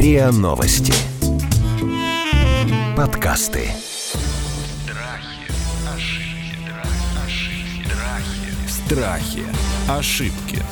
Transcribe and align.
РИА 0.00 0.32
Новости. 0.32 0.94
Подкасты. 2.96 3.68
Страхи. 8.66 9.44
Ошибки. 9.90 10.62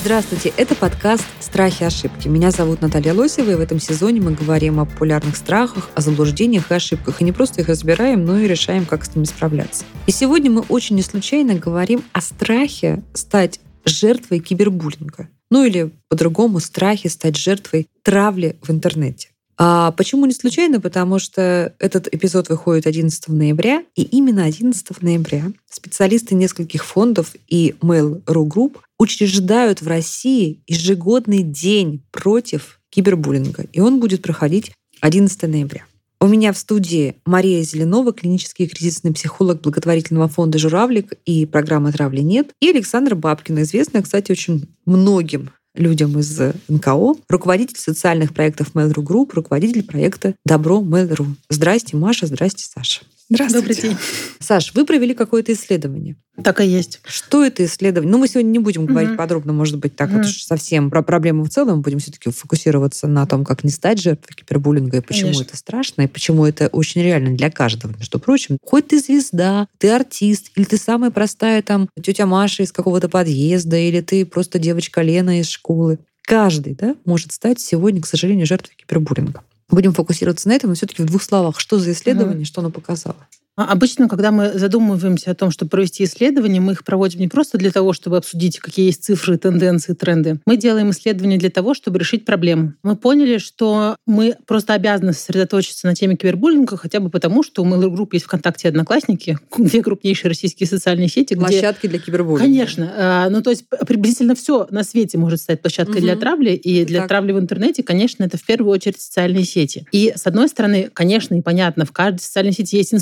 Здравствуйте, 0.00 0.54
это 0.56 0.74
подкаст 0.74 1.24
«Страхи 1.40 1.82
и 1.82 1.86
ошибки». 1.86 2.28
Меня 2.28 2.50
зовут 2.50 2.80
Наталья 2.80 3.12
Лосева, 3.12 3.50
и 3.50 3.54
в 3.54 3.60
этом 3.60 3.78
сезоне 3.78 4.22
мы 4.22 4.32
говорим 4.32 4.80
о 4.80 4.86
популярных 4.86 5.36
страхах, 5.36 5.90
о 5.94 6.00
заблуждениях 6.00 6.70
и 6.70 6.74
ошибках. 6.74 7.20
И 7.20 7.24
не 7.24 7.32
просто 7.32 7.60
их 7.60 7.68
разбираем, 7.68 8.24
но 8.24 8.38
и 8.38 8.48
решаем, 8.48 8.86
как 8.86 9.04
с 9.04 9.14
ними 9.14 9.26
справляться. 9.26 9.84
И 10.06 10.12
сегодня 10.12 10.50
мы 10.50 10.62
очень 10.70 10.96
неслучайно 10.96 11.54
говорим 11.54 12.02
о 12.12 12.22
страхе 12.22 13.02
стать 13.12 13.60
жертвой 13.84 14.40
кибербуллинга. 14.40 15.28
Ну 15.50 15.64
или 15.64 15.90
по-другому 16.08 16.60
страхе 16.60 17.08
стать 17.08 17.36
жертвой 17.36 17.86
травли 18.02 18.56
в 18.62 18.70
интернете. 18.70 19.28
А 19.56 19.92
почему 19.92 20.26
не 20.26 20.32
случайно? 20.32 20.80
Потому 20.80 21.18
что 21.18 21.74
этот 21.78 22.12
эпизод 22.12 22.48
выходит 22.48 22.86
11 22.86 23.28
ноября, 23.28 23.84
и 23.94 24.02
именно 24.02 24.44
11 24.44 25.02
ноября 25.02 25.52
специалисты 25.70 26.34
нескольких 26.34 26.84
фондов 26.84 27.34
и 27.46 27.76
Mail.ru 27.80 28.48
Group 28.48 28.78
учреждают 28.98 29.80
в 29.80 29.86
России 29.86 30.62
ежегодный 30.66 31.42
день 31.42 32.02
против 32.10 32.80
кибербуллинга, 32.90 33.66
и 33.72 33.80
он 33.80 34.00
будет 34.00 34.22
проходить 34.22 34.72
11 35.00 35.42
ноября. 35.42 35.84
У 36.24 36.26
меня 36.26 36.54
в 36.54 36.56
студии 36.56 37.16
Мария 37.26 37.62
Зеленова, 37.62 38.14
клинический 38.14 38.66
кризисный 38.66 39.12
психолог 39.12 39.60
благотворительного 39.60 40.26
фонда 40.26 40.56
«Журавлик» 40.56 41.12
и 41.26 41.44
программы 41.44 41.92
«Травли 41.92 42.22
нет», 42.22 42.48
и 42.62 42.70
Александр 42.70 43.14
Бабкин, 43.14 43.60
известная, 43.60 44.00
кстати, 44.00 44.32
очень 44.32 44.66
многим 44.86 45.50
людям 45.74 46.18
из 46.18 46.40
НКО, 46.68 47.16
руководитель 47.28 47.76
социальных 47.76 48.32
проектов 48.32 48.70
Mail.ru 48.72 49.04
Group, 49.04 49.32
руководитель 49.34 49.82
проекта 49.82 50.34
«Добро 50.46 50.80
Mail.ru». 50.80 51.26
Здрасте, 51.50 51.98
Маша, 51.98 52.26
здрасте, 52.26 52.64
Саша. 52.74 53.02
Здравствуйте. 53.34 53.58
Добрый 53.58 53.82
день. 53.82 53.96
Саш, 54.40 54.74
вы 54.74 54.84
провели 54.84 55.14
какое-то 55.14 55.52
исследование. 55.52 56.16
Так 56.42 56.60
и 56.60 56.66
есть. 56.66 57.00
Что 57.04 57.44
это 57.44 57.64
исследование? 57.64 58.10
Ну, 58.10 58.18
мы 58.18 58.26
сегодня 58.28 58.48
не 58.50 58.58
будем 58.58 58.86
говорить 58.86 59.10
Мгм. 59.10 59.18
подробно, 59.18 59.52
может 59.52 59.78
быть, 59.78 59.94
так 59.96 60.10
вот 60.10 60.18
Мгм. 60.20 60.26
уж 60.26 60.42
совсем 60.42 60.90
про 60.90 61.02
проблему 61.02 61.44
в 61.44 61.48
целом. 61.50 61.80
Будем 61.80 62.00
все-таки 62.00 62.30
фокусироваться 62.30 63.06
на 63.06 63.26
том, 63.26 63.44
как 63.44 63.62
не 63.64 63.70
стать 63.70 64.00
жертвой 64.00 64.34
кибербуллинга 64.34 64.98
и 64.98 65.00
почему 65.00 65.30
Конечно. 65.32 65.42
это 65.44 65.56
страшно, 65.56 66.02
и 66.02 66.06
почему 66.06 66.44
это 66.44 66.68
очень 66.68 67.02
реально 67.02 67.36
для 67.36 67.50
каждого, 67.50 67.96
между 67.96 68.18
прочим. 68.18 68.58
Хоть 68.64 68.88
ты 68.88 68.98
звезда, 69.00 69.68
ты 69.78 69.90
артист, 69.90 70.50
или 70.56 70.64
ты 70.64 70.76
самая 70.76 71.10
простая 71.10 71.62
там 71.62 71.88
тетя 72.02 72.26
Маша 72.26 72.62
из 72.64 72.72
какого-то 72.72 73.08
подъезда, 73.08 73.76
или 73.76 74.00
ты 74.00 74.26
просто 74.26 74.58
девочка 74.58 75.02
Лена 75.02 75.40
из 75.40 75.48
школы. 75.48 75.98
Каждый 76.22 76.74
да, 76.74 76.96
может 77.04 77.32
стать 77.32 77.60
сегодня, 77.60 78.00
к 78.00 78.06
сожалению, 78.06 78.46
жертвой 78.46 78.74
кибербуллинга. 78.76 79.42
Будем 79.74 79.92
фокусироваться 79.92 80.48
на 80.48 80.52
этом, 80.52 80.70
но 80.70 80.76
все-таки 80.76 81.02
в 81.02 81.06
двух 81.06 81.20
словах, 81.20 81.58
что 81.58 81.80
за 81.80 81.90
исследование, 81.90 82.44
что 82.44 82.60
оно 82.60 82.70
показало. 82.70 83.16
А 83.56 83.74
Обычно, 83.74 84.08
когда 84.08 84.30
мы 84.30 84.52
задумываемся 84.58 85.30
о 85.30 85.34
том, 85.34 85.50
чтобы 85.50 85.68
провести 85.70 86.04
исследования, 86.04 86.60
мы 86.60 86.72
их 86.72 86.84
проводим 86.84 87.20
не 87.20 87.28
просто 87.28 87.58
для 87.58 87.70
того, 87.70 87.92
чтобы 87.92 88.16
обсудить, 88.16 88.58
какие 88.58 88.86
есть 88.86 89.04
цифры, 89.04 89.36
тенденции, 89.36 89.94
тренды. 89.94 90.40
Мы 90.46 90.56
делаем 90.56 90.90
исследования 90.90 91.38
для 91.38 91.50
того, 91.50 91.74
чтобы 91.74 91.98
решить 91.98 92.24
проблему. 92.24 92.74
Мы 92.82 92.96
поняли, 92.96 93.38
что 93.38 93.96
мы 94.06 94.36
просто 94.46 94.74
обязаны 94.74 95.12
сосредоточиться 95.12 95.86
на 95.86 95.94
теме 95.94 96.16
кибербуллинга, 96.16 96.76
хотя 96.76 96.98
бы 97.00 97.10
потому, 97.10 97.42
что 97.42 97.62
у 97.62 97.66
Mail.ru 97.66 97.92
Group 97.94 98.08
есть 98.12 98.24
ВКонтакте 98.24 98.68
и 98.68 98.70
Одноклассники, 98.70 99.38
две 99.58 99.82
крупнейшие 99.82 100.28
российские 100.30 100.66
социальные 100.68 101.08
сети, 101.08 101.34
где 101.34 101.40
Площадки 101.40 101.86
для 101.86 101.98
кибербуллинга. 101.98 102.42
Конечно. 102.44 102.92
А, 102.96 103.28
Ну, 103.30 103.42
то 103.42 103.50
есть 103.50 103.64
приблизительно 103.86 104.34
все 104.34 104.66
на 104.70 104.82
свете 104.84 105.18
может 105.18 105.40
стать 105.40 105.60
площадкой 105.62 106.00
для 106.00 106.12
Мгм. 106.12 106.20
травли. 106.20 106.50
И 106.52 106.84
для 106.84 107.00
Так. 107.00 107.08
травли 107.08 107.32
в 107.32 107.38
интернете, 107.38 107.82
конечно, 107.82 108.24
это 108.24 108.36
в 108.36 108.44
первую 108.44 108.72
очередь 108.72 109.00
социальные 109.00 109.44
сети. 109.44 109.86
И, 109.92 110.12
с 110.16 110.26
одной 110.26 110.48
стороны, 110.48 110.90
конечно, 110.92 111.34
и 111.34 111.40
понятно, 111.42 111.84
в 111.84 111.92
каждой 111.92 112.20
социальной 112.20 112.52
сети 112.52 112.76
есть 112.76 112.92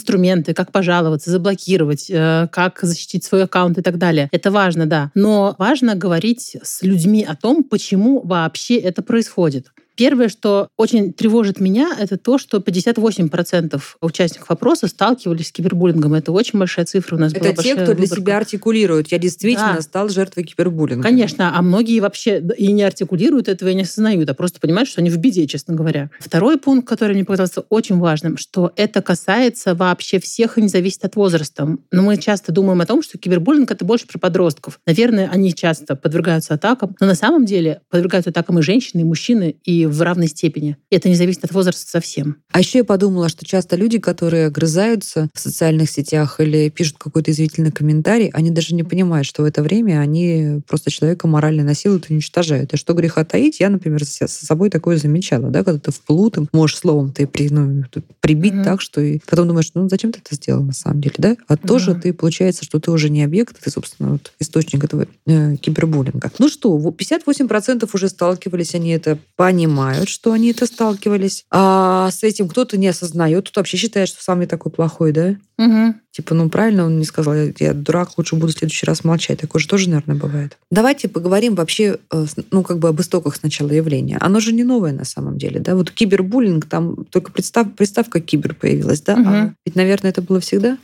инструменты, 0.43 0.55
как 0.55 0.73
пожаловаться, 0.73 1.31
заблокировать, 1.31 2.11
э, 2.11 2.49
как 2.51 2.81
защитить 2.83 3.25
свой 3.25 3.45
аккаунт 3.45 3.79
и 3.79 3.83
так 3.83 3.99
далее. 3.99 4.29
Это 4.33 4.51
важно, 4.51 4.87
да. 4.87 5.11
Но 5.15 5.55
важно 5.59 5.95
говорить 5.95 6.57
с 6.63 6.83
людьми 6.83 7.25
о 7.25 7.37
том, 7.37 7.65
почему 7.65 8.21
вообще 8.25 8.77
это 8.77 9.03
происходит. 9.03 9.73
Первое, 10.03 10.29
что 10.29 10.67
очень 10.77 11.13
тревожит 11.13 11.61
меня, 11.61 11.95
это 11.97 12.17
то, 12.17 12.37
что 12.37 12.59
58% 12.59 13.81
участников 14.01 14.51
опроса 14.51 14.89
сталкивались 14.89 15.47
с 15.47 15.53
кибербуллингом. 15.53 16.15
Это 16.15 16.33
очень 16.33 16.59
большая 16.59 16.87
цифра. 16.87 17.15
У 17.15 17.21
нас 17.21 17.33
была 17.33 17.51
Это 17.51 17.63
те, 17.63 17.77
кто 17.77 17.85
для 17.85 17.95
выборка. 17.95 18.17
себя 18.17 18.37
артикулирует. 18.39 19.13
Я 19.13 19.19
действительно 19.19 19.75
Да. 19.77 19.81
стал 19.81 20.09
жертвой 20.09 20.43
кибербуллинга. 20.43 21.05
Конечно, 21.05 21.57
а 21.57 21.63
многие 21.63 22.01
вообще 22.01 22.43
и 22.59 22.73
не 22.73 22.83
артикулируют 22.83 23.47
этого, 23.47 23.69
и 23.69 23.75
не 23.77 23.83
осознают, 23.83 24.29
а 24.29 24.35
просто 24.35 24.59
понимают, 24.59 24.89
что 24.89 25.01
они 25.01 25.09
в 25.09 25.19
беде, 25.19 25.47
честно 25.47 25.77
говоря. 25.77 26.11
Второй 26.19 26.59
пункт, 26.59 26.89
который 26.89 27.13
мне 27.15 27.25
показался 27.25 27.61
очень 27.69 27.99
важным, 27.99 28.39
что 28.39 28.73
это 28.75 29.03
касается 29.03 29.77
вообще 29.77 30.19
всех 30.19 30.59
и 30.59 30.63
не 30.63 30.69
зависит 30.69 31.05
от 31.05 31.15
возраста. 31.15 31.77
Но 31.93 32.03
мы 32.03 32.17
часто 32.17 32.51
думаем 32.51 32.81
о 32.81 32.87
том, 32.87 33.03
что 33.05 33.19
кибербуллинг— 33.19 33.71
это 33.73 33.85
больше 33.85 34.09
про 34.09 34.19
подростков. 34.19 34.81
Наверное, 34.85 35.31
они 35.33 35.55
часто 35.55 35.95
подвергаются 35.95 36.55
атакам, 36.55 36.97
но 36.99 37.07
на 37.07 37.15
самом 37.15 37.45
деле 37.45 37.83
подвергаются 37.89 38.31
атакам 38.31 38.59
и 38.59 38.63
женщины, 38.63 39.03
и 39.03 39.05
мужчины, 39.05 39.55
и 39.63 39.92
в 39.93 40.03
равной 40.03 40.29
степени. 40.29 40.77
И 40.91 40.97
это 40.97 41.09
не 41.09 41.15
зависит 41.15 41.45
от 41.45 41.53
возраста 41.53 41.89
совсем. 41.89 42.37
А 42.51 42.59
еще 42.61 42.79
я 42.79 42.85
подумала, 42.85 43.29
что 43.29 43.45
часто 43.45 43.77
люди, 43.77 43.99
которые 43.99 44.47
огрызаются 44.47 45.29
в 45.35 45.39
социальных 45.41 45.91
сетях 45.91 46.41
или 46.41 46.69
пишут 46.71 46.97
какой-то 46.99 47.31
извительный 47.31 47.71
комментарий, 47.73 48.29
они 48.33 48.51
даже 48.51 48.75
не 48.75 48.83
понимают, 48.83 49.27
что 49.27 49.43
в 49.43 49.45
это 49.45 49.63
время 49.63 50.01
они 50.01 50.61
просто 50.69 50.91
человека 50.91 51.27
морально 51.29 51.63
насилуют 51.65 52.11
и 52.11 52.15
уничтожают. 52.15 52.73
И 52.75 52.77
что 52.77 52.95
греха 52.95 53.25
таить, 53.25 53.61
я, 53.61 53.69
например, 53.71 54.03
за 54.05 54.27
собой 54.29 54.71
такое 54.71 54.97
замечала, 54.97 55.51
да, 55.51 55.65
когда 55.65 55.79
ты 55.81 55.93
им 56.37 56.49
можешь 56.53 56.77
словом 56.79 57.13
ты 57.13 57.27
при, 57.27 57.49
ну, 57.49 57.85
прибить 58.21 58.55
Мгм. 58.55 58.65
так, 58.65 58.81
что 58.81 59.01
и 59.01 59.19
потом 59.29 59.49
думаешь, 59.49 59.71
ну 59.75 59.89
зачем 59.89 60.13
ты 60.13 60.21
это 60.25 60.35
сделал 60.35 60.63
на 60.63 60.73
самом 60.73 61.01
деле, 61.01 61.15
да? 61.19 61.37
А 61.49 61.57
тоже 61.57 61.95
Да. 61.95 62.01
ты, 62.01 62.13
получается, 62.13 62.65
что 62.65 62.79
ты 62.81 62.91
уже 62.91 63.11
не 63.11 63.23
объект, 63.25 63.57
ты, 63.63 63.71
собственно, 63.71 64.13
вот 64.13 64.33
источник 64.41 64.85
этого 64.85 65.07
э, 65.27 65.57
кибербуллинга. 65.57 66.31
Ну 66.39 66.49
что, 66.49 66.77
вот 66.77 66.97
58% 67.01 67.89
уже 67.93 68.09
сталкивались, 68.09 68.75
они 68.75 68.91
это 68.91 69.19
понимают, 69.37 69.72
что 70.07 70.33
они 70.33 70.51
это 70.51 70.67
сталкивались. 70.67 71.45
А 71.51 72.11
с 72.11 72.23
этим 72.23 72.49
кто-то 72.49 72.77
не 72.77 72.89
осознает, 72.89 73.49
кто 73.49 73.61
вообще 73.61 73.77
считает, 73.77 74.09
что 74.09 74.23
сам 74.23 74.41
не 74.41 74.47
такой 74.47 74.73
плохой, 74.73 75.13
да? 75.13 75.37
Мгм. 75.67 75.95
Типа, 76.11 76.35
ну 76.35 76.49
правильно 76.51 76.85
он 76.85 76.99
не 76.99 77.05
сказал, 77.05 77.35
я, 77.35 77.53
я 77.59 77.73
дурак, 77.73 78.11
лучше 78.19 78.37
буду 78.37 78.53
в 78.53 78.57
следующий 78.57 78.85
раз 78.85 79.03
молчать. 79.05 79.41
Такое 79.41 79.61
же 79.61 79.69
тоже, 79.69 79.89
наверное, 79.89 80.17
бывает. 80.17 80.59
Давайте 80.71 81.09
поговорим 81.09 81.55
вообще, 81.55 81.99
э, 82.13 82.27
ну 82.51 82.63
как 82.63 82.79
бы 82.79 82.89
об 82.89 83.01
истоках 83.01 83.37
сначала 83.37 83.71
явления. 83.71 84.19
Оно 84.21 84.41
же 84.41 84.53
не 84.53 84.65
новое 84.65 84.93
на 84.93 85.05
самом 85.05 85.39
деле, 85.39 85.61
да? 85.61 85.75
Вот 85.75 85.91
кибербуллинг, 85.91 86.67
там 86.67 87.05
только 87.07 87.33
представь, 87.33 87.73
приставка 87.75 88.21
кибер 88.21 88.55
появилась, 88.55 89.01
да? 89.01 89.15
А 89.15 89.19
Мгм. 89.19 89.57
ведь, 89.65 89.75
наверное, 89.77 90.11
это 90.11 90.21
было 90.21 90.41
всегда. 90.41 90.77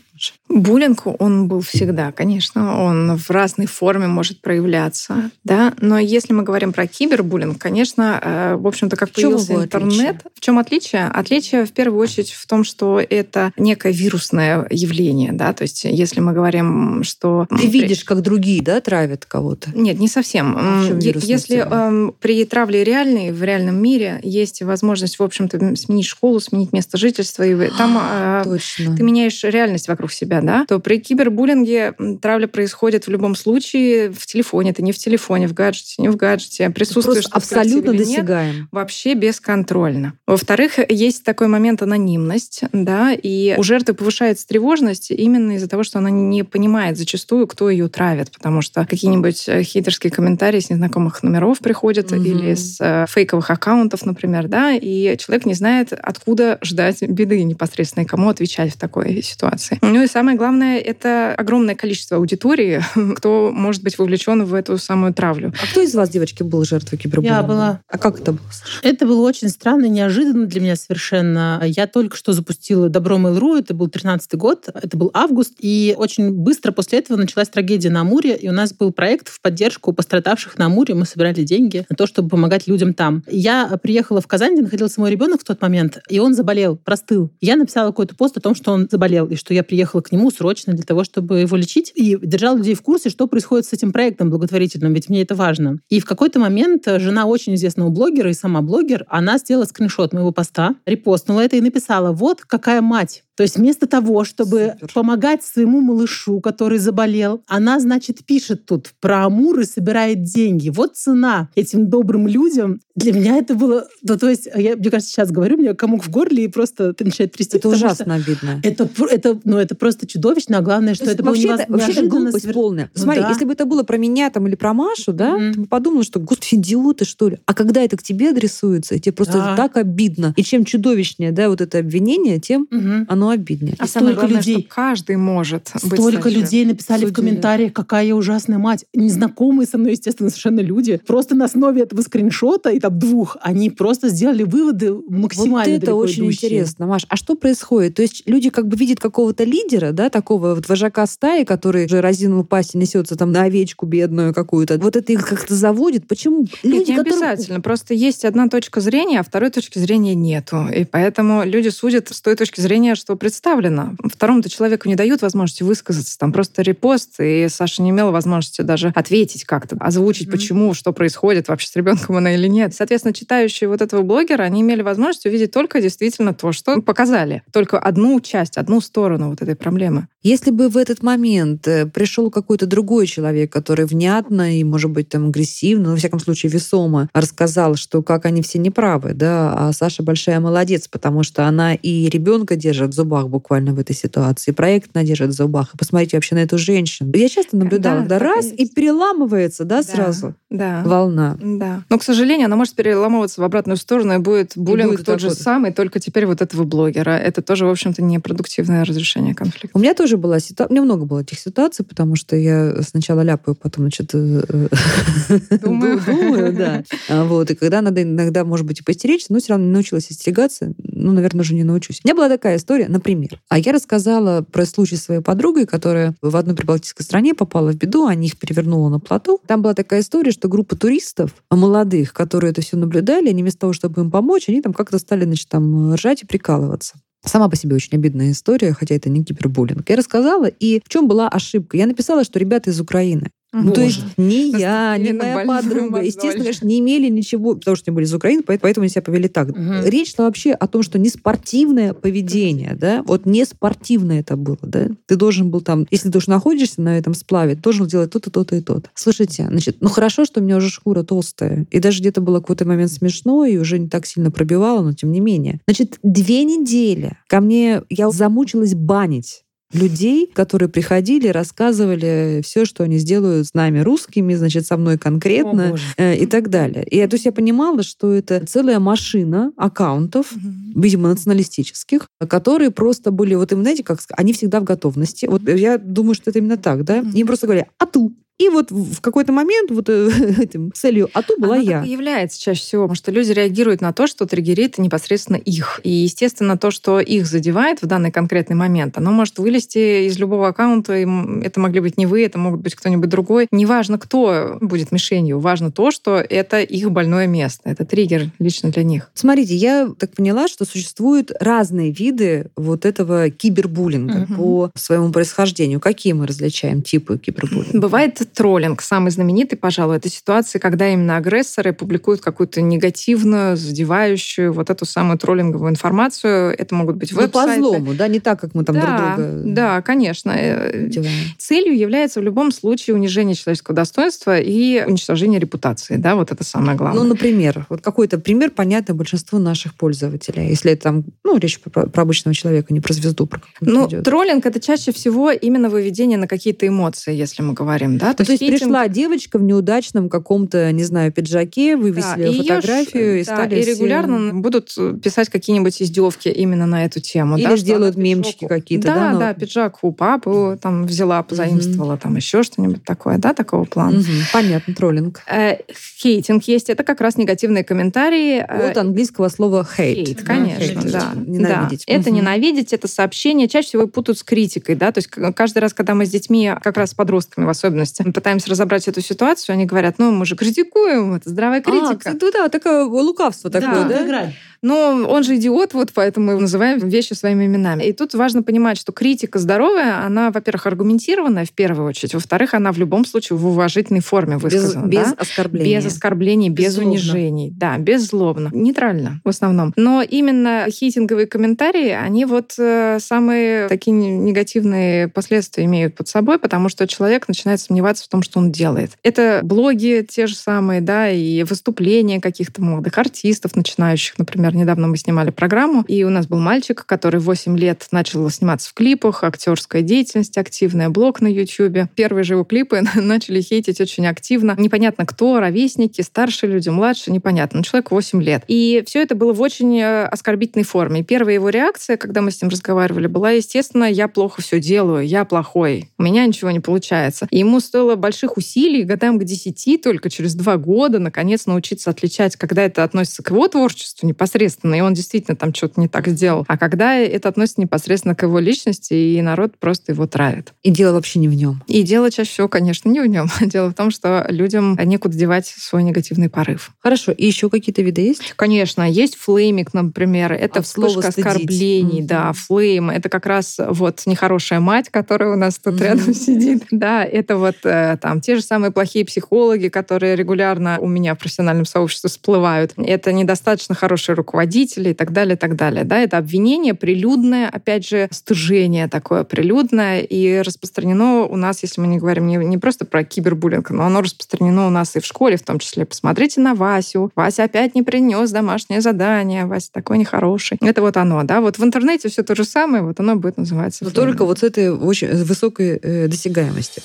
Буллинг, 0.48 1.02
он 1.20 1.46
был 1.46 1.60
всегда, 1.60 2.10
конечно, 2.10 2.82
он 2.82 3.16
в 3.16 3.30
разной 3.30 3.66
форме 3.66 4.08
может 4.08 4.40
проявляться, 4.40 5.30
да, 5.44 5.74
но 5.80 5.96
если 5.96 6.32
мы 6.32 6.42
говорим 6.42 6.72
про 6.72 6.88
кибербуллинг, 6.88 7.56
конечно, 7.58 8.18
э, 8.20 8.54
в 8.56 8.66
общем-то, 8.66 8.96
как 8.96 9.10
В 9.10 9.12
появился 9.12 9.54
интернет, 9.54 10.16
отличие? 10.16 10.20
в 10.34 10.40
чем 10.40 10.58
отличие? 10.58 11.04
Отличие 11.06 11.64
в 11.66 11.70
первую 11.70 12.00
очередь 12.00 12.32
в 12.32 12.46
том, 12.48 12.64
что 12.64 12.98
это 12.98 13.52
некое 13.56 13.92
вирусное 13.92 14.66
явление, 14.70 15.32
да, 15.32 15.52
то 15.52 15.62
есть 15.62 15.84
если 15.84 16.20
мы 16.20 16.32
говорим, 16.32 17.02
что... 17.02 17.46
Ты 17.50 17.66
видишь, 17.66 18.04
как 18.04 18.22
другие, 18.22 18.62
да, 18.62 18.80
травят 18.80 19.24
кого-то? 19.26 19.70
Нет, 19.74 19.98
не 19.98 20.08
совсем. 20.08 20.54
А 20.56 20.98
Если 21.00 21.58
эм, 21.58 22.14
при 22.20 22.44
травле 22.44 22.84
реальной, 22.84 23.32
в 23.32 23.42
реальном 23.42 23.80
мире 23.80 24.20
есть 24.22 24.62
возможность, 24.62 25.18
в 25.18 25.22
общем-то, 25.22 25.76
сменить 25.76 26.06
школу, 26.06 26.40
сменить 26.40 26.72
место 26.72 26.98
жительства, 26.98 27.42
и 27.42 27.70
там 27.78 27.98
э, 28.00 28.42
Точно. 28.44 28.96
ты 28.96 29.02
меняешь 29.02 29.42
реальность 29.44 29.88
вокруг 29.88 30.12
себя, 30.12 30.40
да, 30.40 30.64
то 30.66 30.78
при 30.78 30.98
кибербуллинге 30.98 31.94
травля 32.20 32.46
происходит 32.46 33.06
в 33.06 33.10
любом 33.10 33.34
случае 33.34 34.10
в 34.10 34.26
телефоне, 34.26 34.72
ты 34.72 34.82
не 34.82 34.93
в 34.93 34.98
телефоне, 34.98 35.48
в 35.48 35.54
гаджете, 35.54 35.94
не 35.98 36.08
в 36.08 36.16
гаджете, 36.16 36.70
присутствуешь 36.70 37.26
абсолютно 37.31 37.90
или 37.90 37.98
нет, 37.98 38.08
досягаем. 38.08 38.69
вообще 38.72 39.14
бесконтрольно. 39.14 40.14
Во-вторых, 40.26 40.78
есть 40.88 41.25
такой 41.25 41.48
момент 41.48 41.82
анонимность, 41.82 42.62
да, 42.72 43.12
и 43.12 43.54
у 43.56 43.62
жертвы 43.62 43.94
повышается 43.94 44.46
тревожность 44.48 45.10
именно 45.10 45.52
из-за 45.52 45.68
того, 45.68 45.82
что 45.82 45.98
она 45.98 46.10
не 46.10 46.42
понимает 46.42 46.96
зачастую, 46.96 47.46
кто 47.46 47.68
ее 47.70 47.88
травит, 47.88 48.30
потому 48.32 48.62
что 48.62 48.86
какие-нибудь 48.86 49.44
э, 49.48 49.62
хитрские 49.62 50.10
комментарии 50.10 50.60
с 50.60 50.70
незнакомых 50.70 51.22
номеров 51.22 51.58
приходят 51.58 52.10
Мгм. 52.10 52.24
или 52.24 52.54
с 52.54 52.78
э, 52.80 53.04
фейковых 53.08 53.50
аккаунтов, 53.50 54.06
например, 54.06 54.48
да, 54.48 54.72
и 54.72 55.16
человек 55.18 55.44
не 55.46 55.54
знает, 55.54 55.92
откуда 55.92 56.58
ждать 56.62 57.02
беды 57.02 57.42
непосредственно 57.42 58.04
и 58.04 58.06
кому 58.06 58.30
отвечать 58.30 58.72
в 58.72 58.78
такой 58.78 59.22
ситуации. 59.22 59.78
Ну 59.82 60.02
и 60.02 60.06
самое 60.06 60.36
главное, 60.38 60.78
это 60.78 61.34
огромное 61.36 61.74
количество 61.74 62.16
аудитории, 62.16 62.82
кто 63.16 63.50
может 63.52 63.82
быть 63.82 63.98
вовлечен 63.98 64.44
в 64.44 64.54
эту 64.54 64.78
самую 64.78 65.12
травлю. 65.12 65.52
А 65.62 65.66
кто 65.66 65.82
из 65.82 65.94
вас, 65.94 66.08
девочки, 66.08 66.42
был 66.42 66.64
жертвой 66.64 66.98
кибербуллинга? 66.98 67.36
Я 67.40 67.42
была. 67.42 67.80
А 67.88 67.98
как 67.98 68.20
это 68.20 68.32
было? 68.32 68.40
Это 68.82 69.06
было 69.06 69.26
очень 69.26 69.48
странно, 69.50 69.86
неожиданно 69.86 70.46
для 70.46 70.60
меня 70.60 70.76
совершенно. 70.76 71.62
Я 71.66 71.86
только 71.86 72.16
что 72.16 72.32
запустила 72.32 72.88
Добро 72.88 73.18
Mail.ru, 73.18 73.58
это 73.58 73.74
был 73.74 73.88
13 73.88 74.38
год, 74.38 74.69
это 74.73 74.96
был 74.96 75.11
август, 75.12 75.55
и 75.58 75.94
очень 75.99 76.32
быстро 76.32 76.73
после 76.73 77.00
этого 77.00 77.19
началась 77.19 77.49
трагедия 77.49 77.90
на 77.90 78.00
Амуре, 78.00 78.37
и 78.37 78.49
у 78.49 78.52
нас 78.52 78.73
был 78.73 78.93
проект 78.93 79.29
в 79.29 79.40
поддержку 79.43 79.93
пострадавших 79.93 80.56
на 80.56 80.67
Амуре. 80.67 80.94
Мы 80.94 81.05
собирали 81.05 81.43
деньги 81.43 81.85
на 81.90 81.96
то, 81.96 82.06
чтобы 82.06 82.31
помогать 82.31 82.67
людям 82.67 82.94
там. 82.94 83.23
Я 83.29 83.79
приехала 83.82 84.20
в 84.20 84.26
Казань, 84.26 84.55
где 84.55 84.62
находился 84.62 85.00
мой 85.00 85.11
ребенок 85.11 85.43
в 85.43 85.44
тот 85.44 85.61
момент, 85.61 85.99
и 86.08 86.19
он 86.19 86.35
заболел, 86.35 86.76
простыл. 86.76 87.31
Я 87.40 87.56
написала 87.56 87.88
какой-то 87.88 88.14
пост 88.14 88.37
о 88.38 88.40
том, 88.40 88.55
что 88.55 88.73
он 88.73 88.88
заболел, 88.90 89.26
и 89.26 89.37
что 89.37 89.52
я 89.52 89.62
приехала 89.62 90.00
к 90.00 90.12
нему 90.12 90.31
срочно 90.31 90.73
для 90.73 90.84
того, 90.84 91.05
чтобы 91.05 91.41
его 91.41 91.56
лечить, 91.56 91.93
и 91.94 92.17
держала 92.20 92.56
людей 92.56 92.75
в 92.75 92.82
курсе, 92.82 93.11
что 93.11 93.26
происходит 93.26 93.67
с 93.67 93.73
этим 93.73 93.93
проектом 93.93 94.31
благотворительным, 94.31 94.94
ведь 94.94 95.08
мне 95.08 95.23
это 95.23 95.34
важно. 95.34 95.79
И 95.88 96.00
в 96.00 96.05
какой-то 96.05 96.38
момент 96.38 96.84
жена 96.87 97.26
очень 97.26 97.55
известного 97.55 97.91
блогера 97.91 98.31
и 98.31 98.34
сама 98.34 98.62
блогер, 98.62 99.05
она 99.08 99.38
сделала 99.38 99.64
скриншот 99.64 100.12
моего 100.12 100.32
поста, 100.32 100.76
репостнула 100.87 101.41
это 101.41 101.56
и 101.56 101.61
написала, 101.61 102.12
вот 102.12 102.43
какая 102.43 102.81
мать 102.81 103.25
то 103.38 103.44
есть 103.44 103.56
вместо 103.56 103.87
того, 103.87 104.25
чтобы 104.25 104.73
Супер. 104.81 104.93
помогать 104.94 105.44
своему 105.44 105.81
малышу, 105.81 106.40
который 106.40 106.79
заболел, 106.79 107.40
она, 107.46 107.79
значит, 107.79 108.25
пишет 108.26 108.67
тут 108.67 108.90
про 109.00 109.26
Амур 109.26 109.61
и 109.61 109.64
собирает 109.64 110.25
деньги. 110.25 110.70
Вот 110.70 110.96
цена 110.96 111.49
этим 111.55 111.88
добрым 111.88 112.26
людям. 112.26 112.81
Для 112.96 113.12
меня 113.12 113.37
это 113.37 113.55
было... 113.55 113.87
Ну, 114.02 114.19
то 114.19 114.29
есть, 114.29 114.49
я, 114.56 114.75
мне 114.75 114.90
кажется, 114.90 115.12
сейчас 115.12 115.31
говорю, 115.31 115.56
мне 115.56 115.73
комок 115.75 116.05
в 116.05 116.11
горле 116.11 116.46
и 116.46 116.49
просто 116.49 116.87
это 116.87 117.05
начинает 117.05 117.31
трясти. 117.31 117.58
Это 117.58 117.69
ужасно 117.69 118.17
обидно. 118.17 118.61
Это, 118.64 118.88
это, 119.08 119.41
ну, 119.44 119.56
это 119.56 119.76
просто 119.76 120.08
чудовищно, 120.08 120.58
а 120.58 120.61
главное, 120.61 120.94
что 120.94 121.08
это 121.08 121.23
вообще 121.23 121.46
было 121.46 121.58
невоз... 121.58 121.69
Вообще 121.69 121.93
это 121.93 122.08
глупость 122.08 122.43
свер... 122.43 122.55
полная. 122.55 122.91
Ну, 122.93 123.02
Смотри, 123.02 123.23
да. 123.23 123.29
если 123.29 123.44
бы 123.44 123.52
это 123.52 123.67
было 123.67 123.84
про 123.84 123.99
меня 123.99 124.31
там 124.31 124.49
или 124.49 124.56
про 124.56 124.75
Машу, 124.75 125.12
да, 125.12 125.38
mm-hmm. 125.38 125.52
ты 125.52 125.61
бы 125.61 125.67
подумала, 125.69 126.02
что, 126.02 126.19
господи, 126.19 126.56
идиоты, 126.56 127.05
что 127.05 127.29
ли. 127.29 127.38
А 127.46 127.55
когда 127.55 127.82
это 127.82 127.96
к 127.96 128.02
тебе 128.02 128.31
адресуется, 128.31 128.96
и 128.96 128.99
тебе 128.99 129.12
просто 129.12 129.34
да. 129.34 129.55
так 129.55 129.76
обидно. 129.76 130.34
И 130.37 130.43
чем 130.43 130.64
чудовищнее, 130.64 131.31
да, 131.31 131.49
вот 131.49 131.61
это 131.61 131.79
обвинение, 131.79 132.41
тем 132.41 132.67
mm-hmm. 132.69 133.05
оно 133.06 133.27
обиднее. 133.30 133.75
А 133.78 133.84
и 133.84 133.88
самое 133.88 134.14
столько 134.14 134.28
главное, 134.28 134.38
людей, 134.40 134.60
что 134.62 134.75
каждый 134.75 135.16
может 135.16 135.70
Столько 135.76 136.22
быть 136.25 136.34
людей 136.34 136.64
написали 136.64 137.00
судили. 137.00 137.12
в 137.12 137.14
комментариях, 137.14 137.72
какая 137.72 138.06
я 138.06 138.16
ужасная 138.16 138.58
мать. 138.58 138.84
Незнакомые 138.94 139.66
со 139.66 139.78
мной, 139.78 139.92
естественно, 139.92 140.30
совершенно 140.30 140.60
люди. 140.60 141.00
Просто 141.06 141.34
на 141.34 141.44
основе 141.46 141.82
этого 141.82 142.00
скриншота 142.02 142.70
и 142.70 142.80
там 142.80 142.98
двух, 142.98 143.36
они 143.40 143.70
просто 143.70 144.08
сделали 144.08 144.42
выводы 144.42 144.92
максимально 145.08 145.75
Вот 145.75 145.82
это 145.82 145.94
очень 145.94 146.25
идущие. 146.25 146.50
интересно, 146.50 146.86
Маш. 146.86 147.04
А 147.08 147.16
что 147.16 147.34
происходит? 147.34 147.94
То 147.94 148.02
есть 148.02 148.22
люди 148.26 148.50
как 148.50 148.69
бы 148.69 148.76
видят 148.76 149.00
какого-то 149.00 149.44
лидера, 149.44 149.92
да, 149.92 150.10
такого 150.10 150.54
вот 150.54 150.69
вожака 150.69 151.06
стаи, 151.06 151.44
который 151.44 151.86
уже 151.86 152.00
разинул 152.00 152.44
пасть 152.44 152.74
и 152.74 152.78
несется 152.78 153.16
там 153.16 153.32
на 153.32 153.42
овечку 153.42 153.86
бедную 153.86 154.34
какую-то. 154.34 154.78
Вот 154.78 154.96
это 154.96 155.12
их 155.12 155.26
как-то 155.26 155.54
заводит. 155.54 156.06
Почему? 156.08 156.46
Люди, 156.62 156.78
Нет, 156.78 156.88
не 156.88 156.96
которые... 156.96 157.31
обязательно. 157.31 157.60
Просто 157.60 157.94
есть 157.94 158.24
одна 158.24 158.48
точка 158.48 158.81
зрения, 158.81 159.20
а 159.20 159.22
второй 159.22 159.50
точки 159.50 159.78
зрения 159.78 160.14
нету. 160.14 160.66
И 160.74 160.84
поэтому 160.84 161.44
люди 161.44 161.69
судят 161.69 162.08
с 162.08 162.20
той 162.20 162.34
точки 162.36 162.60
зрения, 162.60 162.94
что 162.94 163.16
представлено 163.19 163.59
представлена. 163.59 163.94
Второму-то 164.05 164.49
человеку 164.49 164.88
не 164.88 164.94
дают 164.94 165.23
возможности 165.23 165.62
высказаться. 165.62 166.19
Там 166.19 166.32
просто 166.32 166.62
репост, 166.62 167.15
и 167.20 167.49
Саша 167.49 167.82
не 167.82 167.91
имела 167.91 168.11
возможности 168.11 168.62
даже 168.62 168.93
ответить 168.94 169.44
как-то, 169.44 169.76
озвучить, 169.81 170.29
mm-hmm. 170.29 170.32
почему, 170.32 170.75
что 170.75 170.93
происходит 170.93 171.49
вообще 171.49 171.69
с 171.69 171.76
ребенком 171.76 172.17
она 172.17 172.35
или 172.35 172.49
нет. 172.49 172.75
Соответственно, 172.75 173.15
читающие 173.15 173.69
вот 173.69 173.82
этого 173.82 174.03
блогера, 174.03 174.43
они 174.43 174.61
имели 174.61 174.82
возможность 174.82 175.26
увидеть 175.26 175.53
только 175.53 175.81
действительно 175.81 176.35
то, 176.35 176.53
что 176.53 176.81
показали. 176.82 177.43
Только 177.53 177.79
одну 177.79 178.20
часть, 178.20 178.56
одну 178.56 178.81
сторону 178.81 179.31
вот 179.31 179.43
этой 179.43 179.56
проблемы. 179.56 180.09
Если 180.23 180.50
бы 180.50 180.69
в 180.69 180.76
этот 180.76 181.03
момент 181.03 181.67
э, 181.69 181.87
пришел 181.87 182.31
какой-то 182.31 182.67
другой 182.67 183.06
человек, 183.06 183.53
который 183.53 183.87
внятно 183.87 184.59
и, 184.59 184.65
может 184.65 184.91
быть, 184.91 185.09
там 185.09 185.29
агрессивно, 185.29 185.85
но, 185.85 185.91
во 185.91 185.97
всяком 185.97 186.20
случае, 186.20 186.50
весомо 186.50 187.09
рассказал, 187.15 187.76
что 187.76 188.03
как 188.03 188.26
они 188.26 188.43
все 188.43 188.59
неправы, 188.59 189.15
да, 189.15 189.55
а 189.56 189.73
Саша 189.73 190.03
большая 190.03 190.41
молодец, 190.41 190.88
потому 190.88 191.23
что 191.23 191.47
она 191.47 191.75
и 191.75 192.09
ребенка 192.09 192.56
держит 192.56 192.91
в 192.91 192.94
зубах 193.08 193.28
буквально 193.28 193.72
в 193.72 193.78
этой 193.78 193.96
ситуации. 193.96 194.52
Проект 194.52 194.94
надержит 194.94 195.31
в 195.31 195.32
зубах. 195.32 195.75
И 195.75 195.78
посмотрите 195.78 196.16
вообще 196.16 196.34
на 196.34 196.40
эту 196.40 196.58
женщину. 196.58 197.10
Я 197.14 197.28
часто 197.28 197.56
наблюдала, 197.56 198.02
да, 198.02 198.06
да 198.06 198.19
раз 198.19 198.46
и, 198.46 198.64
и 198.64 198.69
переламывается, 198.69 199.64
да, 199.64 199.78
да, 199.78 199.82
сразу 199.82 200.34
да. 200.50 200.82
волна. 200.84 201.38
Да. 201.40 201.82
Но, 201.88 201.99
к 201.99 202.02
сожалению, 202.02 202.46
она 202.46 202.56
может 202.56 202.75
переламываться 202.75 203.40
в 203.40 203.44
обратную 203.44 203.78
сторону, 203.78 204.14
и 204.14 204.19
будет 204.19 204.52
буллинг 204.56 204.88
и 204.88 204.96
будет 204.96 205.06
тот 205.06 205.20
же 205.20 205.31
самый, 205.31 205.72
только 205.72 206.00
теперь 206.00 206.26
вот 206.26 206.43
этого 206.43 206.64
блогера. 206.64 207.12
Это 207.12 207.40
тоже, 207.40 207.64
в 207.64 207.70
общем-то, 207.70 208.02
непродуктивное 208.02 208.84
разрешение 208.84 209.34
конфликта. 209.34 209.76
У 209.76 209.81
меня 209.81 209.94
тоже 209.94 210.16
была 210.16 210.38
ситуация, 210.40 210.70
у 210.70 210.72
меня 210.72 210.82
много 210.82 211.06
было 211.06 211.20
этих 211.20 211.38
ситуаций, 211.38 211.84
потому 211.84 212.16
что 212.16 212.37
я 212.37 212.82
сначала 212.82 213.22
ляпаю, 213.22 213.55
потом, 213.55 213.84
значит, 213.84 214.10
э, 214.12 214.43
э, 214.49 215.58
думаю, 215.58 216.52
да. 216.52 216.84
А 217.08 217.25
вот, 217.25 217.50
и 217.50 217.55
когда 217.55 217.81
надо 217.81 218.02
иногда, 218.02 218.44
может 218.44 218.66
быть, 218.66 218.81
и 218.81 218.82
постеречься, 218.82 219.32
но 219.32 219.38
все 219.38 219.50
равно 219.50 219.66
не 219.66 219.72
научилась 219.72 220.10
остерегаться, 220.10 220.72
ну, 220.78 221.12
наверное, 221.12 221.40
уже 221.40 221.55
не 221.55 221.64
научусь. 221.64 222.00
У 222.05 222.08
меня 222.08 222.14
была 222.14 222.28
такая 222.28 222.56
история, 222.56 222.88
например, 222.88 223.40
а 223.49 223.58
я 223.58 223.73
рассказала 223.73 224.43
про 224.43 224.67
случай 224.67 224.96
своей 224.96 225.20
подругой, 225.20 225.67
которая 225.67 226.14
в 226.23 226.37
одной 226.37 226.56
прибалтийской 226.56 227.05
стране 227.05 227.35
попала 227.35 227.73
в 227.73 227.76
беду, 227.76 228.06
они 228.06 228.29
их 228.29 228.38
перевернула 228.38 228.88
на 228.88 229.00
плоту. 229.00 229.40
Там 229.46 229.62
была 229.62 229.75
такая 229.75 230.00
история, 230.00 230.32
что 230.32 230.49
группа 230.49 230.76
туристов, 230.76 231.35
молодых, 231.50 232.12
которые 232.12 232.50
это 232.50 232.61
все 232.61 232.76
наблюдали, 232.76 233.29
они 233.29 233.43
вместо 233.43 233.61
того, 233.61 233.73
чтобы 233.73 234.00
им 234.02 234.11
помочь, 234.11 234.49
они 234.49 234.62
там 234.62 234.73
как-то 234.73 234.99
стали, 234.99 235.25
значит, 235.25 235.49
там 235.49 235.94
ржать 235.94 236.23
и 236.23 236.26
прикалываться. 236.26 236.94
Сама 237.25 237.49
по 237.49 237.56
себе 237.56 237.75
очень 237.75 237.94
обидная 237.94 238.31
история, 238.31 238.73
хотя 238.73 238.94
это 238.94 239.11
не 239.11 239.25
кибербуллинг. 239.25 239.88
Я 239.91 239.96
рассказала, 239.96 240.46
и 240.46 240.81
в 240.84 240.88
чем 240.88 241.08
была 241.08 241.29
ошибка? 241.29 241.76
Я 241.76 241.87
написала, 241.87 242.25
что 242.25 242.38
ребята 242.38 242.70
из 242.70 242.81
Украины. 242.81 243.31
Ну, 243.52 243.72
то 243.72 243.80
есть 243.80 244.00
ни 244.18 244.56
я, 244.58 244.96
ни 244.98 245.12
моя 245.12 245.44
подруга, 245.46 246.02
естественно, 246.02 246.44
конечно, 246.44 246.66
не 246.66 246.80
имели 246.80 247.08
ничего, 247.08 247.54
потому 247.54 247.76
что 247.76 247.90
они 247.90 247.94
были 247.94 248.04
из 248.04 248.12
Украины, 248.12 248.42
поэтому 248.42 248.82
они 248.82 248.90
себя 248.90 249.02
повели 249.02 249.28
так. 249.28 249.48
Угу. 249.48 249.86
Речь 249.86 250.14
шла 250.14 250.26
вообще 250.26 250.52
о 250.52 250.66
том, 250.66 250.82
что 250.82 250.98
не 250.98 251.08
спортивное 251.08 251.94
поведение, 251.94 252.76
да, 252.78 253.02
вот 253.06 253.24
не 253.24 253.44
спортивное 253.46 254.20
это 254.20 254.36
было, 254.36 254.58
да. 254.62 254.88
Ты 255.06 255.16
должен 255.16 255.50
был 255.50 255.62
там, 255.62 255.86
если 255.90 256.10
ты 256.10 256.18
уж 256.18 256.26
находишься 256.26 256.82
на 256.82 256.98
этом 256.98 257.14
сплаве, 257.14 257.54
ты 257.54 257.62
должен 257.62 257.86
делать 257.86 258.10
то-то, 258.10 258.30
то-то 258.30 258.56
и 258.56 258.60
то-то. 258.60 258.90
Слушайте, 258.94 259.46
значит, 259.48 259.78
ну 259.80 259.88
хорошо, 259.88 260.26
что 260.26 260.40
у 260.40 260.42
меня 260.42 260.56
уже 260.56 260.68
шкура 260.68 261.02
толстая, 261.02 261.66
и 261.70 261.78
даже 261.78 262.00
где-то 262.00 262.20
было 262.20 262.40
какой-то 262.40 262.66
момент 262.66 262.92
смешно, 262.92 263.46
и 263.46 263.56
уже 263.56 263.78
не 263.78 263.88
так 263.88 264.04
сильно 264.04 264.30
пробивало, 264.30 264.82
но 264.82 264.92
тем 264.92 265.10
не 265.10 265.20
менее. 265.20 265.60
Значит, 265.66 265.98
две 266.02 266.44
недели 266.44 267.16
ко 267.28 267.40
мне, 267.40 267.82
я 267.88 268.10
замучилась 268.10 268.74
банить 268.74 269.44
людей, 269.73 270.31
которые 270.32 270.69
приходили, 270.69 271.29
рассказывали 271.29 272.41
все, 272.43 272.65
что 272.65 272.85
они 272.85 272.99
сделают 272.99 273.47
с 273.47 273.55
нами 273.55 273.81
русскими, 273.81 274.35
значит, 274.35 274.67
со 274.67 274.76
мной 274.76 274.99
конкретно 274.99 275.76
э, 275.97 276.17
и 276.17 276.26
так 276.26 276.49
далее. 276.49 276.85
И 276.85 277.06
то 277.06 277.15
есть 277.15 277.26
я 277.26 277.32
понимала, 277.32 277.82
что 277.82 278.12
это 278.12 278.44
целая 278.47 278.79
машина 278.79 279.53
аккаунтов, 279.56 280.32
угу. 280.32 280.81
видимо, 280.81 281.09
националистических, 281.09 282.09
которые 282.29 282.70
просто 282.70 283.11
были, 283.11 283.35
вот 283.35 283.53
им, 283.53 283.61
знаете, 283.61 283.85
как 283.85 284.00
они 284.17 284.32
всегда 284.32 284.61
в 284.61 284.65
готовности. 284.65 285.26
Вот 285.26 285.47
я 285.49 285.79
думаю, 285.79 286.15
что 286.15 286.31
это 286.31 286.38
именно 286.38 286.56
так, 286.56 286.85
да? 286.85 286.99
Им 286.99 287.26
просто 287.26 287.47
говорили, 287.47 287.69
а 287.79 287.87
ту, 287.87 288.15
и 288.38 288.49
вот 288.49 288.70
в 288.70 289.00
какой-то 289.00 289.32
момент 289.32 289.70
вот 289.72 289.89
э, 289.89 290.10
этим 290.39 290.72
целью 290.72 291.10
АТУ 291.12 291.34
была 291.39 291.56
Она 291.56 291.62
я. 291.62 291.79
Так 291.81 291.89
и 291.89 291.91
является 291.91 292.41
чаще 292.41 292.60
всего, 292.60 292.82
потому 292.82 292.94
что 292.94 293.10
люди 293.10 293.32
реагируют 293.32 293.81
на 293.81 293.93
то, 293.93 294.06
что 294.06 294.27
триггерит 294.27 294.79
непосредственно 294.79 295.36
их. 295.36 295.81
И, 295.82 295.91
естественно, 295.91 296.56
то, 296.56 296.70
что 296.70 297.01
их 297.01 297.27
задевает 297.27 297.82
в 297.82 297.86
данный 297.86 298.12
конкретный 298.12 298.55
момент, 298.55 298.96
оно 298.96 299.10
может 299.10 299.39
вылезти 299.39 300.06
из 300.06 300.19
любого 300.19 300.48
аккаунта. 300.48 300.96
И 300.98 301.06
это 301.43 301.58
могли 301.58 301.81
быть 301.81 301.98
не 301.98 302.06
вы, 302.06 302.24
это 302.24 302.39
могут 302.39 302.60
быть 302.60 302.77
кто-нибудь 302.77 303.08
другой. 303.08 303.48
Неважно, 303.51 303.98
кто 303.98 304.58
будет 304.60 304.93
мишенью. 304.93 305.41
Важно 305.41 305.72
то, 305.72 305.91
что 305.91 306.19
это 306.19 306.60
их 306.60 306.93
больное 306.93 307.27
место. 307.27 307.69
Это 307.69 307.84
триггер 307.84 308.31
лично 308.39 308.70
для 308.70 308.84
них. 308.84 309.10
Смотрите, 309.15 309.56
я 309.56 309.91
так 309.98 310.12
поняла, 310.12 310.46
что 310.46 310.65
существуют 310.65 311.32
разные 311.41 311.91
виды 311.91 312.51
вот 312.55 312.86
этого 312.86 313.31
кибербуллинга 313.31 314.29
угу. 314.31 314.34
по 314.34 314.70
своему 314.79 315.10
происхождению. 315.10 315.81
Какие 315.81 316.12
мы 316.12 316.29
различаем 316.29 316.82
типы 316.82 317.19
кибербуллинга? 317.19 317.81
Бывает 317.81 318.28
троллинг. 318.32 318.82
Самый 318.82 319.11
знаменитый, 319.11 319.58
пожалуй, 319.58 319.97
это 319.97 320.08
ситуация, 320.08 320.58
когда 320.58 320.89
именно 320.89 321.17
агрессоры 321.17 321.73
публикуют 321.73 322.20
какую-то 322.20 322.61
негативную, 322.61 323.56
задевающую 323.56 324.53
вот 324.53 324.70
эту 324.70 324.85
самую 324.85 325.19
троллинговую 325.19 325.70
информацию. 325.70 326.55
Это 326.58 326.75
могут 326.75 326.97
быть 326.97 327.13
ну, 327.13 327.23
веб-сайты. 327.23 327.63
по 327.63 327.69
злому, 327.69 327.94
да, 327.94 328.08
не 328.08 328.20
так, 328.20 328.41
как 328.41 328.55
мы 328.55 328.65
там 328.65 328.77
да, 328.77 328.81
друг 328.82 329.17
друга 329.17 329.43
Да, 329.44 329.82
конечно. 329.82 330.32
Э, 330.35 330.87
делаем. 330.89 331.13
Целью 331.39 331.77
является 331.77 332.20
в 332.20 332.23
любом 332.23 332.53
случае 332.53 332.94
унижение 332.94 333.35
человеческого 333.35 333.75
достоинства 333.75 334.39
и 334.39 334.85
уничтожение 334.85 335.41
репутации, 335.41 335.97
да, 335.97 336.17
вот 336.17 336.32
это 336.32 336.44
самое 336.44 336.77
главное. 336.77 337.03
Ну, 337.03 337.08
например, 337.08 337.67
вот 337.69 337.81
какой-то 337.81 338.19
пример 338.19 338.51
понятный 338.51 338.94
большинству 338.94 339.39
наших 339.39 339.75
пользователей, 339.75 340.49
если 340.49 340.73
это 340.73 340.82
там, 340.82 341.05
ну, 341.25 341.39
речь 341.39 341.61
про, 341.61 341.87
про 341.87 342.03
обычного 342.03 342.35
человека, 342.35 342.73
не 342.73 342.81
про 342.81 342.93
звезду, 342.93 343.27
про 343.27 343.41
Ну, 343.61 343.87
идет. 343.89 344.05
троллинг— 344.05 344.47
это 344.47 344.61
чаще 344.61 344.93
всего 344.93 345.31
именно 345.31 345.69
выведение 345.69 346.19
на 346.19 346.27
какие-то 346.27 346.67
эмоции, 346.67 347.15
если 347.15 347.43
мы 347.43 347.53
говорим, 347.53 347.99
да, 347.99 348.15
То, 348.19 348.25
то 348.25 348.32
есть 348.32 348.43
хейтинг... 348.43 348.60
пришла 348.63 348.89
девочка 348.89 349.39
в 349.39 349.43
неудачном 349.43 350.08
каком-то, 350.08 350.72
не 350.72 350.82
знаю, 350.82 351.13
пиджаке, 351.13 351.77
вывесили 351.77 352.37
да, 352.37 352.55
фотографию 352.56 353.19
и, 353.19 353.20
и 353.20 353.25
да, 353.25 353.34
стали 353.37 353.60
и 353.60 353.65
регулярно 353.65 354.31
все... 354.31 354.32
будут 354.34 354.75
писать 355.01 355.29
какие-нибудь 355.29 355.81
издевки 355.81 356.29
именно 356.29 356.67
на 356.67 356.84
эту 356.84 357.01
тему. 357.01 357.39
Или 357.39 357.46
да, 357.46 357.56
сделают 357.56 357.96
мемчики 357.96 358.48
какие-то, 358.48 358.89
да? 358.89 358.94
Да, 358.94 359.13
ну... 359.13 359.19
да, 359.20 359.34
пиджак 359.34 359.79
у 359.82 359.93
папы 359.93 360.58
там 360.60 360.84
взяла, 360.84 361.22
позаимствовала, 361.22 361.93
угу. 361.93 362.03
там 362.03 362.17
еще 362.17 362.43
что-нибудь 362.43 362.82
такое, 362.82 363.19
да, 363.19 363.34
такого 363.34 363.65
плана. 363.67 364.01
Угу. 364.01 364.06
Понятно, 364.32 364.75
троллинг. 364.75 365.22
Э, 365.31 365.58
хейтинг 366.03 366.43
есть, 366.48 366.70
это 366.70 366.82
как 366.82 367.01
раз 367.01 367.17
негативные 367.17 367.63
комментарии. 367.63 368.39
От 368.41 368.77
английского 368.77 369.29
слова 369.29 369.65
hate. 369.79 370.05
Hate, 370.05 370.25
конечно, 370.25 370.81
hate, 370.81 370.91
да. 370.91 371.13
Ненавидеть. 371.15 371.84
Да. 371.87 371.94
Это 371.94 372.10
ненавидеть, 372.10 372.72
это 372.72 372.89
сообщение. 372.89 373.46
Чаще 373.46 373.69
всего 373.69 373.87
путают 373.87 374.19
с 374.19 374.25
критикой, 374.25 374.75
да, 374.75 374.91
то 374.91 374.98
есть 374.98 375.08
каждый 375.08 375.58
раз, 375.58 375.72
когда 375.72 375.94
мы 375.94 376.05
с 376.05 376.10
детьми, 376.10 376.53
как 376.65 376.77
раз 376.77 376.91
с 376.91 376.94
подростками 376.94 377.44
в 377.44 377.48
особенности, 377.48 378.07
пытаемся 378.12 378.50
разобрать 378.50 378.88
эту 378.88 379.00
ситуацию, 379.00 379.55
они 379.55 379.67
говорят, 379.67 379.98
ну, 379.98 380.10
мы 380.10 380.27
же 380.27 380.36
критикуем, 380.36 381.15
это 381.15 381.29
здравая 381.29 381.60
а, 381.60 381.62
критика. 381.62 382.10
А, 382.10 382.32
да, 382.32 382.48
такое 382.48 382.84
лукавство 382.84 383.50
такое, 383.50 383.84
да? 383.84 384.05
да? 384.06 384.32
Но 384.62 385.06
он 385.08 385.22
же 385.24 385.36
идиот, 385.36 385.74
вот 385.74 385.91
поэтому 385.94 386.32
мы 386.32 386.41
называем 386.41 386.79
вещи 386.79 387.12
своими 387.12 387.46
именами. 387.46 387.84
И 387.84 387.93
тут 387.93 388.15
важно 388.15 388.43
понимать, 388.43 388.79
что 388.79 388.93
критика 388.93 389.38
здоровая, 389.38 390.05
она, 390.05 390.31
во-первых, 390.31 390.67
аргументированная 390.67 391.44
в 391.44 391.53
первую 391.53 391.88
очередь, 391.88 392.15
во-вторых, 392.15 392.55
она 392.55 392.72
в 392.72 392.79
любом 392.79 393.05
случае 393.05 393.38
в 393.38 393.46
уважительной 393.46 394.00
форме 394.00 394.36
высказана. 394.36 394.86
Без, 394.86 395.00
без 395.00 395.06
да? 395.08 395.17
оскорблений. 395.19 395.77
Без 395.77 395.86
оскорблений, 395.86 396.48
без 396.48 396.65
беззлобно. 396.67 396.91
унижений. 396.91 397.50
Да, 397.50 397.79
беззлобно. 397.79 398.50
Нейтрально 398.53 399.20
в 399.24 399.29
основном. 399.29 399.72
Но 399.77 400.03
именно 400.03 400.67
хейтинговые 400.70 401.27
комментарии, 401.27 401.91
они 401.91 402.24
вот 402.24 402.55
э, 402.58 402.98
самые 403.00 403.69
такие 403.69 403.93
негативные 403.93 405.08
последствия 405.08 405.65
имеют 405.65 405.94
под 405.94 406.08
собой, 406.08 406.38
потому 406.38 406.69
что 406.69 406.86
человек 406.86 407.29
начинает 407.29 407.60
сомневаться 407.60 408.05
в 408.05 408.08
том, 408.08 408.22
что 408.22 408.38
он 408.38 408.50
делает. 408.50 408.93
Это 409.03 409.41
блоги 409.43 410.06
те 410.08 410.27
же 410.27 410.34
самые, 410.34 410.81
да, 410.81 411.10
и 411.10 411.43
выступления 411.44 412.20
каких-то 412.20 412.62
молодых 412.62 412.96
артистов, 412.98 413.56
начинающих, 413.56 414.19
например, 414.19 414.47
Например, 414.48 414.62
недавно 414.64 414.88
мы 414.88 414.96
снимали 414.96 415.28
программу, 415.31 415.84
и 415.88 416.05
у 416.05 416.10
нас 416.10 416.26
был 416.26 416.38
мальчик, 416.38 416.86
который 416.86 417.20
8 417.20 417.58
лет 417.58 417.86
начал 417.90 418.28
сниматься 418.31 418.70
в 418.70 418.74
клипах, 418.74 419.22
актерская 419.22 419.82
деятельность 419.82 420.38
активная, 420.38 420.88
блог 420.88 421.20
на 421.20 421.26
YouTube. 421.26 421.90
Первые 421.94 422.24
же 422.24 422.32
его 422.32 422.44
клипы 422.44 422.81
начали 422.94 423.43
хейтить 423.43 423.78
очень 423.81 424.06
активно. 424.06 424.55
Непонятно 424.56 425.05
кто, 425.05 425.38
ровесники, 425.38 426.00
старшие 426.00 426.50
люди, 426.50 426.70
младшие, 426.70 427.12
непонятно. 427.12 427.58
Но 427.58 427.62
человек 427.62 427.90
8 427.90 428.22
лет. 428.22 428.44
И 428.48 428.82
все 428.86 429.02
это 429.02 429.14
было 429.14 429.34
в 429.34 429.40
очень 429.43 429.78
э, 429.78 430.05
оскорбительной 430.06 430.64
форме. 430.64 431.02
первая 431.02 431.34
его 431.34 431.50
реакция, 431.50 431.98
когда 431.98 432.22
мы 432.22 432.31
с 432.31 432.40
ним 432.40 432.50
разговаривали, 432.50 433.06
была, 433.06 433.32
естественно, 433.32 433.84
я 433.84 434.08
плохо 434.08 434.40
все 434.40 434.60
делаю, 434.60 435.06
я 435.06 435.26
плохой, 435.26 435.90
у 435.98 436.02
меня 436.02 436.24
ничего 436.24 436.50
не 436.50 436.60
получается. 436.60 437.26
И 437.31 437.40
ему 437.40 437.60
стоило 437.60 437.96
больших 437.96 438.38
усилий, 438.38 438.84
годам 438.84 439.19
к 439.19 439.24
10, 439.24 439.82
только 439.82 440.08
через 440.08 440.34
два 440.34 440.56
года, 440.56 440.98
наконец, 440.98 441.44
научиться 441.44 441.90
отличать, 441.90 442.36
когда 442.36 442.62
это 442.62 442.82
относится 442.82 443.22
к 443.22 443.31
его 443.31 443.46
творчеству 443.48 444.06
непосредственно, 444.06 444.37
непосредственно, 444.38 444.74
и 444.74 444.80
он 444.80 444.94
действительно 444.94 445.36
там 445.36 445.54
что-то 445.54 445.80
не 445.80 445.88
так 445.88 446.06
сделал. 446.08 446.44
А 446.48 446.56
когда 446.56 446.94
это 446.94 447.28
относится 447.28 447.60
непосредственно 447.60 448.14
к 448.14 448.22
его 448.22 448.38
личности, 448.38 448.94
и 448.94 449.20
народ 449.22 449.58
просто 449.58 449.92
его 449.92 450.06
травит. 450.06 450.52
И 450.62 450.70
дело 450.70 450.94
вообще 450.94 451.18
не 451.18 451.28
в 451.28 451.34
нем. 451.34 451.62
И 451.66 451.82
дело 451.82 452.10
чаще 452.10 452.30
всего, 452.30 452.48
конечно, 452.48 452.88
не 452.88 453.00
в 453.00 453.06
нем. 453.06 453.28
Дело 453.40 453.70
в 453.70 453.74
том, 453.74 453.90
что 453.90 454.26
людям 454.28 454.78
некуда 454.84 455.16
девать 455.16 455.46
свой 455.46 455.82
негативный 455.82 456.28
порыв. 456.28 456.70
Хорошо. 456.80 457.12
И 457.12 457.26
еще 457.26 457.50
какие-то 457.50 457.82
виды 457.82 458.02
есть? 458.02 458.34
Конечно. 458.36 458.88
Есть 458.88 459.16
флеймик, 459.16 459.74
например. 459.74 460.32
Это 460.32 460.60
а 460.60 460.62
вспышка 460.62 461.08
оскорблений. 461.08 462.00
Mm-hmm. 462.00 462.06
Да, 462.06 462.32
флейм. 462.32 462.90
Это 462.90 463.08
как 463.08 463.26
раз 463.26 463.56
вот 463.58 464.02
нехорошая 464.06 464.60
мать, 464.60 464.88
которая 464.90 465.32
у 465.32 465.36
нас 465.36 465.58
тут 465.58 465.74
mm-hmm. 465.74 465.84
рядом 465.84 466.14
сидит. 466.14 466.64
Да, 466.70 467.04
это 467.04 467.36
вот 467.36 467.56
э, 467.64 467.96
там 468.00 468.20
те 468.20 468.36
же 468.36 468.42
самые 468.42 468.70
плохие 468.70 469.04
психологи, 469.04 469.68
которые 469.68 470.16
регулярно 470.16 470.78
у 470.80 470.86
меня 470.86 471.14
в 471.14 471.18
профессиональном 471.18 471.64
сообществе 471.64 472.10
всплывают. 472.10 472.72
Это 472.76 473.12
недостаточно 473.12 473.74
хороший 473.74 474.14
руководитель 474.14 474.28
руководителей 474.29 474.91
и 474.91 474.94
так 474.94 475.13
далее, 475.13 475.37
и 475.37 475.39
так 475.39 475.56
далее. 475.56 475.85
Да, 475.85 475.99
это 475.99 476.19
обвинение 476.19 476.75
прилюдное, 476.75 477.49
опять 477.49 477.89
же, 477.89 478.08
стыжение 478.11 478.87
такое 478.87 479.25
прилюдное 479.25 480.01
и 480.01 480.43
распространено 480.43 481.23
у 481.23 481.37
нас, 481.37 481.63
если 481.63 481.81
мы 481.81 481.87
не 481.87 481.99
говорим 481.99 482.27
не, 482.27 482.37
не 482.37 482.58
просто 482.58 482.85
про 482.85 483.05
кибербуллинг, 483.05 483.70
но 483.70 483.85
оно 483.87 484.03
распространено 484.03 484.67
у 484.67 484.70
нас 484.70 484.97
и 484.97 485.01
в 485.01 485.06
школе 485.06 485.39
в 485.39 485.43
том 485.43 485.58
числе. 485.58 485.87
Посмотрите 485.87 486.41
на 486.43 486.55
Васю. 486.55 487.11
Вася 487.17 487.44
опять 487.44 487.75
не 487.75 487.82
принес 487.82 488.31
домашнее 488.31 488.82
задание. 488.82 489.47
Вася 489.47 489.70
такой 489.73 489.97
нехороший. 489.97 490.58
Это 490.61 490.82
вот 490.82 490.99
оно, 490.99 491.23
да. 491.25 491.41
Вот 491.41 491.58
в 491.58 491.65
интернете 491.65 492.11
все 492.11 492.23
то 492.23 492.35
же 492.35 492.44
самое, 492.44 492.82
вот 492.82 493.01
оно 493.01 493.17
будет 493.17 493.39
называться. 493.39 493.85
Но 493.85 493.91
только 493.91 494.27
вот 494.27 494.41
с 494.41 494.43
этой 494.43 494.70
очень 494.70 495.08
высокой 495.25 495.79
э, 495.82 496.06
досягаемости. 496.08 496.82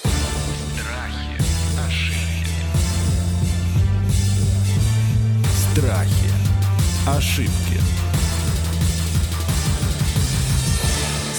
Страхи. 5.73 6.22
Ошибки. 7.05 7.81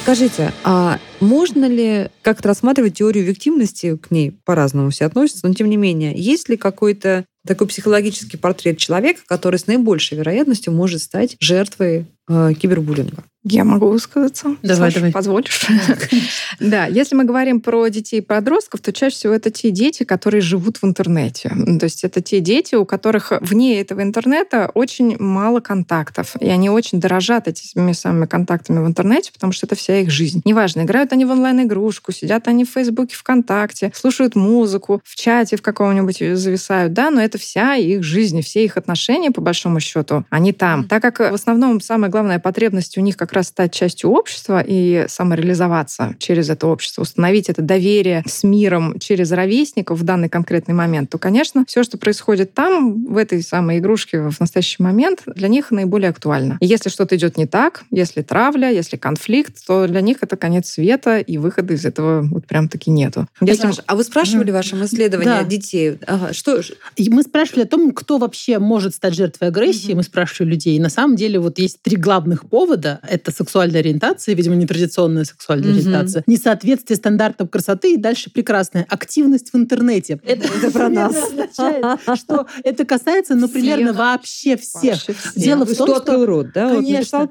Скажите, 0.02 0.52
а 0.64 0.98
можно 1.24 1.66
ли 1.66 2.10
как-то 2.22 2.48
рассматривать 2.48 2.94
теорию 2.94 3.24
виктимности, 3.24 3.96
к 3.96 4.10
ней 4.10 4.32
по-разному 4.44 4.90
все 4.90 5.06
относятся, 5.06 5.46
но 5.46 5.54
тем 5.54 5.68
не 5.68 5.76
менее, 5.76 6.12
есть 6.16 6.48
ли 6.48 6.56
какой-то 6.56 7.24
такой 7.46 7.66
психологический 7.66 8.36
портрет 8.36 8.78
человека, 8.78 9.20
который 9.26 9.58
с 9.58 9.66
наибольшей 9.66 10.18
вероятностью 10.18 10.72
может 10.72 11.02
стать 11.02 11.36
жертвой 11.40 12.06
э, 12.28 12.52
кибербуллинга? 12.54 13.24
Я 13.46 13.64
могу 13.64 13.90
высказаться. 13.90 14.56
Давай, 14.62 14.90
Саша, 14.90 14.94
давай. 15.00 15.12
позволишь? 15.12 15.66
Да, 16.60 16.86
если 16.86 17.14
мы 17.14 17.24
говорим 17.24 17.60
про 17.60 17.88
детей 17.88 18.18
и 18.18 18.22
подростков, 18.22 18.80
то 18.80 18.92
чаще 18.92 19.16
всего 19.16 19.34
это 19.34 19.50
те 19.50 19.70
дети, 19.70 20.04
которые 20.04 20.40
живут 20.40 20.78
в 20.78 20.84
интернете. 20.84 21.50
То 21.78 21.84
есть 21.84 22.04
это 22.04 22.22
те 22.22 22.40
дети, 22.40 22.74
у 22.74 22.86
которых 22.86 23.32
вне 23.40 23.80
этого 23.80 24.02
интернета 24.02 24.70
очень 24.72 25.18
мало 25.18 25.60
контактов. 25.60 26.36
И 26.40 26.48
они 26.48 26.70
очень 26.70 27.00
дорожат 27.00 27.48
этими 27.48 27.92
самыми 27.92 28.26
контактами 28.26 28.82
в 28.82 28.86
интернете, 28.86 29.30
потому 29.32 29.52
что 29.52 29.66
это 29.66 29.74
вся 29.74 30.00
их 30.00 30.10
жизнь. 30.10 30.40
Неважно, 30.44 30.82
играют 30.82 31.12
они 31.14 31.24
в 31.24 31.30
онлайн-игрушку, 31.30 32.12
сидят 32.12 32.48
они 32.48 32.64
в 32.64 32.70
Фейсбуке, 32.70 33.16
ВКонтакте, 33.16 33.90
слушают 33.94 34.34
музыку, 34.34 35.00
в 35.04 35.14
чате 35.16 35.56
в 35.56 35.62
каком-нибудь 35.62 36.18
зависают, 36.36 36.92
да, 36.92 37.10
но 37.10 37.20
это 37.22 37.38
вся 37.38 37.76
их 37.76 38.02
жизнь, 38.02 38.42
все 38.42 38.64
их 38.64 38.76
отношения, 38.76 39.30
по 39.30 39.40
большому 39.40 39.80
счету, 39.80 40.24
они 40.30 40.52
там. 40.52 40.84
Так 40.84 41.02
как 41.02 41.18
в 41.18 41.34
основном 41.34 41.80
самая 41.80 42.10
главная 42.10 42.38
потребность 42.38 42.98
у 42.98 43.00
них 43.00 43.16
как 43.16 43.32
раз 43.32 43.48
стать 43.48 43.72
частью 43.72 44.10
общества 44.10 44.62
и 44.64 45.06
самореализоваться 45.08 46.16
через 46.18 46.50
это 46.50 46.66
общество, 46.66 47.02
установить 47.02 47.48
это 47.48 47.62
доверие 47.62 48.22
с 48.26 48.44
миром 48.44 48.98
через 48.98 49.32
ровесников 49.32 49.98
в 49.98 50.02
данный 50.02 50.28
конкретный 50.28 50.74
момент, 50.74 51.10
то, 51.10 51.18
конечно, 51.18 51.64
все, 51.66 51.82
что 51.82 51.98
происходит 51.98 52.54
там, 52.54 53.06
в 53.06 53.16
этой 53.16 53.42
самой 53.42 53.78
игрушке 53.78 54.20
в 54.20 54.40
настоящий 54.40 54.82
момент, 54.82 55.22
для 55.26 55.48
них 55.48 55.70
наиболее 55.70 56.10
актуально. 56.10 56.58
И 56.60 56.66
если 56.66 56.88
что-то 56.88 57.16
идет 57.16 57.36
не 57.36 57.46
так, 57.46 57.84
если 57.90 58.22
травля, 58.22 58.70
если 58.70 58.96
конфликт, 58.96 59.64
то 59.66 59.86
для 59.86 60.00
них 60.00 60.18
это 60.20 60.36
конец 60.36 60.70
света, 60.70 60.93
и 61.20 61.38
выхода 61.38 61.74
из 61.74 61.84
этого 61.84 62.22
вот 62.22 62.46
прям 62.46 62.68
таки 62.68 62.90
нету. 62.90 63.26
Если... 63.40 63.70
А 63.86 63.96
вы 63.96 64.04
спрашивали 64.04 64.50
в 64.50 64.54
вашем 64.54 64.84
исследовании 64.84 65.28
да. 65.28 65.44
детей? 65.44 65.98
Ага, 66.06 66.32
что? 66.32 66.60
Мы 66.98 67.22
спрашивали 67.22 67.62
о 67.62 67.66
том, 67.66 67.92
кто 67.92 68.18
вообще 68.18 68.58
может 68.58 68.94
стать 68.94 69.14
жертвой 69.14 69.48
агрессии. 69.48 69.90
Угу. 69.90 69.98
Мы 69.98 70.02
спрашивали 70.02 70.50
людей. 70.50 70.76
И 70.76 70.80
на 70.80 70.88
самом 70.88 71.16
деле 71.16 71.38
вот 71.38 71.58
есть 71.58 71.80
три 71.82 71.96
главных 71.96 72.48
повода. 72.48 73.00
Это 73.08 73.30
сексуальная 73.30 73.80
ориентация, 73.80 74.34
видимо, 74.34 74.54
нетрадиционная 74.56 75.24
сексуальная 75.24 75.70
угу. 75.70 75.78
ориентация, 75.78 76.22
несоответствие 76.26 76.96
стандартам 76.96 77.48
красоты 77.48 77.94
и 77.94 77.96
дальше 77.96 78.30
прекрасная 78.30 78.86
активность 78.88 79.52
в 79.52 79.56
интернете. 79.56 80.20
Это, 80.24 80.48
это 80.48 80.70
про 80.70 80.88
нас. 80.88 81.14
что 82.16 82.46
это 82.62 82.84
касается, 82.84 83.34
ну, 83.34 83.48
примерно 83.48 83.92
вообще 83.92 84.56
всех. 84.56 84.98
Дело 85.36 85.64
в 85.64 85.74
том, 85.74 85.96
что... 85.96 86.26
рот, 86.26 86.52
да? 86.52 86.74
Конечно, 86.74 87.28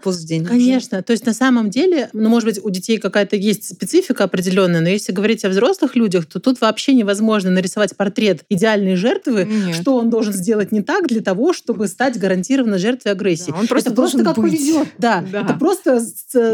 конечно. 0.48 1.02
То 1.02 1.12
есть 1.12 1.26
на 1.26 1.34
самом 1.34 1.70
деле, 1.70 2.10
ну, 2.14 2.30
может 2.30 2.48
быть, 2.48 2.60
у 2.64 2.70
детей 2.70 2.98
какая-то 2.98 3.36
есть 3.36 3.53
специфика 3.54 4.24
определенная, 4.24 4.82
но 4.82 4.90
если 4.90 5.12
говорить 5.12 5.46
о 5.46 5.50
взрослых 5.50 5.96
людях, 5.96 6.26
то 6.26 6.40
тут 6.40 6.62
вообще 6.62 6.94
невозможно 6.94 7.52
нарисовать 7.52 7.96
портрет 7.96 8.44
идеальной 8.50 8.96
жертвы, 8.96 9.46
Нет. 9.46 9.76
что 9.76 9.98
он 9.98 10.10
должен 10.10 10.34
сделать 10.34 10.72
не 10.72 10.82
так 10.82 11.08
для 11.08 11.22
того, 11.22 11.54
чтобы 11.54 11.88
стать 11.88 12.18
гарантированно 12.18 12.78
жертвой 12.78 13.12
агрессии. 13.12 13.52
Да, 13.52 13.58
он 13.60 13.68
просто 13.68 13.90
это 13.90 13.96
просто 13.96 14.24
как 14.24 14.38
быть. 14.38 14.52
повезет. 14.52 14.88
Да, 14.98 15.24
да, 15.32 15.42
это 15.42 15.54
просто 15.56 16.02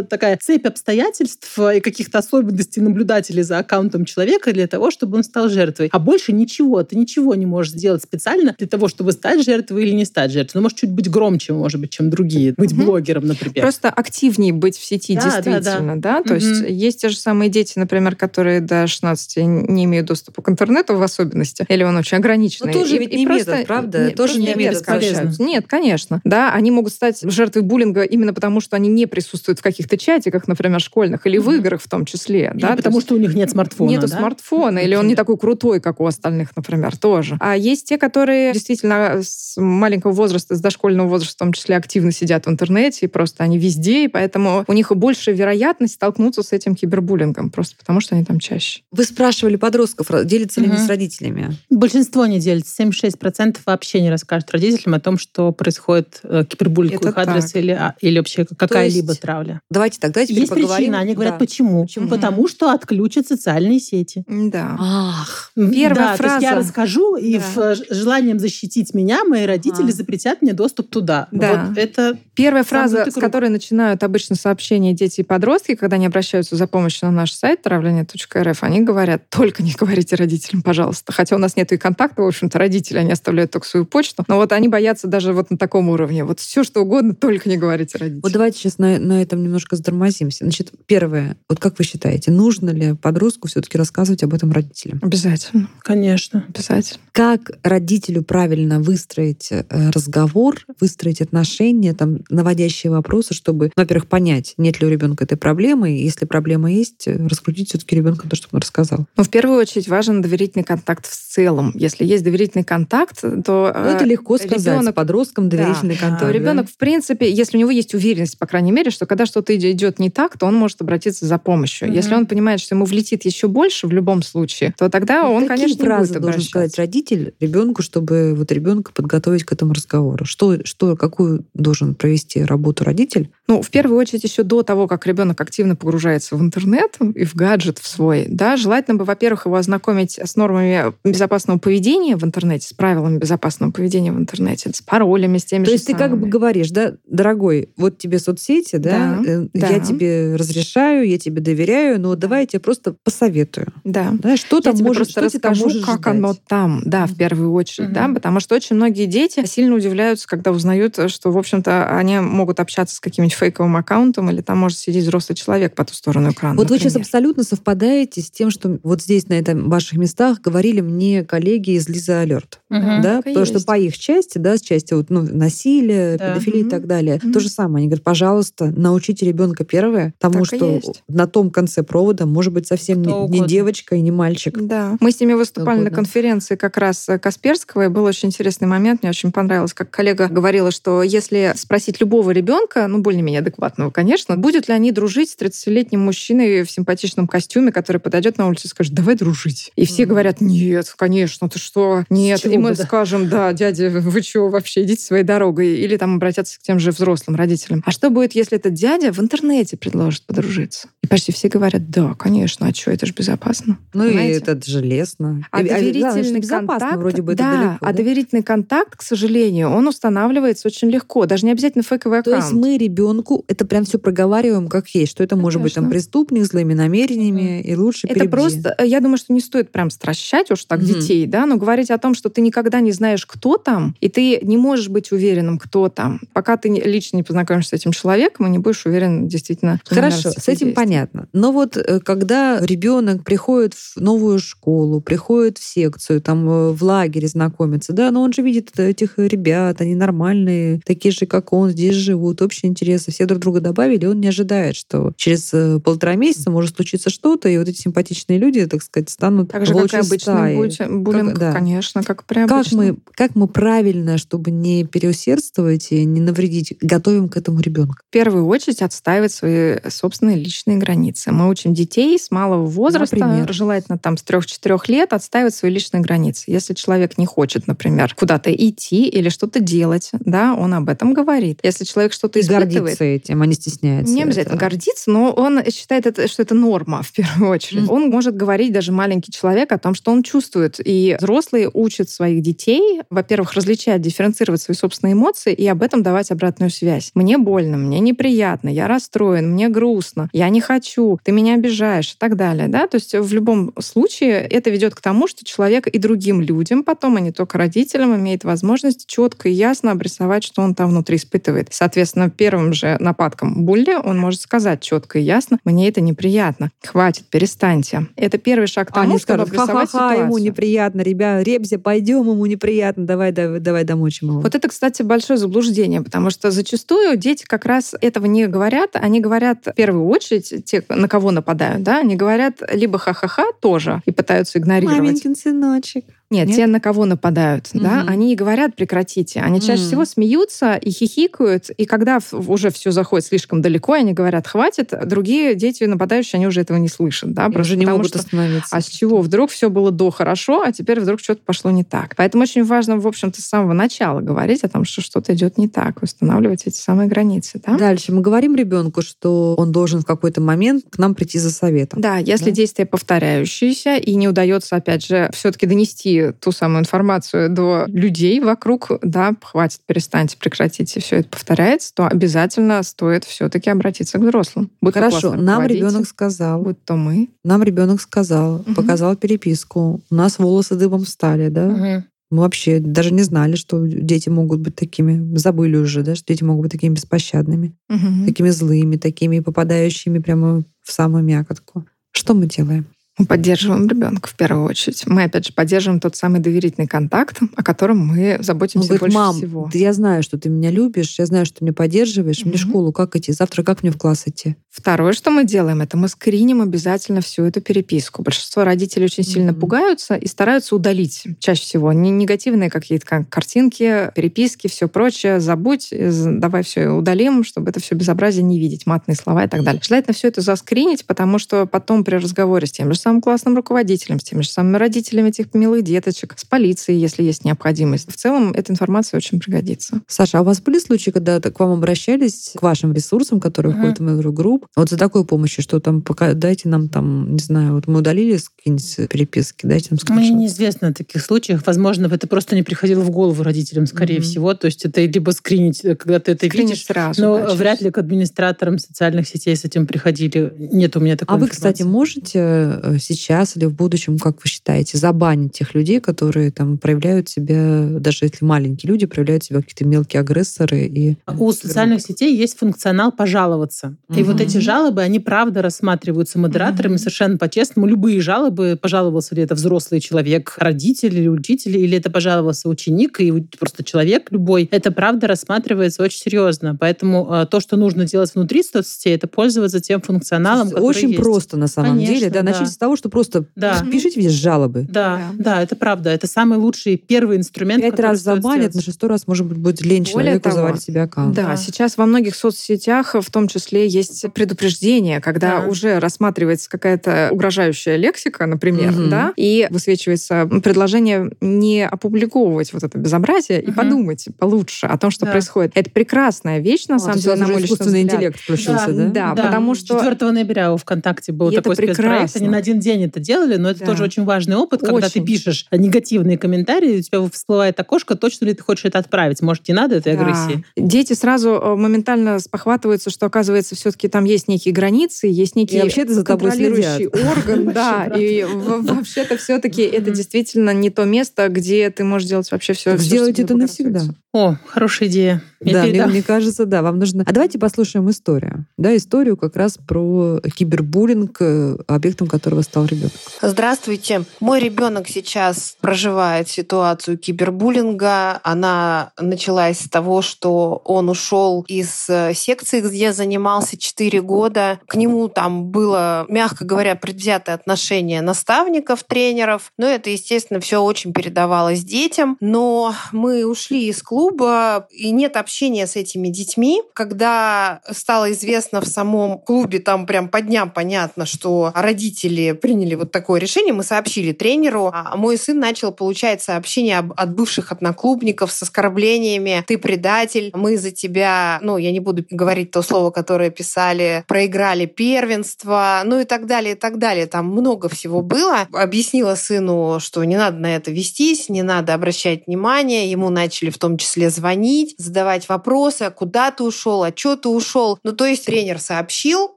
такая 0.10 0.38
цепь 0.41 0.65
обстоятельств 0.65 1.58
и 1.60 1.79
каких-то 1.79 2.20
особенностей 2.20 2.82
наблюдателей 2.82 3.44
за 3.44 3.60
аккаунтом 3.60 4.06
человека 4.06 4.51
для 4.51 4.68
того, 4.68 4.91
чтобы 4.91 5.18
он 5.18 5.24
стал 5.24 5.50
жертвой. 5.50 5.89
А 5.91 6.00
больше 6.00 6.32
ничего. 6.32 6.84
Ты 6.84 6.96
ничего 6.96 7.36
не 7.36 7.46
можешь 7.46 7.74
сделать 7.74 8.03
специально 8.03 8.56
для 8.58 8.68
того, 8.68 8.88
чтобы 8.88 9.12
стать 9.12 9.44
жертвой 9.44 9.84
или 9.84 9.91
не 9.91 10.06
стать 10.06 10.32
жертвой. 10.32 10.60
Ну, 10.60 10.63
может, 10.63 10.77
чуть 10.77 10.91
быть 10.91 11.10
громче, 11.10 11.53
может 11.53 11.79
быть, 11.79 11.91
чем 11.91 12.10
другие. 12.10 12.53
Быть 12.58 12.74
угу. 12.74 12.84
блогером, 12.84 13.27
например. 13.27 13.62
Просто 13.62 13.89
активнее 13.89 14.53
быть 14.53 14.77
в 14.77 14.84
сети, 14.84 15.15
да, 15.15 15.24
действительно, 15.24 16.00
да? 16.00 16.20
да? 16.20 16.24
То 16.24 16.34
угу. 16.34 16.41
есть 16.41 16.70
есть 16.89 17.01
те 17.01 17.10
же 17.10 17.17
самые 17.17 17.50
дети, 17.50 17.77
например, 17.77 18.15
которые 18.15 18.60
до 18.62 18.88
16 18.88 19.38
не 19.38 19.86
имеют 19.86 20.08
доступа 20.08 20.41
к 20.41 20.50
интернету 20.50 20.96
в 20.96 21.01
особенности, 21.01 21.65
или 21.69 21.84
он 21.84 21.96
очень 21.96 22.17
ограниченный. 22.17 22.74
Но 22.74 22.79
тоже 22.79 22.96
и, 22.96 23.00
ведь 23.00 23.13
и 23.13 23.17
не 23.17 23.25
просто, 23.25 23.51
метод, 23.51 23.67
правда? 23.67 24.05
Не, 24.05 24.12
тоже 24.12 24.39
не 24.39 24.53
метод 24.55 25.39
Нет, 25.39 25.65
конечно. 25.67 26.22
Да, 26.24 26.53
они 26.53 26.72
могут 26.72 26.93
стать 26.93 27.22
жертвой 27.22 27.63
буллинга 27.63 28.03
именно 28.03 28.34
потому, 28.34 28.62
что 28.62 28.75
они 28.75 28.89
не 28.89 29.05
присутствуют 29.05 29.60
в 29.60 29.63
каких-то 29.63 29.98
чатиках, 29.98 30.48
например, 30.48 30.81
школьных, 30.81 31.25
или 31.25 31.38
в 31.38 31.50
играх 31.51 31.81
в 31.81 31.89
том 31.89 32.05
числе. 32.05 32.51
Или 32.53 32.62
да? 32.62 32.75
потому 32.75 33.01
что 33.01 33.15
у 33.15 33.17
них 33.17 33.34
нет 33.34 33.50
смартфона, 33.50 33.89
Нету 33.89 34.08
да? 34.08 34.17
смартфона, 34.17 34.79
или 34.79 34.96
он 34.96 35.08
не 35.08 35.15
такой 35.15 35.38
крутой, 35.38 35.79
как 35.79 36.00
у 36.00 36.05
остальных, 36.05 36.55
например, 36.55 36.98
тоже. 36.98 37.38
А 37.39 37.55
есть 37.55 37.88
те, 37.88 37.98
которые 37.98 38.53
действительно 38.53 39.22
с 39.22 39.55
маленького 39.58 40.12
возраста, 40.12 40.55
с 40.55 40.62
дошкольного 40.62 41.08
возраста 41.08 41.36
в 41.36 41.39
том 41.39 41.53
числе 41.53 41.77
активно 41.77 42.12
сидят 42.12 42.46
в 42.46 42.50
интернете, 42.50 43.05
и 43.05 43.10
просто 43.10 43.43
они 43.43 43.58
везде, 43.58 44.05
и 44.05 44.08
поэтому 44.08 44.63
у 44.67 44.74
них 44.74 44.91
больше 44.96 45.31
вероятность 45.31 45.96
столкнуться 45.96 46.43
с 46.43 46.51
этим 46.51 46.75
кибербуллингом, 46.79 47.50
просто 47.50 47.75
потому 47.77 48.01
что 48.01 48.15
они 48.15 48.24
там 48.25 48.39
чаще. 48.39 48.81
Вы 48.91 49.03
спрашивали 49.03 49.55
подростков, 49.55 50.07
делятся 50.25 50.59
ли 50.62 50.67
они 50.67 50.75
Мгм. 50.77 50.86
с 50.86 50.88
родителями? 50.89 51.57
Большинство 51.69 52.25
не 52.25 52.39
делится. 52.39 52.74
76% 52.74 53.57
вообще 53.65 54.01
не 54.01 54.09
расскажут 54.09 54.51
родителям 54.51 54.95
о 54.95 55.00
том, 55.00 55.17
что 55.17 55.51
происходит 55.51 56.19
э, 56.24 56.43
кибербуллинг 56.48 57.03
их 57.05 57.17
адрес 57.17 57.51
так. 57.51 57.62
или, 57.62 57.71
а, 57.71 57.95
или 58.01 58.17
вообще 58.19 58.45
какая-либо 58.45 59.15
травля. 59.15 59.62
Давайте 59.69 60.00
тогда 60.00 60.24
теперь 60.25 60.39
Есть 60.41 60.50
поговорим. 60.51 60.75
причина. 60.77 61.00
Они 61.00 61.13
говорят, 61.13 61.36
Да. 61.36 61.39
почему? 61.39 61.83
Почему? 61.83 62.07
Потому 62.07 62.48
что 62.48 62.71
отключат 62.71 63.27
социальные 63.27 63.79
сети. 63.79 64.24
Да. 64.27 64.75
Ах, 64.79 65.51
Первая 65.55 65.93
да, 65.95 66.17
То 66.17 66.24
есть 66.24 66.41
я 66.41 66.51
фраза. 66.51 66.55
расскажу, 66.67 67.15
и 67.15 67.38
Да. 67.38 67.43
в, 67.53 67.57
э, 67.57 67.75
желанием 67.93 68.39
защитить 68.39 68.93
меня 68.93 69.24
мои 69.24 69.45
родители 69.45 69.83
Ага. 69.83 69.91
запретят 69.91 70.41
мне 70.41 70.53
доступ 70.53 70.89
туда. 70.89 71.27
Да. 71.31 71.65
Вот 71.69 71.77
это 71.77 72.17
Первая 72.36 72.63
фраза, 72.63 73.05
с 73.09 73.13
которой 73.15 73.50
начинают 73.50 74.03
обычно 74.03 74.36
сообщения 74.36 74.93
дети 74.93 75.21
и 75.21 75.24
подростки, 75.24 75.75
когда 75.75 75.95
они 75.95 76.05
обращаются 76.05 76.55
за 76.55 76.67
помощью 76.70 77.10
на 77.10 77.16
наш 77.16 77.34
сайт 77.34 77.64
травление.рф, 77.64 78.64
они 78.64 78.82
говорят, 78.82 79.30
только 79.30 79.64
не 79.64 79.74
говорите 79.74 80.16
родителям, 80.16 80.62
пожалуйста. 80.62 81.12
Хотя 81.12 81.36
у 81.36 81.40
нас 81.40 81.56
нет 81.56 81.72
и 81.72 81.78
контакта, 81.78 82.22
в 82.22 82.28
общем-то, 82.28 82.58
родители, 82.58 82.98
они 82.98 83.12
оставляют 83.12 83.52
только 83.52 83.68
свою 83.68 83.86
почту. 83.86 84.24
Но 84.28 84.38
вот 84.38 84.52
они 84.52 84.68
боятся 84.68 85.08
даже 85.08 85.34
вот 85.34 85.52
на 85.52 85.58
таком 85.58 85.90
уровне. 85.90 86.24
Вот 86.24 86.40
все, 86.40 86.64
что 86.64 86.82
угодно, 86.82 87.14
только 87.14 87.50
не 87.50 87.58
говорите 87.58 87.98
родителям. 87.98 88.22
Вот 88.24 88.32
давайте 88.32 88.60
сейчас 88.60 88.78
на, 88.78 89.00
на 89.00 89.22
этом 89.22 89.44
немножко 89.44 89.76
затормозимся. 89.76 90.46
Значит, 90.46 90.72
первое, 90.86 91.38
вот 91.48 91.60
как 91.60 91.78
вы 91.78 91.86
считаете, 91.86 92.32
нужно 92.32 92.70
ли 92.70 92.94
подростку 92.94 93.48
все-таки 93.48 93.78
рассказывать 93.78 94.24
об 94.24 94.34
этом 94.34 94.52
родителям? 94.52 95.00
Обязательно. 95.02 95.70
Конечно. 95.80 96.46
Обязательно. 96.48 97.00
Как 97.12 97.52
родителю 97.64 98.24
правильно 98.24 98.80
выстроить 98.80 99.52
э, 99.52 99.64
разговор, 99.92 100.66
выстроить 100.80 101.22
отношения, 101.22 101.94
там, 101.94 102.20
наводящие 102.30 102.92
вопросы, 102.92 103.34
чтобы, 103.34 103.72
во-первых, 103.76 104.08
понять, 104.08 104.54
нет 104.58 104.80
ли 104.80 104.88
у 104.88 104.90
ребенка 104.90 105.24
этой 105.24 105.38
проблемы, 105.38 105.92
и 105.92 106.04
если 106.04 106.26
проблема 106.26 106.59
есть, 106.68 107.08
э, 107.08 107.28
раскрутить 107.28 107.70
все-таки 107.70 107.96
ребенка 107.96 108.28
то, 108.30 108.36
чтобы 108.36 108.56
он 108.56 108.62
рассказал. 108.62 109.06
Но 109.18 109.24
в 109.24 109.30
первую 109.30 109.60
очередь 109.60 109.88
важен 109.88 110.22
доверительный 110.22 110.63
контакт 110.63 111.06
в 111.08 111.16
целом. 111.16 111.72
Если 111.75 112.06
есть 112.06 112.24
доверительный 112.24 112.63
контакт, 112.63 113.22
то 113.22 113.72
Ну, 113.75 113.89
это 113.89 114.04
э, 114.04 114.08
легко 114.08 114.38
сказать. 114.38 114.60
ребенок- 114.66 114.94
С 114.94 114.96
подростком 114.96 115.50
доверительный 115.50 115.96
Да. 115.96 116.01
контакт. 116.01 116.20
то 116.22 116.25
да? 116.28 116.32
ребенок, 116.34 116.70
в 116.70 116.78
принципе, 116.78 117.32
если 117.32 117.58
у 117.58 117.60
него 117.60 117.72
есть 117.72 117.94
уверенность, 117.94 118.38
по 118.38 118.46
крайней 118.48 118.72
мере, 118.72 118.92
что 118.92 119.06
когда 119.06 119.25
что-то 119.25 119.54
иде- 119.56 119.72
идет 119.72 120.00
не 120.00 120.10
так, 120.10 120.38
то 120.38 120.46
он 120.46 120.56
может 120.56 120.82
обратиться 120.82 121.25
за 121.25 121.38
помощью. 121.38 121.88
Мгм. 121.88 121.96
Если 121.98 122.13
он 122.16 122.25
понимает, 122.25 122.60
что 122.60 122.75
ему 122.75 122.86
влетит 122.86 123.25
еще 123.25 123.48
больше 123.48 123.88
в 123.88 123.92
любом 123.92 124.24
случае, 124.24 124.74
то 124.78 124.89
тогда 124.89 125.24
Ну, 125.24 125.34
он, 125.34 125.48
какие 125.48 125.66
конечно, 125.66 125.82
не 125.84 125.88
фразы 125.88 126.13
будет 126.13 126.22
должен 126.22 126.42
сказать 126.42 126.75
родитель 126.78 127.34
ребенку, 127.39 127.82
чтобы 127.82 128.34
вот 128.36 128.51
ребенка 128.51 128.92
подготовить 128.94 129.44
к 129.44 129.51
этому 129.54 129.74
разговору? 129.74 130.25
Что, 130.25 130.66
что, 130.66 130.96
какую 130.96 131.46
должен 131.54 131.96
провести 131.96 132.44
работу 132.44 132.84
родитель? 132.84 133.30
Ну, 133.50 133.63
в 133.63 133.72
первую 133.72 133.98
очередь, 133.98 134.24
еще 134.24 134.44
до 134.44 134.62
того, 134.62 134.88
как 134.88 135.08
ребенок 135.08 135.41
активно 135.41 135.75
погружается 135.75 136.36
в 136.36 136.41
интернет 136.41 136.98
и 137.15 137.25
в 137.25 137.34
гаджет 137.34 137.79
в 137.79 137.88
свой, 137.88 138.27
да, 138.29 138.56
желательно 138.58 138.96
бы, 138.96 139.06
во-первых, 139.06 139.48
его 139.48 139.56
ознакомить 139.56 140.20
с 140.24 140.36
нормами 140.36 140.94
безопасного 141.03 141.58
поведения 141.58 142.15
в 142.15 142.24
интернете, 142.24 142.68
с 142.68 142.74
правилами 142.74 143.18
безопасного 143.18 143.72
поведения 143.72 144.12
в 144.12 144.20
интернете, 144.20 144.70
с 144.72 144.82
паролями, 144.84 145.39
с 145.39 145.46
теми 145.46 145.63
То 145.63 145.72
же 145.72 145.75
есть 145.77 145.88
ты 145.88 145.94
как 145.96 146.12
бы 146.12 146.18
самыми. 146.18 146.29
говоришь, 146.29 146.70
да, 146.70 146.94
дорогой, 147.08 147.70
вот 147.75 147.98
тебе 147.98 148.20
соцсети, 148.20 148.75
да, 148.75 149.20
Да, 149.24 149.32
э, 149.32 149.48
да. 149.51 149.68
я 149.70 149.79
тебе 149.79 150.36
разрешаю, 150.36 151.10
я 151.10 151.18
тебе 151.18 151.41
доверяю, 151.41 152.00
но 152.00 152.13
давай 152.15 152.41
я 152.41 152.46
тебе 152.46 152.60
просто 152.60 152.94
посоветую. 153.03 153.74
Да. 153.84 154.12
Да, 154.20 154.38
что 154.38 154.58
Я 154.58 154.74
там 154.74 154.77
может, 154.84 155.10
что 155.10 155.22
там 155.22 155.53
расскажу, 155.53 155.63
может 155.70 155.86
как 155.86 156.00
ждать. 156.01 156.15
оно 156.15 156.36
там, 156.48 156.82
да, 156.86 157.08
в 157.08 157.18
первую 157.18 157.51
очередь, 157.53 157.94
да, 157.94 158.03
Мгм. 158.03 158.13
потому 158.13 158.39
что 158.41 158.53
очень 158.53 158.75
многие 158.75 159.08
дети 159.08 159.44
сильно 159.48 159.74
удивляются, 159.74 160.27
когда 160.27 160.51
узнают, 160.51 161.00
что, 161.10 161.32
в 161.32 161.38
общем-то, 161.39 161.98
они 161.98 162.20
могут 162.20 162.60
общаться 162.60 162.96
с 162.96 163.00
каким-нибудь 163.00 163.38
фейковым 163.39 163.75
аккаунтом, 163.77 164.29
или 164.29 164.41
там 164.41 164.58
может 164.58 164.77
сидеть 164.77 165.03
взрослый 165.03 165.36
человек 165.36 165.74
по 165.75 165.86
ту 165.86 165.93
сторону 165.93 166.31
экрана. 166.31 166.55
Вот 166.58 166.69
вы 166.69 166.77
сейчас 166.77 166.93
например. 166.93 167.05
абсолютно 167.08 167.43
совпадаете 167.43 168.22
с 168.22 168.29
тем, 168.29 168.51
что 168.51 168.79
вот 168.84 169.01
здесь, 169.01 169.27
на 169.29 169.34
этом 169.34 169.69
ваших 169.69 169.98
местах, 169.98 170.41
говорили 170.41 170.81
мне 170.81 171.24
коллеги 171.24 171.72
из 171.72 171.88
Лиза 171.89 172.22
Алерт. 172.22 172.60
Мгм. 172.69 173.01
Да, 173.01 173.19
и 173.19 173.24
потому 173.24 173.46
что 173.46 173.60
по 173.63 173.77
их 173.77 173.98
части, 173.98 174.38
да, 174.38 174.58
с 174.58 174.62
части 174.62 174.93
вот, 174.93 175.10
ну, 175.10 175.22
насилия, 175.24 176.17
Да. 176.17 176.29
педофилии 176.29 176.60
и 176.60 176.63
Мгм. 176.63 176.69
так 176.69 176.88
далее, 176.88 177.19
Мгм. 177.22 177.34
то 177.34 177.39
же 177.39 177.50
самое. 177.50 177.77
Они 177.84 177.88
говорят, 177.88 178.03
пожалуйста, 178.03 178.72
научите 178.75 179.25
ребенка 179.25 179.63
первое 179.63 180.13
тому, 180.19 180.43
Так 180.46 180.53
и 180.53 180.58
что 180.58 180.81
на 181.08 181.27
том 181.27 181.50
конце 181.50 181.84
провода 181.84 182.25
может 182.25 182.53
быть 182.53 182.67
совсем 182.67 183.03
Кто 183.03 183.27
не, 183.27 183.39
не 183.39 183.48
девочка 183.48 183.96
и 183.96 184.01
не 184.01 184.12
мальчик. 184.12 184.58
Да. 184.62 184.98
Мы 185.00 185.12
с 185.12 185.19
ними 185.19 185.34
выступали 185.34 185.79
на 185.79 185.91
конференции 185.91 186.55
как 186.55 186.77
раз 186.77 187.08
э, 187.10 187.17
Касперского, 187.19 187.86
и 187.86 187.88
был 187.88 188.03
очень 188.03 188.29
интересный 188.29 188.67
момент, 188.67 189.01
мне 189.03 189.09
очень 189.09 189.31
понравилось, 189.31 189.74
как 189.74 189.90
коллега 189.90 190.27
говорила, 190.27 190.72
что 190.72 191.03
если 191.03 191.53
спросить 191.55 192.00
любого 192.01 192.31
ребенка, 192.31 192.87
ну, 192.87 193.00
более-менее 193.29 193.39
адекватного, 193.39 193.92
конечно, 193.92 194.35
будет 194.37 194.68
ли 194.68 194.74
они 194.74 194.92
дружить 194.92 195.29
с 195.29 195.37
30-летним 195.37 196.00
мужчиной 196.00 196.63
в 196.63 196.72
симпатичном 196.72 197.27
костюме, 197.27 197.72
который 197.72 197.98
подойдет 198.00 198.37
на 198.37 198.48
улицу 198.48 198.68
и 198.68 198.70
скажет, 198.70 198.94
давай 198.94 199.15
дружить. 199.15 199.72
И 199.75 199.85
все 199.85 200.05
говорят, 200.05 200.42
нет, 200.42 200.94
конечно, 200.98 201.50
ты 201.50 201.59
что, 201.59 202.03
нет. 202.09 202.42
чего 202.42 202.53
И 202.53 202.57
мы 202.57 202.75
да? 202.75 202.83
скажем, 202.83 203.29
да, 203.29 203.53
дядя, 203.53 203.89
вы 203.89 204.22
что 204.22 204.50
вообще, 204.50 204.83
идите 204.83 205.01
своей 205.03 205.24
дорогой. 205.24 205.77
Или 205.77 205.98
там 205.98 206.15
обратятся 206.15 206.59
к 206.59 206.61
тем 206.61 206.79
же 206.79 206.92
взрослым 206.92 207.35
родителям. 207.35 207.83
А 207.85 207.92
что 207.92 208.09
будет, 208.09 208.33
если 208.33 208.57
этот 208.57 208.74
дядя 208.74 209.11
в 209.11 209.20
интернете 209.20 209.77
предложит 209.77 210.24
подружиться? 210.25 210.87
И 211.03 211.07
почти 211.07 211.31
все 211.31 211.48
говорят, 211.50 211.89
да, 211.89 212.13
конечно, 212.15 212.68
а 212.68 212.74
что, 212.74 212.92
это 212.92 213.05
же 213.05 213.13
безопасно. 213.13 213.77
Ну 213.94 214.05
и 214.05 214.09
Понимаете? 214.09 214.44
это 214.48 214.70
же 214.70 214.81
лестно. 214.81 215.46
А 215.51 215.61
И- 215.61 215.68
значит, 215.68 215.94
доверительный 215.94 216.42
контакт, 216.42 216.98
вроде 216.98 217.22
бы 217.22 217.33
это 217.33 217.44
да, 217.44 217.51
далеко, 217.57 217.77
а 217.81 217.85
да? 217.92 217.94
доверительный 217.98 218.44
контакт, 218.44 218.96
к 218.96 219.01
сожалению, 219.01 219.70
он 219.70 219.87
устанавливается 219.87 220.68
очень 220.68 220.89
легко, 220.89 221.25
даже 221.25 221.46
не 221.46 221.51
обязательно 221.51 221.83
фейковый 221.83 222.22
То 222.24 222.31
аккаунт. 222.31 222.44
есть 222.44 222.53
мы 222.53 222.77
ребенку 222.77 223.19
это 223.48 223.66
прям 223.66 223.86
все 223.86 223.98
проговариваем 224.00 224.68
как 224.68 224.88
есть, 224.90 225.12
что 225.12 225.24
это 225.24 225.36
может 225.36 225.62
быть 225.62 225.74
там 225.74 225.86
Конечно. 225.86 226.00
преступник, 226.00 226.46
злыми 226.46 226.74
намерениями, 226.74 227.62
и 227.62 227.75
лучше 227.75 228.08
Это 228.08 228.16
перебди. 228.16 228.32
просто, 228.32 228.75
э, 228.77 228.86
я 228.88 229.00
думаю, 229.00 229.18
что 229.18 229.34
не 229.34 229.40
стоит 229.42 229.72
прям 229.72 229.90
стращать 229.90 230.51
уж 230.51 230.66
так 230.66 230.79
Мгм. 230.79 230.88
детей, 230.88 231.25
да, 231.25 231.46
но 231.46 231.58
говорить 231.58 231.92
о 231.92 231.98
том, 231.98 232.14
что 232.14 232.29
ты 232.29 232.42
никогда 232.42 232.79
не 232.79 232.92
знаешь, 232.92 233.25
кто 233.25 233.58
там, 233.58 233.96
и 234.01 234.10
ты 234.10 234.40
не 234.42 234.58
можешь 234.58 234.90
быть 234.90 235.12
уверенным, 235.12 235.58
кто 235.58 235.90
там. 235.90 236.22
Пока 236.34 236.58
ты 236.58 236.70
лично 236.70 237.18
не 237.18 237.24
познакомишься 237.24 237.72
с 237.72 237.74
этим 237.82 237.92
человеком, 237.92 238.48
и 238.48 238.50
не 238.50 238.60
будешь 238.60 238.86
уверен 238.86 239.27
действительно. 239.27 239.79
Хорошо, 239.86 240.32
с 240.32 240.48
этим 240.48 240.74
понятно. 240.74 241.27
Но 241.34 241.51
вот 241.51 241.77
э, 241.77 242.00
когда 242.00 242.60
ребенок 242.62 243.24
приходит 243.24 243.74
в 243.74 243.98
новую 243.98 244.40
школу, 244.40 245.01
приходит 245.01 245.58
в 245.58 245.64
секцию, 245.64 246.22
там 246.22 246.48
э, 246.50 246.72
в 246.72 246.84
лагере 246.84 247.27
знакомится, 247.27 247.94
да, 247.94 248.12
но 248.12 248.22
он 248.22 248.34
же 248.34 248.42
видит 248.42 248.77
этих 248.79 249.18
ребят, 249.18 249.82
они 249.82 249.96
нормальные, 249.96 250.82
такие 250.86 251.12
же, 251.12 251.25
как 251.25 251.53
он, 251.53 251.70
здесь 251.70 251.96
живут, 251.96 252.42
общие 252.42 252.70
интересы, 252.70 252.99
все 253.07 253.25
друг 253.25 253.40
друга 253.40 253.59
добавили, 253.62 254.05
он 254.05 254.20
не 254.20 254.27
ожидает, 254.27 254.75
что 254.75 255.14
через 255.16 255.53
э, 255.53 255.79
полтора 255.79 256.16
месяца 256.16 256.51
может 256.51 256.75
случиться 256.75 257.09
что-то, 257.09 257.50
и 257.50 257.57
вот 257.57 257.68
эти 257.68 257.79
симпатичные 257.79 258.40
люди, 258.40 258.66
так 258.66 258.83
сказать, 258.83 259.09
станут 259.09 259.51
Так 259.51 259.66
же, 259.66 259.74
как 259.74 259.94
и 259.94 259.98
обычный 259.98 260.90
буллинг, 260.90 261.38
да. 261.38 261.51
конечно, 261.51 262.03
как 262.03 262.24
при 262.25 262.46
Как 262.48 262.72
мы, 262.72 262.98
как 263.14 263.35
мы 263.35 263.48
правильно, 263.48 264.18
чтобы 264.18 264.51
не 264.51 264.83
переусердствовать 264.85 265.92
и 265.92 266.05
не 266.05 266.22
навредить, 266.22 266.75
готовим 266.81 267.29
к 267.29 267.38
этому 267.38 267.59
ребенка? 267.59 268.03
в 268.09 268.12
первую 268.12 268.48
очередь 268.48 268.81
отстаивать 268.81 269.31
свои 269.31 269.77
собственные 269.88 270.38
личные 270.38 270.77
границы. 270.77 271.31
Мы 271.31 271.48
учим 271.48 271.75
детей 271.75 272.18
с 272.18 272.31
малого 272.31 272.66
возраста, 272.66 273.18
Например? 273.18 273.53
желательно 273.53 274.00
там 274.00 274.18
с 274.18 274.24
3-4 274.24 274.79
лет, 274.88 275.14
отстаивать 275.14 275.53
свои 275.53 275.72
личные 275.72 276.01
границы. 276.01 276.46
Если 276.48 276.74
человек 276.74 277.20
не 277.20 277.27
хочет, 277.27 277.68
например, 277.68 278.16
куда-то 278.16 278.51
идти 278.51 279.07
или 279.07 279.29
что-то 279.29 279.59
делать, 279.59 280.09
да, 280.14 280.55
он 280.55 280.74
об 280.74 280.90
этом 280.90 281.14
говорит. 281.14 281.59
Если 281.62 281.83
человек 281.83 282.14
что-то 282.14 282.40
испытывает, 282.40 282.89
гордится 282.90 283.04
этим, 283.06 283.42
а 283.42 283.46
не 283.46 283.54
стесняется. 283.54 284.14
не 284.14 284.24
обязательно 284.24 284.56
этого. 284.56 284.70
гордиться, 284.70 285.12
но 285.12 285.32
он 285.32 285.64
считает, 285.72 286.06
это, 286.06 286.28
что 286.28 286.42
это 286.42 286.56
норма 286.56 287.02
в 287.04 287.12
первую 287.12 287.52
очередь. 287.52 287.84
Мгм. 287.84 287.92
Он 287.92 288.10
может 288.10 288.36
говорить, 288.36 288.74
даже 288.74 288.92
маленький 288.92 289.32
человек, 289.32 289.72
о 289.72 289.78
том, 289.78 289.94
что 289.96 290.12
он 290.12 290.24
чувствует. 290.24 290.80
И 290.84 291.18
взрослые 291.20 291.70
учат 291.74 292.10
своих 292.10 292.42
детей, 292.42 293.02
во-первых, 293.10 293.54
различать, 293.54 294.02
дифференцировать 294.02 294.62
свои 294.62 294.75
собственные 294.75 295.14
эмоции 295.14 295.54
и 295.54 295.68
об 295.68 295.84
этом 295.84 296.04
давать 296.04 296.32
обратную 296.32 296.70
связь. 296.70 297.12
Мне 297.14 297.38
больно, 297.38 297.78
мне 297.78 298.00
неприятно, 298.00 298.70
я 298.70 298.88
расстроен, 298.88 299.52
мне 299.52 299.70
грустно, 299.70 300.30
я 300.34 300.50
не 300.50 300.62
хочу, 300.62 301.20
ты 301.24 301.32
меня 301.32 301.56
обижаешь 301.56 302.14
и 302.14 302.16
так 302.18 302.36
далее. 302.36 302.68
Да? 302.68 302.88
То 302.88 302.96
есть 302.96 303.14
в 303.14 303.34
любом 303.34 303.74
случае 303.80 304.40
это 304.42 304.70
ведет 304.70 304.96
к 304.96 305.02
тому, 305.02 305.28
что 305.28 305.46
человек 305.46 305.88
и 305.88 305.98
другим 305.98 306.42
людям, 306.42 306.84
потом, 306.84 307.18
а 307.18 307.20
не 307.20 307.32
только 307.32 307.58
родителям, 307.58 308.16
имеет 308.16 308.44
возможность 308.44 309.06
четко 309.08 309.50
и 309.50 309.52
ясно 309.52 309.92
обрисовать, 309.92 310.44
что 310.44 310.62
он 310.62 310.75
там 310.75 310.90
внутри 310.90 311.18
испытывает. 311.18 311.68
Соответственно, 311.72 312.30
первым 312.30 312.74
же 312.74 312.78
нападкам 313.00 313.65
булли, 313.65 313.96
он 314.01 314.18
может 314.18 314.42
сказать 314.42 314.81
четко 314.81 315.20
и 315.20 315.22
ясно, 315.22 315.59
мне 315.63 315.89
это 315.89 316.01
неприятно, 316.01 316.72
хватит, 316.83 317.25
перестаньте. 317.29 318.07
Это 318.15 318.37
первый 318.37 318.68
шаг 318.68 318.89
к 318.89 318.94
тому, 318.94 319.11
Они 319.11 319.20
чтобы 319.20 319.46
скажут, 319.48 319.92
ха-ха-ха, 319.92 320.13
ему 320.13 320.37
неприятно, 320.37 321.01
ребят, 321.01 321.44
Ребзя, 321.44 321.79
пойдем, 321.79 322.29
ему 322.29 322.46
неприятно, 322.46 323.05
давай, 323.05 323.31
давай, 323.31 323.59
давай 323.59 323.83
домочим 323.83 324.29
его. 324.29 324.39
Вот 324.42 324.55
это, 324.55 324.68
кстати, 324.68 325.01
большое 325.01 325.37
заблуждение, 325.37 326.01
потому 326.01 326.29
что 326.29 326.51
зачастую 326.51 327.18
дети 327.18 327.46
как 327.46 327.65
раз 327.65 327.96
этого 328.01 328.25
не 328.25 328.48
говорят. 328.48 328.92
Они 328.94 329.20
говорят 329.20 329.59
в 329.65 329.74
первую 329.74 330.07
очередь, 330.07 330.65
те, 330.65 330.83
на 330.89 331.07
кого 331.07 331.31
нападают, 331.31 331.83
да, 331.83 332.00
они 332.00 332.15
говорят 332.15 332.61
либо 332.72 332.98
ха-ха-ха 332.98 333.46
тоже 333.61 334.01
и 334.05 334.11
пытаются 334.11 334.59
игнорировать. 334.59 335.00
Маменькин 335.00 335.35
сыночек. 335.35 336.05
Нет, 336.31 336.48
Нет? 336.48 336.55
те, 336.57 336.68
на 336.68 336.79
кого 336.79 337.05
нападают, 337.05 337.70
да, 337.74 338.01
Мгм. 338.01 338.09
они 338.09 338.27
не 338.27 338.35
говорят 338.35 338.75
прекратите. 338.75 339.39
Они 339.39 339.59
чаще 339.59 339.81
М. 339.81 339.87
всего 339.87 340.05
смеются 340.05 340.75
и 340.75 340.92
хихикают, 340.92 341.72
и 341.72 341.85
когда 341.85 342.20
уже 342.31 342.70
все 342.70 342.92
заходит 342.92 343.25
слишком 343.25 343.63
далеко, 343.63 343.96
и 343.96 344.00
они 344.01 344.13
говорят 344.13 344.46
хватит, 344.46 344.94
другие 345.05 345.55
дети 345.55 345.85
нападающие, 345.85 346.37
они 346.37 346.46
уже 346.46 346.61
этого 346.61 346.77
не 346.77 346.87
слышат, 346.87 347.33
да, 347.33 347.46
Они 347.46 347.53
просто 347.55 347.72
уже 347.74 347.79
не 347.79 347.85
могут 347.87 348.09
что 348.09 348.20
остановиться. 348.20 348.75
а 348.75 348.79
с 348.81 348.85
чего 348.87 349.22
вдруг 349.22 349.50
все 349.50 349.72
было 349.72 349.89
до 349.89 350.11
хорошо, 350.11 350.61
а 350.61 350.72
теперь 350.72 351.00
вдруг 351.00 351.20
что-то 351.20 351.42
пошло 351.44 351.72
не 351.72 351.83
так. 351.83 352.15
Поэтому 352.15 352.44
очень 352.44 352.63
важно, 352.63 352.98
в 353.00 353.07
общем-то, 353.07 353.42
с 353.42 353.46
самого 353.46 353.74
начала 353.74 354.22
говорить 354.22 354.63
о 354.63 354.70
том, 354.70 354.85
что 354.85 355.01
что-то 355.01 355.33
идет 355.33 355.57
не 355.57 355.68
так, 355.68 356.03
устанавливать 356.03 356.61
эти 356.68 356.77
самые 356.77 357.09
границы. 357.09 357.59
Да? 357.65 357.75
Дальше 357.75 358.11
мы 358.11 358.22
говорим 358.22 358.55
ребенку, 358.55 359.01
что 359.01 359.55
он 359.55 359.72
должен 359.72 360.01
в 360.01 360.05
какой-то 360.05 360.42
момент 360.42 360.83
к 360.92 361.00
нам 361.00 361.15
прийти 361.15 361.39
за 361.39 361.50
советом. 361.50 362.01
Да, 362.01 362.18
если 362.18 362.46
Да? 362.46 362.51
действие 362.51 362.85
повторяющееся 362.85 363.96
и 363.98 364.13
не 364.13 364.27
удается, 364.27 364.75
опять 364.75 365.05
же, 365.05 365.29
все-таки 365.33 365.65
донести 365.65 366.19
ту 366.40 366.51
самую 366.51 366.82
информацию 366.82 367.50
до 367.50 367.86
людей 367.88 368.40
вокруг, 368.40 368.92
да, 369.01 369.34
хватит, 369.42 369.82
перестаньте, 369.86 370.38
прекратите, 370.38 371.00
все 371.00 371.18
это 371.18 371.29
повторяется, 371.29 371.94
то 371.94 372.08
обязательно 372.08 372.82
стоит 372.84 373.24
все-таки 373.25 373.70
обратиться 373.70 374.18
к 374.18 374.22
взрослым. 374.22 374.70
Будь 374.82 374.94
Хорошо, 374.94 375.36
нам 375.36 375.66
ребенок 375.66 376.08
сказал, 376.08 376.62
будь 376.62 376.84
то 376.86 376.96
мы. 376.96 377.29
нам 377.44 377.64
ребенок 377.64 378.01
сказал, 378.01 378.60
Мгм. 378.66 378.75
показал 378.75 379.16
переписку, 379.16 380.01
у 380.10 380.16
нас 380.16 380.40
волосы 380.40 380.75
дыбом 380.75 381.03
встали, 381.05 381.50
да? 381.50 381.68
Мгм. 381.68 382.03
Мы 382.32 382.42
вообще 382.42 382.79
даже 382.79 383.12
не 383.12 383.24
знали, 383.24 383.55
что 383.55 383.84
дети 383.88 384.29
могут 384.29 384.60
быть 384.60 384.75
такими, 384.75 385.36
забыли 385.36 385.77
уже, 385.77 386.03
да, 386.03 386.14
что 386.14 386.25
дети 386.27 386.44
могут 386.44 386.64
быть 386.64 386.72
такими 386.74 386.94
беспощадными, 386.94 387.74
Мгм. 387.90 388.25
такими 388.27 388.50
злыми, 388.50 388.98
такими 388.98 389.40
попадающими 389.40 390.20
прямо 390.20 390.64
в 390.84 390.92
самую 390.92 391.24
мякотку. 391.24 391.86
Что 392.12 392.34
мы 392.36 392.46
делаем? 392.46 392.86
Мы 393.20 393.25
поддерживаем 393.25 393.86
ребенка 393.88 394.29
в 394.29 394.36
первую 394.36 394.66
очередь. 394.66 395.03
Мы, 395.05 395.24
опять 395.25 395.46
же, 395.46 395.53
поддерживаем 395.53 396.00
тот 396.00 396.16
самый 396.16 396.40
доверительный 396.40 396.88
контакт, 396.88 397.40
о 397.55 397.64
котором 397.64 398.00
мы 398.00 398.38
Он 398.38 398.44
заботимся 398.44 398.88
говорит, 398.88 399.01
больше 399.01 399.16
мам, 399.18 399.36
всего. 399.36 399.70
да 399.72 399.77
я 399.77 399.92
знаю, 399.92 400.24
что 400.24 400.38
ты 400.40 400.48
меня 400.48 400.72
любишь, 400.72 401.20
я 401.20 401.25
знаю, 401.25 401.46
что 401.46 401.60
ты 401.60 401.66
меня 401.66 401.74
поддерживаешь. 401.74 402.46
Мне 402.46 402.53
в 402.58 402.62
Мгм. 402.62 402.70
школу 402.70 402.94
как 402.94 403.18
идти? 403.18 403.34
Завтра 403.34 403.64
как 403.64 403.84
мне 403.84 403.92
в 403.92 403.98
класс 403.98 404.24
идти? 404.25 404.55
Второе, 404.72 405.12
что 405.12 405.32
мы 405.32 405.44
делаем, 405.44 405.82
это 405.82 405.98
мы 405.98 406.08
скриним 406.08 406.62
обязательно 406.62 407.20
всю 407.20 407.44
эту 407.44 407.60
переписку. 407.60 408.24
Большинство 408.24 408.64
родителей 408.64 409.05
очень 409.05 409.25
сильно 409.25 409.51
Мгм. 409.51 409.60
пугаются 409.60 410.16
и 410.16 410.25
стараются 410.25 410.74
удалить 410.75 411.24
чаще 411.40 411.62
всего 411.64 411.92
не 411.92 412.12
негативные 412.12 412.70
какие-то 412.70 413.05
ка- 413.05 413.25
картинки, 413.29 414.12
переписки, 414.16 414.68
все 414.68 414.88
прочее. 414.88 415.42
Забудь, 415.42 415.90
давай 415.92 416.64
все 416.64 416.88
удалим, 416.88 417.44
чтобы 417.44 417.70
это 417.72 417.82
все 417.82 417.96
безобразие 417.96 418.44
не 418.44 418.60
видеть, 418.60 418.86
матные 418.86 419.16
слова 419.16 419.44
и 419.44 419.48
так 419.50 419.62
далее. 419.66 419.82
Желательно 419.86 420.14
все 420.14 420.29
это 420.29 420.40
заскринить, 420.40 421.05
потому 421.05 421.38
что 421.38 421.66
потом 421.66 422.05
при 422.05 422.16
разговоре 422.16 422.66
с 422.66 422.72
тем 422.72 422.94
же 422.94 422.98
самым 422.98 423.08
классным 423.22 423.55
руководителем, 423.55 424.19
с 424.19 424.24
теми 424.24 424.41
же 424.41 424.50
самыми 424.50 424.77
родителями 424.77 425.29
этих 425.29 425.53
милых 425.53 425.83
деточек, 425.83 426.35
с 426.37 426.45
полицией, 426.45 427.00
если 427.00 427.24
есть 427.24 427.43
необходимость, 427.45 428.11
в 428.11 428.15
целом 428.15 428.51
эта 428.53 428.72
информация 428.72 429.17
очень 429.17 429.39
пригодится. 429.39 430.01
Саша, 430.07 430.37
а 430.39 430.41
у 430.41 430.43
вас 430.45 430.61
были 430.61 430.79
случаи, 430.79 431.11
когда 431.11 431.39
к 431.39 431.59
вам 431.59 431.72
обращались, 431.72 432.51
к 432.55 432.61
вашим 432.61 432.93
ресурсам, 432.93 433.39
которые 433.39 433.74
Мгм. 433.74 433.79
входят 433.81 434.00
в 434.00 434.03
Mail.ru 434.03 434.31
Group, 434.33 434.65
вот 434.75 434.89
за 434.89 434.98
такой 434.98 435.25
помощью, 435.25 435.63
что 435.63 435.79
там, 435.79 436.01
пока, 436.01 436.33
дайте 436.33 436.69
нам 436.69 436.87
там, 436.89 437.33
не 437.33 437.39
знаю, 437.39 437.74
вот 437.74 437.87
мы 437.87 438.00
удалили 438.00 438.37
какие-нибудь 438.57 439.09
переписки, 439.09 439.65
дайте 439.65 439.87
нам 439.91 440.00
Мне 440.15 440.25
скриншот. 440.27 440.37
неизвестно 440.39 440.87
о 440.89 440.93
таких 440.93 441.22
случаях. 441.24 441.65
Возможно, 441.65 442.07
это 442.07 442.27
просто 442.27 442.55
не 442.55 442.63
приходило 442.63 443.01
в 443.01 443.09
голову 443.09 443.41
родителям, 443.43 443.87
скорее 443.87 444.15
Мгм. 444.19 444.24
всего. 444.24 444.53
То 444.53 444.65
есть 444.65 444.85
это 444.85 445.01
либо 445.03 445.31
скринить, 445.31 445.83
э, 445.83 445.95
когда 445.95 446.19
ты 446.19 446.33
это 446.33 446.45
Скринить 446.48 446.69
видишь, 446.72 446.85
сразу. 446.85 447.22
но 447.22 447.37
да, 447.39 447.55
вряд 447.55 447.81
ли 447.81 447.91
к 447.91 447.98
администраторам 447.98 448.77
социальных 448.77 449.27
сетей 449.27 449.55
с 449.55 449.65
этим 449.65 449.87
приходили. 449.87 450.53
Нет 450.57 450.95
у 450.98 451.00
меня 451.00 451.15
такой 451.17 451.35
А 451.35 451.39
вы, 451.39 451.48
кстати, 451.48 451.83
можете 451.83 452.39
э, 452.83 452.98
сейчас 453.00 453.55
или 453.57 453.66
в 453.66 453.74
будущем, 453.74 454.18
как 454.18 454.38
вы 454.44 454.50
считаете, 454.50 454.98
забанить 454.98 455.53
тех 455.53 455.74
людей, 455.74 456.00
которые 456.00 456.51
там 456.51 456.77
проявляют 456.77 457.29
себя, 457.29 457.85
даже 458.00 458.25
если 458.25 458.44
маленькие 458.46 458.92
люди, 458.92 459.05
проявляют 459.05 459.44
себя 459.44 459.59
как 459.59 459.70
какие-то 459.70 459.85
мелкие 459.85 460.20
агрессоры 460.22 460.81
и 460.85 461.16
У 461.38 461.51
социальных 461.51 462.01
сетей 462.01 462.35
есть 462.35 462.57
функционал 462.57 463.12
пожаловаться. 463.12 463.96
И 464.16 464.24
вот 464.24 464.42
эти 464.42 464.57
жалобы, 464.57 465.01
они 465.01 465.20
правда 465.20 465.62
рассматриваются 465.62 466.40
модераторами 466.40 466.94
Мгм. 466.94 467.00
совершенно 467.00 467.38
по-честному. 467.38 467.88
Любые 467.88 468.20
жалобы, 468.22 468.77
пожаловался 468.81 469.35
ли 469.35 469.44
это 469.44 469.55
взрослый 469.55 470.00
человек, 470.01 470.55
родитель 470.57 471.16
или 471.16 471.27
учитель, 471.27 471.77
или 471.77 471.98
это 471.98 472.09
пожаловался 472.09 472.68
ученик 472.70 473.20
и 473.22 473.31
просто 473.59 473.83
человек 473.83 474.31
любой, 474.31 474.68
это 474.72 474.92
правда 474.92 475.27
рассматривается 475.27 476.03
очень 476.03 476.20
серьезно. 476.20 476.75
Поэтому 476.79 477.27
э, 477.31 477.46
то, 477.46 477.59
что 477.59 477.77
нужно 477.77 478.05
делать 478.05 478.33
внутри 478.33 478.64
соцсетей, 478.64 479.16
это 479.16 479.27
пользоваться 479.27 479.79
тем 479.79 480.01
функционалом, 480.01 480.70
который 480.70 480.83
очень 480.83 481.09
есть. 481.09 481.22
просто 481.22 481.57
на 481.57 481.68
самом 481.68 481.92
Конечно, 481.92 482.16
деле. 482.16 482.29
Да, 482.29 482.42
да. 482.42 482.51
начните 482.51 482.72
с 482.72 482.77
того, 482.79 482.96
что 482.96 483.09
просто 483.09 483.46
Да. 483.55 483.83
пишите 483.92 484.22
здесь 484.22 484.33
жалобы. 484.33 484.85
Да, 484.89 485.22
Да. 485.33 485.55
да, 485.55 485.61
это 485.63 485.75
правда. 485.75 486.09
Это 486.09 486.27
самый 486.27 486.57
лучший 486.57 486.98
первый 486.98 487.37
инструмент. 487.37 487.83
Пять 487.83 488.00
раз 488.00 488.22
забанят, 488.22 488.74
на 488.74 488.81
шестой 488.81 489.09
раз, 489.09 489.27
может 489.27 489.46
быть, 489.46 489.57
будет 489.57 489.81
лень 489.81 490.03
Более 490.03 490.05
человеку 490.11 490.44
того, 490.44 490.55
завалить 490.55 490.81
себе 490.81 491.01
аккаунт. 491.03 491.35
Да, 491.35 491.48
Да. 491.48 491.57
сейчас 491.57 491.98
во 491.98 492.05
многих 492.05 492.35
соцсетях 492.35 493.15
в 493.20 493.29
том 493.31 493.48
числе 493.48 493.87
есть 493.87 494.25
предупреждение, 494.33 495.20
когда 495.20 495.61
Да. 495.61 495.68
уже 495.68 496.00
рассматривается 496.00 496.70
какая-то 496.70 497.29
угрожающая 497.31 497.96
лексика, 497.98 498.46
например, 498.46 498.92
Мгм. 498.92 499.09
да, 499.09 499.33
и 499.35 499.68
высвечивается 499.70 500.50
предложение 500.63 501.31
не 501.42 501.85
опубликовывать 501.87 502.72
вот 502.74 502.83
это 502.83 502.98
безобразие 502.98 503.61
и 503.61 503.68
Мгм. 503.68 503.75
подумать 503.75 504.25
получше 504.37 504.87
о 504.87 504.98
том, 504.98 505.11
что 505.11 505.25
Да. 505.25 505.31
происходит. 505.31 505.72
Это 505.75 505.89
прекрасная 505.92 506.59
вещь, 506.59 506.85
на 506.87 506.96
А, 506.96 507.00
самом 507.00 507.20
деле, 507.20 507.35
на 507.35 507.48
мой 507.48 507.61
личный 507.61 507.65
искусственный 507.75 508.00
взгляд. 508.03 508.13
интеллект 508.13 508.39
включился, 508.39 508.94
да? 508.94 509.33
Да, 509.33 509.44
потому 509.44 509.75
что- 509.75 509.96
4 509.96 510.31
ноября 510.31 510.74
у 510.74 510.77
ВКонтакте 510.77 511.31
был 511.31 511.50
И 511.50 511.53
это 511.53 511.63
такой 511.63 511.75
спецпроект. 511.75 511.98
прекрасно. 512.33 512.39
Они 512.42 512.50
на 512.50 512.61
один 512.70 512.79
день 512.79 513.03
это 513.03 513.20
делали, 513.20 513.55
но 513.58 513.72
это 513.72 513.82
Да. 513.82 513.86
тоже 513.88 514.03
очень 514.03 514.24
важный 514.24 514.55
опыт, 514.55 514.82
когда 514.82 515.10
ты 515.10 515.20
Очень. 515.20 515.25
пишешь 515.25 515.66
негативные 515.72 516.38
комментарии, 516.38 517.00
у 517.00 517.01
тебя 517.01 517.27
всплывает 517.32 517.79
окошко, 517.79 518.16
точно 518.16 518.46
ли 518.46 518.53
ты 518.53 518.64
хочешь 518.64 518.86
это 518.86 519.00
отправить. 519.00 519.42
Может, 519.42 519.68
не 519.68 519.74
надо 519.74 519.96
этой 519.96 520.16
Да. 520.16 520.22
агрессии? 520.22 520.64
Дети 520.77 521.14
сразу 521.14 521.50
э, 521.51 521.75
моментально 521.75 522.40
спохватываются, 522.40 523.10
что, 523.10 523.25
оказывается, 523.25 523.75
все-таки 523.75 524.08
там 524.08 524.25
есть 524.25 524.48
некие 524.48 524.74
границы, 524.74 525.27
есть 525.27 525.55
некий 525.55 525.77
И 525.77 525.82
вообще-то 525.82 526.14
за 526.14 526.24
тобой 526.24 526.51
контролирующий 526.51 527.08
орган, 527.08 527.72
да, 527.74 528.05
и 528.16 528.44
вообще-то 528.44 529.38
все-таки 529.38 529.82
это 529.82 530.12
действительно 530.12 530.74
не 530.74 530.90
то 530.90 531.05
место, 531.05 531.48
где 531.50 531.90
ты 531.90 532.03
можешь 532.03 532.27
делать 532.27 532.51
вообще 532.51 532.74
все. 532.74 532.92
Так 532.92 533.00
сделайте 533.00 533.44
это 533.44 533.55
навсегда. 533.55 534.01
О, 534.32 534.55
хорошая 534.68 535.10
идея. 535.10 535.42
Да, 535.60 535.86
мне 536.08 536.22
кажется, 536.22 536.66
да, 536.66 536.82
вам 536.84 537.00
нужно... 537.00 537.24
А 537.25 537.34
давайте 537.34 537.58
послушаем 537.58 538.10
историю. 538.10 538.66
Да, 538.77 538.96
историю 538.96 539.36
как 539.38 539.55
раз 539.55 539.77
про 539.77 540.40
кибербуллинг, 540.55 541.38
э, 541.42 541.77
объектом 541.88 542.27
которого 542.27 542.58
стал 542.63 542.85
ребенок. 542.85 543.11
Здравствуйте. 543.41 544.24
Мой 544.39 544.59
ребенок 544.59 545.07
сейчас 545.07 545.77
проживает 545.81 546.50
ситуацию 546.50 547.17
кибербуллинга. 547.17 548.39
Она 548.43 549.11
началась 549.17 549.79
с 549.79 549.89
того, 549.89 550.22
что 550.22 550.81
он 550.85 551.09
ушел 551.09 551.63
из 551.67 552.09
э, 552.09 552.33
секции, 552.33 552.81
где 552.81 553.13
занимался 553.13 553.77
4 553.77 554.22
года. 554.22 554.79
К 554.87 554.95
нему 554.95 555.27
там 555.29 555.65
было, 555.65 556.25
мягко 556.27 556.65
говоря, 556.65 556.95
предвзятое 556.95 557.55
отношение 557.55 558.22
наставников, 558.22 559.03
тренеров. 559.03 559.72
Но 559.77 559.87
это, 559.87 560.09
естественно, 560.09 560.59
все 560.59 560.81
очень 560.81 561.13
передавалось 561.13 561.83
детям. 561.83 562.37
Но 562.39 562.93
мы 563.11 563.45
ушли 563.45 563.87
из 563.87 564.01
клуба, 564.03 564.87
и 564.91 565.11
нет 565.11 565.37
общения 565.37 565.87
с 565.87 565.95
этими 565.95 566.27
детьми. 566.29 566.81
Когда 566.93 567.81
стало 567.89 568.31
известно 568.31 568.81
в 568.81 568.87
самом 568.87 569.39
клубе, 569.39 569.79
там 569.79 570.05
прям 570.05 570.29
по 570.29 570.41
дням 570.41 570.72
понятно, 570.72 571.25
что 571.25 571.72
родители 571.75 572.49
приняли 572.53 572.96
вот 572.96 573.12
такое 573.12 573.40
решение, 573.40 573.74
мы 573.74 573.83
сообщили 573.83 574.31
тренеру, 574.31 574.92
а 574.94 575.16
мой 575.16 575.38
сын 575.38 575.59
начал 575.59 575.92
получать 575.92 576.42
сообщения 576.42 577.00
об- 577.00 577.14
от 577.16 577.35
бывших 577.35 577.72
одноклубников 577.72 578.51
с 578.51 578.64
оскорблениями 578.64 579.64
«ты 579.68 579.77
предатель», 579.77 580.51
«мы 580.53 580.77
за 580.77 580.92
тебя», 580.92 581.59
ну, 581.62 581.77
я 581.77 581.92
не 581.92 582.00
буду 582.00 582.25
говорить 582.29 582.72
то 582.72 582.81
слово, 582.81 583.12
которое 583.12 583.50
писали, 583.50 584.24
«проиграли 584.27 584.85
первенство», 584.85 586.01
ну 586.05 586.20
и 586.20 586.25
так 586.25 586.46
далее, 586.46 586.74
и 586.74 586.77
так 586.77 586.98
далее. 586.98 587.25
Там 587.25 587.48
много 587.48 587.90
всего 587.90 588.22
было. 588.22 588.68
Объяснила 588.74 589.35
сыну, 589.35 590.00
что 590.00 590.24
не 590.24 590.38
надо 590.38 590.57
на 590.57 590.75
это 590.75 590.92
вестись, 590.92 591.50
не 591.50 591.64
надо 591.64 591.94
обращать 591.94 592.48
внимание. 592.48 593.09
Ему 593.09 593.29
начали 593.29 593.70
в 593.70 593.77
том 593.77 593.98
числе 593.98 594.29
звонить, 594.29 594.96
задавать 594.98 595.50
вопросы, 595.50 596.03
а 596.03 596.12
куда 596.12 596.51
ты 596.51 596.64
ушел, 596.64 597.03
а 597.03 597.14
что 597.16 597.35
ты 597.35 597.50
ушел. 597.50 598.00
Ну, 598.03 598.14
то 598.14 598.25
есть 598.25 598.46
тренер 598.46 598.79
сообщил 598.79 599.55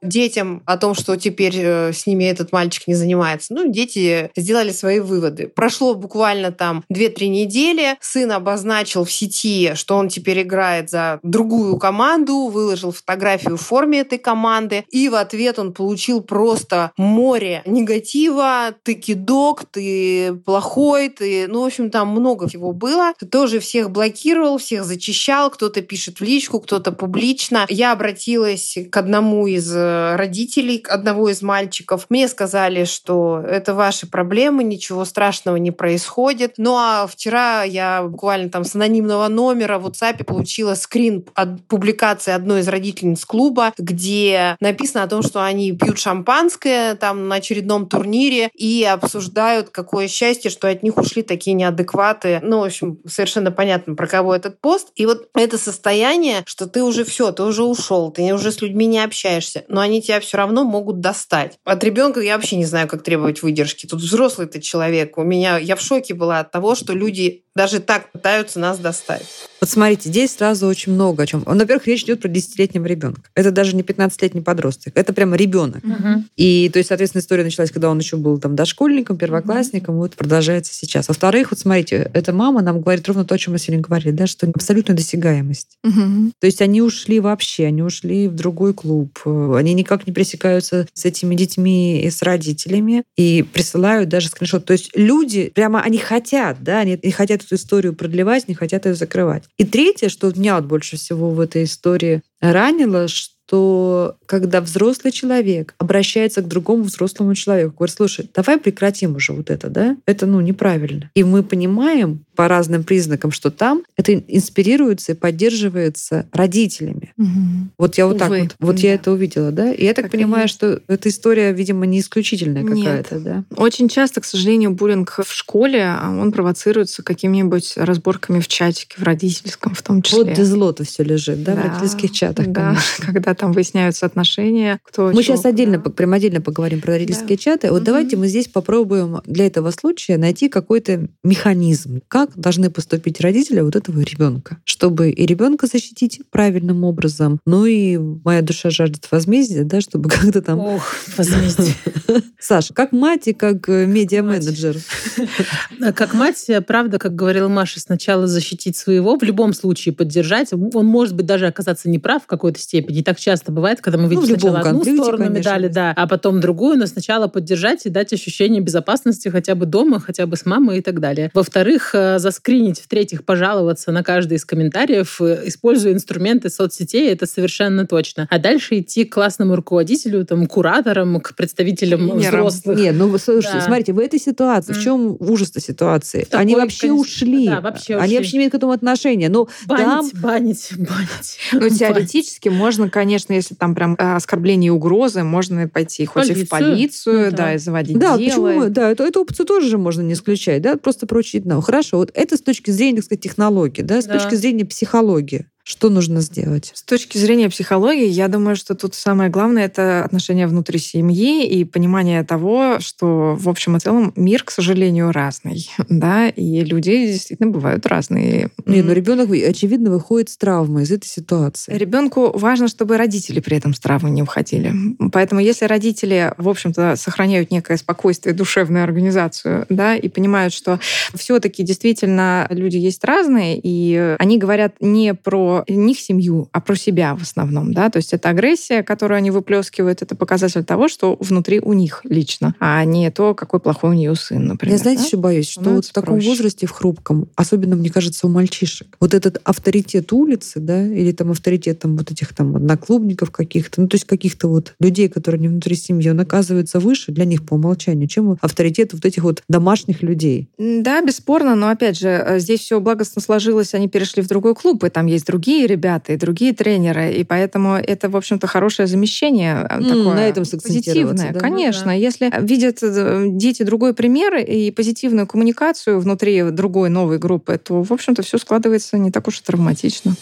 детям 0.02 0.62
о 0.66 0.76
том, 0.76 0.94
что 0.94 1.16
теперь 1.16 1.56
э, 1.56 1.92
с 1.92 2.06
ними 2.06 2.24
этот 2.24 2.52
мальчик 2.52 2.81
мальчик 2.82 2.88
не 2.88 2.94
занимается. 2.94 3.54
Ну, 3.54 3.70
дети 3.70 4.30
сделали 4.36 4.72
свои 4.72 5.00
выводы. 5.00 5.48
Прошло 5.48 5.94
буквально 5.94 6.52
там 6.52 6.84
2-3 6.92 7.28
недели, 7.28 7.96
сын 8.00 8.32
обозначил 8.32 9.04
в 9.04 9.12
сети, 9.12 9.72
что 9.74 9.96
он 9.96 10.08
теперь 10.08 10.42
играет 10.42 10.90
за 10.90 11.18
другую 11.22 11.78
команду, 11.78 12.48
выложил 12.48 12.92
фотографию 12.92 13.56
в 13.56 13.60
форме 13.60 14.00
этой 14.00 14.18
команды, 14.18 14.84
и 14.90 15.08
в 15.08 15.14
ответ 15.14 15.58
он 15.58 15.72
получил 15.72 16.22
просто 16.22 16.92
море 16.96 17.62
негатива, 17.66 18.74
ты 18.82 18.94
кидок, 18.94 19.64
ты 19.70 20.34
плохой, 20.44 21.08
ты... 21.08 21.46
Ну, 21.48 21.62
в 21.62 21.66
общем, 21.66 21.90
там 21.90 22.08
много 22.08 22.48
всего 22.48 22.72
было. 22.72 23.12
Тоже 23.30 23.58
всех 23.58 23.90
блокировал, 23.90 24.58
всех 24.58 24.84
зачищал, 24.84 25.50
кто-то 25.50 25.82
пишет 25.82 26.20
в 26.20 26.24
личку, 26.24 26.60
кто-то 26.60 26.92
публично. 26.92 27.66
Я 27.68 27.92
обратилась 27.92 28.76
к 28.90 28.96
одному 28.96 29.46
из 29.46 29.72
э, 29.74 30.16
родителей, 30.16 30.84
одного 30.88 31.28
из 31.28 31.42
мальчиков. 31.42 32.06
Мне 32.08 32.28
сказали, 32.28 32.71
что 32.84 33.42
это 33.46 33.74
ваши 33.74 34.06
проблемы, 34.06 34.64
ничего 34.64 35.04
страшного 35.04 35.56
не 35.56 35.70
происходит. 35.70 36.54
Ну 36.56 36.76
а 36.76 37.06
вчера 37.06 37.62
я 37.62 38.02
буквально 38.02 38.50
там 38.50 38.64
с 38.64 38.74
анонимного 38.74 39.28
номера 39.28 39.78
в 39.78 39.86
WhatsApp 39.86 40.24
получила 40.24 40.74
скрин 40.74 41.24
от 41.34 41.62
публикации 41.66 42.32
одной 42.32 42.60
из 42.60 42.68
родительниц 42.68 43.24
клуба, 43.24 43.72
где 43.78 44.56
написано 44.60 45.04
о 45.04 45.08
том, 45.08 45.22
что 45.22 45.44
они 45.44 45.72
пьют 45.72 45.98
шампанское 45.98 46.94
там 46.94 47.28
на 47.28 47.36
очередном 47.36 47.86
турнире 47.86 48.50
и 48.54 48.84
обсуждают, 48.84 49.70
какое 49.70 50.08
счастье, 50.08 50.50
что 50.50 50.68
от 50.68 50.82
них 50.82 50.96
ушли 50.96 51.22
такие 51.22 51.54
неадекваты. 51.54 52.40
Ну, 52.42 52.60
в 52.60 52.64
общем, 52.64 52.98
совершенно 53.06 53.50
понятно, 53.50 53.94
про 53.94 54.06
кого 54.06 54.34
этот 54.34 54.60
пост. 54.60 54.88
И 54.94 55.06
вот 55.06 55.28
это 55.34 55.58
состояние, 55.58 56.42
что 56.46 56.66
ты 56.66 56.82
уже 56.82 57.04
все, 57.04 57.32
ты 57.32 57.42
уже 57.42 57.64
ушел, 57.64 58.10
ты 58.10 58.32
уже 58.32 58.52
с 58.52 58.60
людьми 58.60 58.86
не 58.86 58.98
общаешься, 58.98 59.64
но 59.68 59.80
они 59.80 60.02
тебя 60.02 60.20
все 60.20 60.36
равно 60.36 60.64
могут 60.64 61.00
достать. 61.00 61.58
От 61.64 61.84
ребенка 61.84 62.20
я 62.20 62.36
вообще 62.36 62.56
не 62.56 62.61
знаю, 62.64 62.88
как 62.88 63.02
требовать 63.02 63.42
выдержки. 63.42 63.86
Тут 63.86 64.00
взрослый 64.00 64.46
ты 64.46 64.60
человек. 64.60 65.18
У 65.18 65.22
меня 65.22 65.58
я 65.58 65.76
в 65.76 65.80
шоке 65.80 66.14
была 66.14 66.40
от 66.40 66.50
того, 66.50 66.74
что 66.74 66.92
люди 66.92 67.41
даже 67.54 67.80
так 67.80 68.10
пытаются 68.12 68.58
нас 68.58 68.78
достать. 68.78 69.26
Вот 69.60 69.70
смотрите, 69.70 70.08
здесь 70.08 70.34
сразу 70.34 70.66
очень 70.66 70.92
много 70.92 71.22
о 71.22 71.26
чем. 71.26 71.44
Во-первых, 71.46 71.86
речь 71.86 72.02
идет 72.02 72.20
про 72.20 72.28
десятилетнего 72.28 72.84
ребенка. 72.84 73.22
Это 73.34 73.52
даже 73.52 73.76
не 73.76 73.82
15-летний 73.82 74.40
подросток, 74.40 74.94
это 74.96 75.12
прямо 75.12 75.36
ребенок. 75.36 75.84
Угу. 75.84 76.24
И, 76.36 76.68
то 76.72 76.78
есть, 76.78 76.88
соответственно, 76.88 77.20
история 77.20 77.44
началась, 77.44 77.70
когда 77.70 77.88
он 77.88 77.98
еще 77.98 78.16
был 78.16 78.38
там 78.38 78.56
дошкольником, 78.56 79.18
первоклассником, 79.18 79.98
вот 79.98 80.16
продолжается 80.16 80.74
сейчас. 80.74 81.08
Во-вторых, 81.08 81.52
вот 81.52 81.60
смотрите, 81.60 82.10
эта 82.12 82.32
мама 82.32 82.62
нам 82.62 82.80
говорит 82.80 83.06
ровно 83.06 83.24
то, 83.24 83.34
о 83.34 83.38
чем 83.38 83.52
мы 83.52 83.58
сегодня 83.58 83.82
говорили, 83.82 84.10
да, 84.10 84.26
что 84.26 84.48
абсолютная 84.52 84.96
досягаемость. 84.96 85.78
Мгм. 85.84 86.32
То 86.40 86.46
есть 86.46 86.60
они 86.60 86.82
ушли 86.82 87.20
вообще, 87.20 87.66
они 87.66 87.82
ушли 87.82 88.26
в 88.26 88.34
другой 88.34 88.74
клуб, 88.74 89.20
они 89.24 89.74
никак 89.74 90.06
не 90.06 90.12
пересекаются 90.12 90.88
с 90.92 91.04
этими 91.04 91.34
детьми 91.36 92.02
и 92.02 92.10
с 92.10 92.22
родителями, 92.22 93.04
и 93.16 93.42
присылают 93.42 94.08
даже 94.08 94.28
скриншот. 94.28 94.64
То 94.64 94.72
есть 94.72 94.90
люди 94.96 95.52
прямо, 95.54 95.82
они 95.82 95.98
хотят, 95.98 96.56
да, 96.62 96.80
они 96.80 96.98
не 97.02 97.10
эту 97.44 97.56
историю 97.56 97.94
продлевать, 97.94 98.48
не 98.48 98.54
хотят 98.54 98.86
ее 98.86 98.94
закрывать. 98.94 99.44
И 99.58 99.64
третье, 99.64 100.08
что 100.08 100.32
меня 100.34 100.56
вот 100.56 100.64
больше 100.64 100.96
всего 100.96 101.30
в 101.30 101.40
этой 101.40 101.64
истории 101.64 102.22
ранило, 102.40 103.08
что 103.08 104.16
когда 104.26 104.60
взрослый 104.60 105.12
человек 105.12 105.74
обращается 105.78 106.42
к 106.42 106.48
другому 106.48 106.84
взрослому 106.84 107.34
человеку, 107.34 107.74
говорит, 107.78 107.94
слушай, 107.94 108.28
давай 108.34 108.58
прекратим 108.58 109.16
уже 109.16 109.32
вот 109.32 109.50
это, 109.50 109.68
да? 109.68 109.96
Это, 110.06 110.26
ну, 110.26 110.40
неправильно. 110.40 111.10
И 111.14 111.22
мы 111.22 111.42
понимаем 111.42 112.24
по 112.34 112.48
разным 112.48 112.84
признакам, 112.84 113.30
что 113.30 113.50
там 113.50 113.82
это 113.96 114.14
инспирируется 114.14 115.12
и 115.12 115.14
поддерживается 115.14 116.26
родителями. 116.32 117.12
Мгм. 117.16 117.70
Вот 117.78 117.98
я 117.98 118.06
вот 118.06 118.18
так 118.18 118.30
Увы, 118.30 118.40
вот, 118.42 118.56
вот 118.60 118.78
я 118.78 118.90
да. 118.90 118.94
это 118.94 119.12
увидела, 119.12 119.50
да? 119.50 119.72
И 119.72 119.84
я 119.84 119.94
так, 119.94 120.04
Так 120.06 120.12
понимаю, 120.12 120.48
что 120.48 120.80
эта 120.88 121.08
история, 121.08 121.52
видимо, 121.52 121.86
не 121.86 122.00
исключительная 122.00 122.64
какая-то, 122.64 123.18
да? 123.20 123.44
Очень 123.56 123.88
часто, 123.88 124.20
к 124.20 124.24
сожалению, 124.24 124.70
буллинг 124.72 125.20
в 125.24 125.32
школе, 125.32 125.82
а 125.84 126.10
он 126.10 126.32
провоцируется 126.32 127.02
какими-нибудь 127.02 127.74
разборками 127.76 128.40
в 128.40 128.48
чатике, 128.48 128.94
в 128.98 129.02
родительском 129.02 129.74
в 129.74 129.82
том 129.82 130.02
числе. 130.02 130.24
Вот 130.24 130.36
зло-то 130.38 130.84
все 130.84 131.02
лежит, 131.02 131.42
да, 131.44 131.52
в 131.52 131.56
Да, 131.56 131.62
родительских 131.64 132.12
чатах, 132.12 132.46
да, 132.48 132.68
конечно. 132.70 133.04
когда 133.12 133.34
там 133.34 133.52
выясняются 133.52 134.06
отношения, 134.06 134.78
кто 134.84 135.06
Мы 135.06 135.22
чего 135.22 135.22
сейчас 135.22 135.44
отдельно, 135.44 135.78
по- 135.80 135.90
прям 135.90 136.12
отдельно 136.12 136.40
поговорим 136.40 136.80
про 136.80 136.92
родительские 136.94 137.36
чаты. 137.36 137.70
Вот 137.70 137.78
Мгм. 137.78 137.84
давайте 137.86 138.16
мы 138.16 138.28
здесь 138.28 138.48
попробуем 138.48 139.20
для 139.26 139.46
этого 139.46 139.70
случая 139.70 140.16
найти 140.16 140.48
какой-то 140.48 141.08
механизм, 141.24 142.00
как 142.08 142.21
должны 142.34 142.70
поступить 142.70 143.20
родители 143.20 143.60
вот 143.60 143.76
этого 143.76 144.00
ребенка, 144.00 144.58
чтобы 144.64 145.10
и 145.10 145.26
ребенка 145.26 145.66
защитить 145.66 146.20
правильным 146.30 146.84
образом, 146.84 147.40
ну 147.46 147.66
и 147.66 147.98
моя 147.98 148.42
душа 148.42 148.70
жаждет 148.70 149.08
возмездия, 149.10 149.64
да, 149.64 149.80
чтобы 149.80 150.08
как-то 150.10 150.42
там... 150.42 150.58
Ох, 150.58 150.82
возмездие. 151.16 151.74
Саша, 152.38 152.74
как 152.74 152.92
мать 152.92 153.28
и 153.28 153.32
как 153.32 153.68
э, 153.68 153.86
медиа-менеджер. 153.86 154.76
Как 155.96 156.14
мать, 156.14 156.48
правда, 156.66 156.98
как 156.98 157.14
говорила 157.14 157.48
Маша, 157.48 157.80
сначала 157.80 158.26
защитить 158.26 158.76
своего, 158.76 159.16
в 159.16 159.22
любом 159.22 159.52
случае 159.52 159.94
поддержать. 159.94 160.52
Он 160.52 160.86
может 160.86 161.14
быть 161.14 161.26
даже 161.26 161.46
оказаться 161.46 161.88
неправ 161.88 162.22
в 162.22 162.26
какой-то 162.26 162.60
степени. 162.60 162.98
И 162.98 163.02
так 163.02 163.18
часто 163.18 163.50
бывает, 163.50 163.80
когда 163.80 163.98
мы 163.98 164.08
видим 164.08 164.20
Ну, 164.20 164.26
в 164.26 164.30
любом 164.30 164.50
сначала 164.52 164.68
одну 164.68 164.84
сторону 164.84 165.24
конечно. 165.24 165.38
медали, 165.38 165.68
да, 165.68 165.92
а 165.96 166.06
потом 166.06 166.40
другую, 166.40 166.78
но 166.78 166.86
сначала 166.86 167.26
поддержать 167.26 167.86
и 167.86 167.90
дать 167.90 168.12
ощущение 168.12 168.62
безопасности 168.62 169.28
хотя 169.28 169.54
бы 169.54 169.66
дома, 169.66 170.00
хотя 170.00 170.26
бы 170.26 170.36
с 170.36 170.46
мамой 170.46 170.78
и 170.78 170.82
так 170.82 171.00
далее. 171.00 171.30
Во-вторых, 171.34 171.94
э, 171.94 172.11
заскринить. 172.18 172.80
В-третьих, 172.80 173.24
пожаловаться 173.24 173.92
на 173.92 174.02
каждый 174.02 174.36
из 174.38 174.44
комментариев, 174.44 175.20
э, 175.20 175.42
используя 175.46 175.92
инструменты 175.92 176.50
соцсетей, 176.50 177.10
это 177.10 177.26
совершенно 177.26 177.86
точно. 177.86 178.26
А 178.30 178.38
дальше 178.38 178.78
идти 178.80 179.04
к 179.04 179.14
классному 179.14 179.56
руководителю, 179.56 180.24
там, 180.26 180.46
кураторам, 180.46 181.20
к 181.20 181.34
представителям 181.36 182.08
Тренерам. 182.10 182.46
взрослых. 182.46 182.78
Нет, 182.78 182.94
ну 182.96 183.08
вы 183.08 183.18
слушайте, 183.18 183.58
Да. 183.58 183.64
смотрите, 183.64 183.92
в 183.92 183.98
этой 183.98 184.18
ситуации, 184.18 184.72
в 184.72 184.76
М. 184.76 184.82
чем 184.82 185.16
ужас 185.20 185.50
ситуации? 185.56 186.24
Такой, 186.24 186.40
Они 186.40 186.54
вообще 186.54 186.88
конечно, 186.88 187.00
ушли. 187.00 187.46
да, 187.48 187.60
вообще 187.60 187.94
Они 187.96 188.04
ушли. 188.04 188.16
вообще 188.16 188.32
не 188.32 188.38
имеют 188.38 188.52
к 188.52 188.56
этому 188.56 188.72
отношения. 188.72 189.28
Ну, 189.28 189.48
там 189.68 190.00
Банить, 190.12 190.20
банить, 190.20 190.68
банить. 190.78 191.38
Ну, 191.52 191.60
Банить. 191.60 191.78
теоретически 191.78 192.48
можно, 192.48 192.88
конечно, 192.90 193.32
если 193.32 193.54
там 193.54 193.74
прям 193.74 193.94
э, 193.98 194.14
оскорбление 194.16 194.68
и 194.68 194.70
угрозы, 194.70 195.22
можно 195.22 195.68
пойти 195.68 196.04
хоть 196.06 196.28
и 196.30 196.34
в 196.44 196.48
Полицию. 196.48 196.58
полицию, 196.72 197.24
Ну 197.26 197.30
да. 197.30 197.36
да. 197.36 197.54
и 197.54 197.58
заводить 197.58 197.98
Да, 197.98 198.16
дело. 198.18 198.48
почему? 198.48 198.68
Да, 198.70 198.90
эту, 198.90 199.02
эту 199.04 199.20
опцию 199.22 199.46
тоже 199.46 199.68
же 199.68 199.78
можно 199.78 200.02
не 200.02 200.14
исключать, 200.14 200.62
да, 200.62 200.76
просто 200.76 201.06
проучить. 201.06 201.44
Ну, 201.44 201.60
хорошо, 201.60 202.01
вот 202.02 202.10
это 202.14 202.36
с 202.36 202.40
точки 202.42 202.70
зрения, 202.70 202.96
так 202.96 203.04
сказать, 203.06 203.22
технологии, 203.22 203.82
да, 203.82 204.02
с 204.02 204.06
Да. 204.06 204.18
точки 204.18 204.34
зрения 204.34 204.64
психологии. 204.64 205.46
Что 205.64 205.90
нужно 205.90 206.20
сделать? 206.22 206.72
С 206.74 206.82
точки 206.82 207.18
зрения 207.18 207.48
психологии, 207.48 208.08
я 208.08 208.26
думаю, 208.26 208.56
что 208.56 208.74
тут 208.74 208.96
самое 208.96 209.30
главное 209.30 209.66
это 209.66 210.04
отношения 210.04 210.48
внутри 210.48 210.80
семьи 210.80 211.46
и 211.46 211.64
понимание 211.64 212.24
того, 212.24 212.80
что 212.80 213.36
в 213.38 213.48
общем 213.48 213.76
и 213.76 213.80
целом 213.80 214.12
мир, 214.16 214.42
к 214.42 214.50
сожалению, 214.50 215.12
разный, 215.12 215.70
да, 215.88 216.28
и 216.28 216.64
люди 216.64 217.06
действительно 217.06 217.50
бывают 217.50 217.86
разные. 217.86 218.50
Нет, 218.66 218.84
ну 218.84 218.92
ребенок, 218.92 219.30
очевидно, 219.30 219.90
выходит 219.90 220.30
с 220.30 220.36
травмой 220.36 220.82
из 220.82 220.90
этой 220.90 221.06
ситуации. 221.06 221.72
Ребенку 221.76 222.36
важно, 222.36 222.66
чтобы 222.66 222.96
родители 222.96 223.38
при 223.38 223.56
этом 223.56 223.72
с 223.72 223.78
травмы 223.78 224.10
не 224.10 224.22
уходили. 224.22 224.74
Поэтому 225.12 225.40
если 225.40 225.66
родители, 225.66 226.34
в 226.38 226.48
общем-то, 226.48 226.96
сохраняют 226.96 227.52
некое 227.52 227.76
спокойствие, 227.76 228.34
душевную 228.34 228.82
организацию, 228.82 229.66
да, 229.68 229.94
и 229.94 230.08
понимают, 230.08 230.52
что 230.52 230.80
все-таки 231.14 231.62
действительно 231.62 232.48
люди 232.50 232.78
есть 232.78 233.04
разные, 233.04 233.60
и 233.62 234.16
они 234.18 234.38
говорят 234.38 234.74
не 234.80 235.14
про 235.14 235.51
них 235.68 235.98
семью, 235.98 236.48
а 236.52 236.60
про 236.60 236.76
себя 236.76 237.14
в 237.14 237.22
основном, 237.22 237.72
да, 237.72 237.90
то 237.90 237.98
есть 237.98 238.12
это 238.12 238.28
агрессия, 238.28 238.82
которую 238.82 239.18
они 239.18 239.30
выплескивают, 239.30 240.02
это 240.02 240.14
показатель 240.14 240.64
того, 240.64 240.88
что 240.88 241.16
внутри 241.20 241.60
у 241.60 241.72
них 241.72 242.00
лично, 242.04 242.54
а 242.60 242.84
не 242.84 243.10
то, 243.10 243.34
какой 243.34 243.60
плохой 243.60 243.90
у 243.90 243.92
нее 243.94 244.14
сын, 244.14 244.44
например. 244.46 244.76
Я, 244.76 244.78
знаете, 244.78 245.00
да? 245.00 245.06
еще 245.06 245.16
боюсь, 245.16 245.48
что 245.48 245.70
вот 245.70 245.86
в 245.86 245.92
таком 245.92 246.14
проще. 246.14 246.28
возрасте, 246.28 246.66
в 246.66 246.70
хрупком, 246.70 247.28
особенно, 247.36 247.76
мне 247.76 247.90
кажется, 247.90 248.26
у 248.26 248.30
мальчишек, 248.30 248.96
вот 249.00 249.14
этот 249.14 249.40
авторитет 249.44 250.12
улицы, 250.12 250.60
да, 250.60 250.86
или 250.86 251.12
там 251.12 251.30
авторитет 251.30 251.80
там 251.80 251.96
вот 251.96 252.10
этих 252.10 252.34
там 252.34 252.56
одноклубников 252.56 253.30
каких-то, 253.30 253.80
ну, 253.80 253.88
то 253.88 253.96
есть 253.96 254.04
каких-то 254.04 254.48
вот 254.48 254.74
людей, 254.80 255.08
которые 255.08 255.40
не 255.40 255.48
внутри 255.48 255.74
семьи, 255.74 256.08
он 256.10 256.20
оказывается 256.20 256.80
выше 256.80 257.12
для 257.12 257.24
них 257.24 257.44
по 257.44 257.54
умолчанию, 257.54 258.08
чем 258.08 258.36
авторитет 258.40 258.92
вот 258.92 259.04
этих 259.04 259.22
вот 259.22 259.42
домашних 259.48 260.02
людей. 260.02 260.48
Да, 260.58 261.02
бесспорно, 261.02 261.54
но 261.54 261.68
опять 261.68 261.98
же, 261.98 262.08
э, 262.08 262.38
здесь 262.38 262.60
все 262.60 262.80
благостно 262.80 263.20
сложилось, 263.22 263.74
они 263.74 263.88
перешли 263.88 264.22
в 264.22 264.28
другой 264.28 264.54
клуб, 264.54 264.84
и 264.84 264.90
там 264.90 265.06
есть 265.06 265.26
другие 265.26 265.41
ребята 265.50 266.12
и 266.12 266.16
другие 266.16 266.52
тренеры, 266.52 267.12
и 267.12 267.24
поэтому 267.24 267.74
это, 267.74 268.08
в 268.08 268.16
общем-то, 268.16 268.46
хорошее 268.46 268.86
замещение 268.86 269.66
э, 269.68 269.78
такое 269.82 270.14
на 270.14 270.28
этом 270.28 270.44
позитивное. 270.44 271.32
да? 271.32 271.40
Конечно, 271.40 271.86
Ну 271.86 271.90
да. 271.90 271.94
если 271.94 272.32
видят 272.40 272.78
э, 272.82 273.26
дети 273.28 273.62
другой 273.62 273.94
пример 273.94 274.36
и 274.36 274.70
позитивную 274.70 275.26
коммуникацию 275.26 276.00
внутри 276.00 276.42
другой 276.50 276.88
новой 276.90 277.18
группы, 277.18 277.58
то, 277.58 277.82
в 277.82 277.92
общем-то, 277.92 278.22
все 278.22 278.38
складывается 278.38 278.98
не 278.98 279.10
так 279.10 279.28
уж 279.28 279.40
и 279.40 279.42
травматично. 279.42 280.14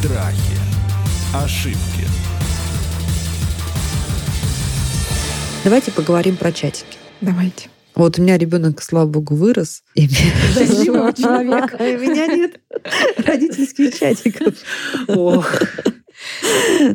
Страхи. 0.00 0.58
Ошибки. 1.34 1.78
Давайте 5.64 5.90
поговорим 5.90 6.36
про 6.36 6.52
чатики. 6.52 6.98
Давайте. 7.20 7.68
Вот 7.98 8.16
у 8.16 8.22
меня 8.22 8.38
ребенок, 8.38 8.80
слава 8.80 9.08
богу, 9.08 9.34
вырос. 9.34 9.82
И 9.94 10.06
Счастливого 10.54 11.12
человека. 11.12 11.76
У 11.80 11.82
меня 11.82 12.28
нет 12.28 12.60
родительских 13.16 13.98
чатиков. 13.98 14.54
Ох. 15.08 15.52